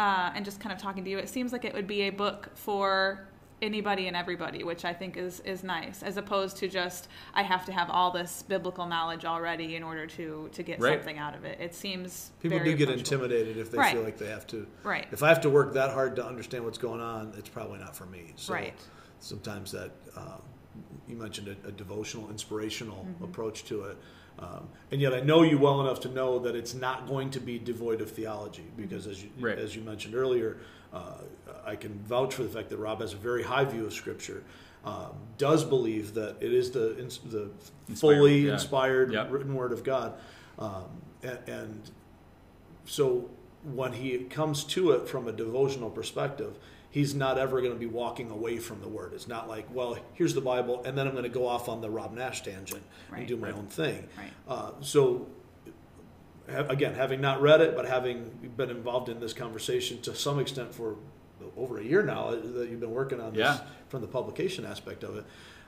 uh, 0.00 0.32
and 0.34 0.44
just 0.44 0.60
kind 0.60 0.72
of 0.72 0.78
talking 0.80 1.04
to 1.04 1.10
you, 1.10 1.18
it 1.18 1.28
seems 1.28 1.52
like 1.52 1.64
it 1.64 1.74
would 1.74 1.86
be 1.86 2.02
a 2.02 2.10
book 2.10 2.48
for 2.54 3.26
anybody 3.62 4.06
and 4.06 4.16
everybody, 4.16 4.64
which 4.64 4.86
I 4.86 4.94
think 4.94 5.18
is 5.18 5.40
is 5.40 5.62
nice, 5.62 6.02
as 6.02 6.16
opposed 6.16 6.56
to 6.58 6.68
just 6.68 7.08
I 7.34 7.42
have 7.42 7.66
to 7.66 7.72
have 7.72 7.90
all 7.90 8.10
this 8.10 8.42
biblical 8.42 8.86
knowledge 8.86 9.26
already 9.26 9.76
in 9.76 9.82
order 9.82 10.06
to 10.18 10.48
to 10.52 10.62
get 10.62 10.80
Right. 10.80 10.98
something 10.98 11.18
out 11.18 11.34
of 11.38 11.44
it. 11.44 11.60
It 11.60 11.74
seems 11.74 12.30
People 12.40 12.58
do 12.58 12.74
get 12.74 12.88
approachable. 12.88 13.24
intimidated 13.26 13.58
if 13.58 13.70
they 13.70 13.78
Right. 13.78 13.92
feel 13.94 14.02
like 14.02 14.16
they 14.16 14.28
have 14.28 14.46
to. 14.48 14.66
Right. 14.82 15.06
If 15.12 15.22
I 15.22 15.28
have 15.28 15.42
to 15.42 15.50
work 15.50 15.74
that 15.74 15.90
hard 15.92 16.16
to 16.16 16.24
understand 16.26 16.64
what's 16.64 16.78
going 16.78 17.02
on, 17.02 17.34
it's 17.36 17.50
probably 17.50 17.78
not 17.80 17.94
for 17.94 18.06
me. 18.06 18.32
So 18.36 18.54
Right. 18.54 18.72
Sometimes 19.22 19.70
that 19.72 19.90
um, 20.16 20.40
you 21.06 21.16
mentioned 21.16 21.48
a, 21.48 21.68
a 21.68 21.72
devotional, 21.72 22.30
inspirational 22.30 23.04
Mm-hmm. 23.04 23.24
approach 23.24 23.64
to 23.64 23.84
it, 23.84 23.96
um, 24.38 24.68
and 24.90 25.00
yet 25.00 25.12
I 25.12 25.20
know 25.20 25.42
you 25.42 25.58
well 25.58 25.80
enough 25.80 26.00
to 26.00 26.08
know 26.08 26.38
that 26.40 26.54
it's 26.56 26.74
not 26.74 27.06
going 27.06 27.30
to 27.30 27.40
be 27.40 27.58
devoid 27.58 28.00
of 28.00 28.10
theology 28.10 28.64
because, 28.76 29.06
as 29.06 29.22
you 29.22 29.30
Right. 29.38 29.58
as 29.58 29.76
you 29.76 29.82
mentioned 29.82 30.14
earlier, 30.14 30.58
uh, 30.92 31.14
I 31.64 31.76
can 31.76 31.98
vouch 32.00 32.34
for 32.34 32.42
the 32.42 32.48
fact 32.48 32.70
that 32.70 32.78
Rob 32.78 33.00
has 33.00 33.12
a 33.12 33.16
very 33.16 33.42
high 33.42 33.64
view 33.64 33.84
of 33.86 33.92
Scripture. 33.92 34.42
Um, 34.84 35.10
does 35.36 35.62
believe 35.64 36.14
that 36.14 36.36
it 36.40 36.52
is 36.54 36.70
the 36.70 36.96
the 37.26 37.50
Inspired, 37.88 37.98
fully 38.16 38.38
yeah. 38.46 38.52
inspired 38.54 39.12
Yep. 39.12 39.30
written 39.30 39.54
word 39.54 39.72
of 39.72 39.84
God, 39.84 40.14
um, 40.58 40.84
and, 41.22 41.38
and 41.46 41.90
so 42.86 43.28
when 43.74 43.92
he 43.92 44.18
comes 44.20 44.64
to 44.64 44.92
it 44.92 45.06
from 45.06 45.28
a 45.28 45.32
devotional 45.32 45.90
perspective, 45.90 46.56
he's 46.90 47.14
not 47.14 47.38
ever 47.38 47.60
going 47.60 47.72
to 47.72 47.78
be 47.78 47.86
walking 47.86 48.30
away 48.30 48.58
from 48.58 48.80
the 48.80 48.88
word. 48.88 49.12
It's 49.14 49.28
not 49.28 49.48
like, 49.48 49.66
well, 49.72 49.96
here's 50.14 50.34
the 50.34 50.40
Bible, 50.40 50.82
and 50.84 50.96
then 50.98 51.06
I'm 51.06 51.12
going 51.12 51.22
to 51.24 51.28
go 51.30 51.46
off 51.46 51.68
on 51.68 51.80
the 51.80 51.88
Rob 51.90 52.12
Nash 52.12 52.42
tangent 52.42 52.82
Right. 53.10 53.20
and 53.20 53.28
do 53.28 53.36
my 53.36 53.50
own 53.52 53.66
thing. 53.66 54.08
Right. 54.18 54.30
Uh, 54.48 54.72
so, 54.80 55.26
again, 56.48 56.94
having 56.94 57.20
not 57.20 57.40
read 57.40 57.60
it, 57.60 57.76
but 57.76 57.86
having 57.86 58.24
been 58.56 58.70
involved 58.70 59.08
in 59.08 59.20
this 59.20 59.32
conversation 59.32 60.00
to 60.02 60.14
some 60.14 60.38
extent 60.40 60.74
for 60.74 60.96
over 61.56 61.78
a 61.78 61.84
year 61.84 62.02
now 62.02 62.28
uh, 62.28 62.36
that 62.40 62.68
you've 62.70 62.80
been 62.80 62.90
working 62.90 63.20
on 63.20 63.32
this 63.32 63.40
Yeah. 63.40 63.60
from 63.88 64.00
the 64.02 64.08
publication 64.08 64.64
aspect 64.66 65.04
of 65.04 65.16
it, 65.16 65.24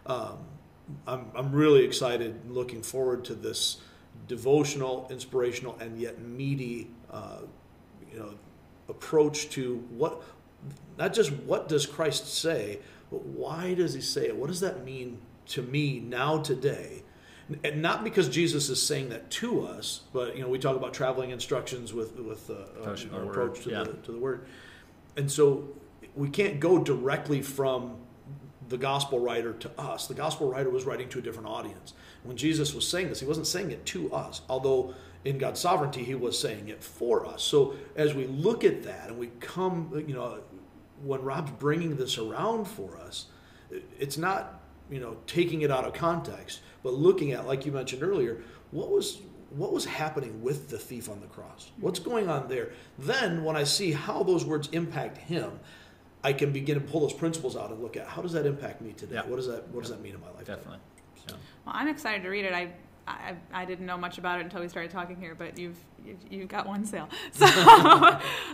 um, 0.06 0.38
I'm, 1.06 1.26
I'm 1.34 1.52
really 1.52 1.84
excited, 1.84 2.50
looking 2.50 2.82
forward 2.82 3.24
to 3.26 3.34
this 3.34 3.78
devotional, 4.28 5.06
inspirational, 5.10 5.76
and 5.80 5.98
yet 6.00 6.20
meaty, 6.20 6.90
uh, 7.10 7.38
you 8.12 8.18
know, 8.18 8.34
approach 8.88 9.48
to 9.50 9.76
what, 9.90 10.22
not 10.98 11.12
just 11.12 11.32
what 11.32 11.68
does 11.68 11.86
Christ 11.86 12.32
say, 12.32 12.78
but 13.10 13.24
why 13.24 13.74
does 13.74 13.94
he 13.94 14.00
say 14.00 14.26
it? 14.26 14.36
What 14.36 14.48
does 14.48 14.60
that 14.60 14.84
mean 14.84 15.18
to 15.48 15.62
me 15.62 16.00
now 16.00 16.38
today? 16.38 17.02
And 17.64 17.82
not 17.82 18.04
because 18.04 18.28
Jesus 18.28 18.68
is 18.68 18.80
saying 18.80 19.10
that 19.10 19.30
to 19.32 19.66
us, 19.66 20.02
but 20.12 20.36
you 20.36 20.42
know, 20.42 20.48
we 20.48 20.58
talk 20.58 20.76
about 20.76 20.94
traveling 20.94 21.30
instructions 21.30 21.92
with 21.92 22.18
with 22.18 22.48
uh, 22.48 22.54
uh, 22.84 22.96
our 23.14 23.24
approach 23.24 23.62
to 23.64 23.70
yeah. 23.70 23.82
the 23.84 23.92
to 23.92 24.12
the 24.12 24.18
word, 24.18 24.46
and 25.16 25.30
so 25.30 25.68
we 26.14 26.28
can't 26.30 26.60
go 26.60 26.78
directly 26.78 27.42
from 27.42 27.96
the 28.72 28.78
gospel 28.78 29.20
writer 29.20 29.52
to 29.52 29.70
us. 29.78 30.08
The 30.08 30.14
gospel 30.14 30.50
writer 30.50 30.70
was 30.70 30.84
writing 30.84 31.08
to 31.10 31.18
a 31.18 31.22
different 31.22 31.46
audience. 31.46 31.92
When 32.24 32.36
Jesus 32.36 32.74
was 32.74 32.88
saying 32.88 33.10
this, 33.10 33.20
he 33.20 33.26
wasn't 33.26 33.46
saying 33.46 33.70
it 33.70 33.84
to 33.86 34.12
us, 34.12 34.40
although 34.48 34.94
in 35.24 35.38
God's 35.38 35.60
sovereignty, 35.60 36.02
he 36.02 36.14
was 36.14 36.38
saying 36.38 36.68
it 36.68 36.82
for 36.82 37.26
us. 37.26 37.42
So 37.42 37.74
as 37.94 38.14
we 38.14 38.26
look 38.26 38.64
at 38.64 38.82
that 38.84 39.08
and 39.08 39.18
we 39.18 39.28
come, 39.40 39.92
you 40.08 40.14
know, 40.14 40.40
when 41.04 41.22
Rob's 41.22 41.52
bringing 41.52 41.96
this 41.96 42.16
around 42.16 42.64
for 42.64 42.96
us, 42.96 43.26
it's 44.00 44.16
not, 44.16 44.60
you 44.90 45.00
know, 45.00 45.18
taking 45.26 45.60
it 45.60 45.70
out 45.70 45.84
of 45.84 45.92
context, 45.92 46.60
but 46.82 46.94
looking 46.94 47.32
at, 47.32 47.46
like 47.46 47.66
you 47.66 47.72
mentioned 47.72 48.02
earlier, 48.02 48.42
what 48.70 48.90
was 48.90 49.18
what 49.56 49.72
was 49.72 49.84
happening 49.84 50.42
with 50.42 50.70
the 50.70 50.78
thief 50.78 51.08
on 51.08 51.20
the 51.20 51.26
cross? 51.26 51.70
What's 51.78 51.98
going 51.98 52.28
on 52.28 52.48
there? 52.48 52.70
Then 52.98 53.44
when 53.44 53.56
I 53.56 53.64
see 53.64 53.92
how 53.92 54.22
those 54.22 54.44
words 54.44 54.68
impact 54.72 55.18
him, 55.18 55.60
I 56.24 56.32
can 56.32 56.52
begin 56.52 56.76
to 56.76 56.80
pull 56.80 57.00
those 57.00 57.12
principles 57.12 57.56
out 57.56 57.70
and 57.70 57.82
look 57.82 57.96
at 57.96 58.06
how 58.06 58.22
does 58.22 58.32
that 58.32 58.46
impact 58.46 58.80
me 58.80 58.92
today? 58.92 59.16
Yeah. 59.16 59.26
What 59.26 59.36
does 59.36 59.46
that 59.48 59.68
what 59.68 59.82
does 59.82 59.90
that 59.90 60.00
mean 60.00 60.14
in 60.14 60.20
my 60.20 60.28
life? 60.28 60.46
definitely. 60.46 60.78
So, 61.28 61.34
Well, 61.66 61.74
I'm 61.76 61.88
excited 61.88 62.22
to 62.22 62.28
read 62.28 62.44
it. 62.44 62.52
I 62.52 62.72
I, 63.04 63.34
I 63.52 63.64
didn't 63.64 63.86
know 63.86 63.98
much 63.98 64.18
about 64.18 64.38
it 64.38 64.44
until 64.44 64.60
we 64.60 64.68
started 64.68 64.92
talking 64.92 65.16
here, 65.16 65.34
but 65.34 65.58
you've 65.58 65.76
you've, 66.06 66.18
you've 66.30 66.48
got 66.48 66.66
one 66.68 66.84
sale. 66.84 67.08
So, 67.32 67.46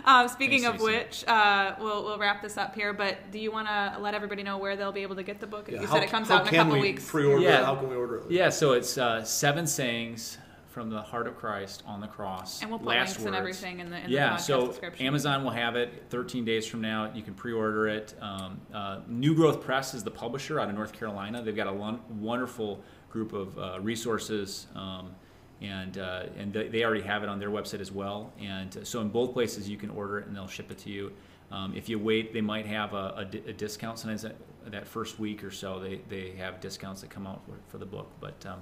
um, 0.05 0.27
speaking 0.27 0.63
Thanks, 0.63 0.77
of 0.79 0.81
which, 0.81 1.23
uh, 1.27 1.75
we'll 1.79 2.03
we'll 2.03 2.17
wrap 2.17 2.41
this 2.41 2.57
up 2.57 2.73
here. 2.73 2.91
But 2.91 3.31
do 3.31 3.37
you 3.37 3.51
want 3.51 3.67
to 3.67 3.97
let 3.99 4.15
everybody 4.15 4.41
know 4.41 4.57
where 4.57 4.75
they'll 4.75 4.91
be 4.91 5.03
able 5.03 5.17
to 5.17 5.23
get 5.23 5.39
the 5.39 5.45
book? 5.45 5.69
Yeah, 5.69 5.81
you 5.81 5.87
how- 5.87 5.93
said 5.93 6.03
it 6.03 6.09
comes 6.09 6.31
out 6.31 6.41
in 6.41 6.47
a 6.47 6.49
can 6.49 6.59
couple 6.65 6.73
we 6.73 6.81
weeks. 6.81 7.07
Pre-order 7.07 7.43
Yeah. 7.43 7.59
it? 7.61 7.65
How 7.65 7.75
can 7.75 7.89
we 7.89 7.95
order 7.95 8.17
it? 8.17 8.31
Yeah, 8.31 8.49
so 8.49 8.71
it's 8.73 8.97
uh, 8.97 9.23
seven 9.23 9.67
sayings 9.67 10.39
from 10.69 10.89
the 10.89 11.01
heart 11.01 11.27
of 11.27 11.35
Christ 11.35 11.83
on 11.85 11.99
the 11.99 12.07
cross. 12.07 12.61
and 12.61 12.69
we'll 12.69 12.79
put 12.79 12.89
links 12.89 13.17
and 13.17 13.35
everything 13.35 13.79
in 13.79 13.89
the 13.89 13.97
in 14.03 14.09
yeah, 14.09 14.35
the 14.35 14.37
so 14.37 14.67
description. 14.67 15.05
Amazon 15.05 15.43
will 15.43 15.51
have 15.51 15.75
it 15.75 16.05
13 16.09 16.45
days 16.45 16.65
from 16.67 16.81
now. 16.81 17.11
You 17.13 17.23
can 17.23 17.33
pre-order 17.33 17.87
it. 17.87 18.13
Um, 18.21 18.61
uh, 18.73 18.99
New 19.07 19.33
Growth 19.35 19.61
Press 19.61 19.93
is 19.93 20.03
the 20.03 20.11
publisher 20.11 20.59
out 20.59 20.69
of 20.69 20.75
North 20.75 20.93
Carolina. 20.93 21.41
They've 21.41 21.55
got 21.55 21.67
a 21.67 21.71
lon- 21.71 22.01
wonderful 22.21 22.83
group 23.09 23.33
of 23.33 23.57
uh, 23.57 23.79
resources, 23.81 24.67
um, 24.75 25.15
and 25.61 25.97
uh, 25.97 26.23
and 26.37 26.53
they 26.53 26.67
they 26.67 26.83
already 26.83 27.01
have 27.03 27.23
it 27.23 27.29
on 27.29 27.39
their 27.39 27.49
website 27.49 27.81
as 27.81 27.91
well. 27.91 28.31
And 28.39 28.77
uh, 28.77 28.83
so 28.83 29.01
in 29.01 29.09
both 29.09 29.33
places 29.33 29.67
you 29.67 29.77
can 29.77 29.89
order 29.89 30.19
it, 30.19 30.27
and 30.27 30.35
they'll 30.35 30.47
ship 30.47 30.71
it 30.71 30.77
to 30.79 30.89
you. 30.89 31.11
Um, 31.51 31.73
if 31.75 31.89
you 31.89 31.97
wait, 31.97 32.31
they 32.31 32.41
might 32.41 32.67
have 32.67 32.93
a, 32.93 33.13
a 33.17 33.25
di- 33.25 33.43
a 33.47 33.53
discount. 33.53 33.97
Sometimes 33.97 34.21
that, 34.21 34.35
that 34.67 34.87
first 34.87 35.19
week 35.19 35.43
or 35.43 35.49
so, 35.49 35.79
they, 35.79 35.99
they 36.07 36.35
have 36.37 36.61
discounts 36.61 37.01
that 37.01 37.09
come 37.09 37.25
out 37.25 37.43
for, 37.43 37.53
for 37.69 37.77
the 37.79 37.87
book. 37.87 38.11
But 38.19 38.45
um, 38.45 38.61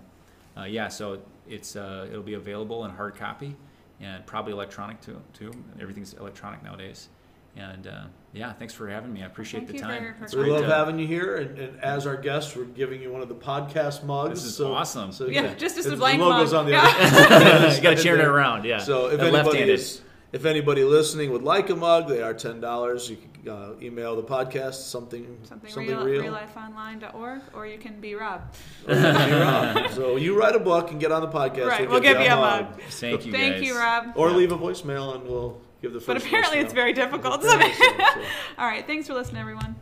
uh, 0.60 0.64
yeah, 0.64 0.88
so 0.88 1.20
it's 1.48 1.76
uh, 1.76 2.08
it'll 2.10 2.24
be 2.24 2.34
available 2.36 2.86
in 2.86 2.92
hard 2.92 3.16
copy 3.16 3.56
and 4.00 4.26
probably 4.26 4.54
electronic 4.54 5.02
too. 5.02 5.22
Too 5.34 5.52
everything's 5.80 6.14
electronic 6.14 6.64
nowadays. 6.64 7.10
And 7.56 7.88
uh, 7.88 8.04
yeah, 8.34 8.54
thanks 8.54 8.76
for 8.76 8.88
having 8.88 9.12
me. 9.12 9.24
I 9.24 9.26
appreciate 9.26 9.68
Thank 9.68 9.80
the 9.82 9.88
time. 9.88 10.14
It's 10.22 10.36
We 10.36 10.44
love 10.52 10.62
to- 10.66 10.68
having 10.76 11.00
you 11.00 11.08
here, 11.08 11.38
and, 11.38 11.58
and 11.58 11.84
as 11.84 12.06
our 12.06 12.16
guests, 12.16 12.56
we're 12.56 12.66
giving 12.66 13.02
you 13.02 13.12
one 13.12 13.22
of 13.24 13.30
the 13.30 13.36
podcast 13.36 14.04
mugs. 14.04 14.42
This 14.42 14.44
is 14.44 14.56
so, 14.56 14.74
awesome. 14.76 15.12
So 15.12 15.26
yeah, 15.28 15.56
just 15.56 15.76
as 15.78 15.86
a 15.88 15.90
It's- 15.94 16.00
blank 16.00 16.22
logo's 16.22 16.54
mug. 16.54 16.60
on 16.60 16.66
the 16.68 16.72
Yeah. 16.74 16.84
other. 16.86 17.68
you 17.76 17.82
got 17.82 17.98
to 17.98 18.04
turn 18.04 18.20
it 18.20 18.26
around. 18.26 18.64
Yeah. 18.66 18.78
So 18.78 19.08
if 19.08 19.20
anybody 19.22 19.60
is, 19.62 20.02
if 20.32 20.46
anybody 20.46 20.84
listening 20.84 21.32
would 21.32 21.42
like 21.42 21.72
a 21.72 21.76
mug, 21.76 22.08
they 22.08 22.22
are 22.22 22.36
ten 22.36 22.60
dollars. 22.62 23.10
You 23.10 23.16
can 23.16 23.27
uh, 23.48 23.72
email 23.82 24.16
the 24.16 24.24
podcast 24.24 24.74
something 24.76 25.38
Something, 25.44 25.72
something 25.72 25.88
real, 25.96 26.04
real. 26.06 26.24
reallifeonline.org, 26.34 27.42
or 27.54 27.66
you 27.68 27.78
can 27.78 28.00
be 28.00 28.16
Rob. 28.16 28.42
Or 28.88 28.94
you 28.94 29.02
can 29.02 29.30
be 29.30 29.36
Rob. 29.36 29.92
so 29.92 30.16
you 30.18 30.38
write 30.40 30.56
a 30.56 30.60
book 30.60 30.92
and 30.92 31.00
get 31.00 31.12
on 31.12 31.22
the 31.22 31.28
podcast. 31.28 31.68
Right, 31.68 31.90
we'll 31.90 32.00
give 32.00 32.20
you 32.20 32.28
a 32.28 32.36
mug. 32.36 32.80
Thank 32.90 33.26
you, 33.26 33.32
Thank 33.32 33.56
guys. 33.56 33.64
you, 33.64 33.78
Rob. 33.78 34.14
Or 34.16 34.30
Yeah. 34.30 34.36
leave 34.36 34.52
a 34.52 34.58
voicemail 34.58 35.16
and 35.16 35.24
we'll 35.28 35.62
give 35.82 35.94
the. 35.94 36.00
But 36.00 36.16
first 36.16 36.26
apparently, 36.28 36.60
it's 36.60 36.74
very 36.74 36.94
difficult. 36.94 37.44
So, 37.44 37.50
so. 37.50 37.60
All 38.58 38.68
right, 38.68 38.86
thanks 38.86 39.08
for 39.08 39.14
listening, 39.14 39.42
everyone. 39.42 39.76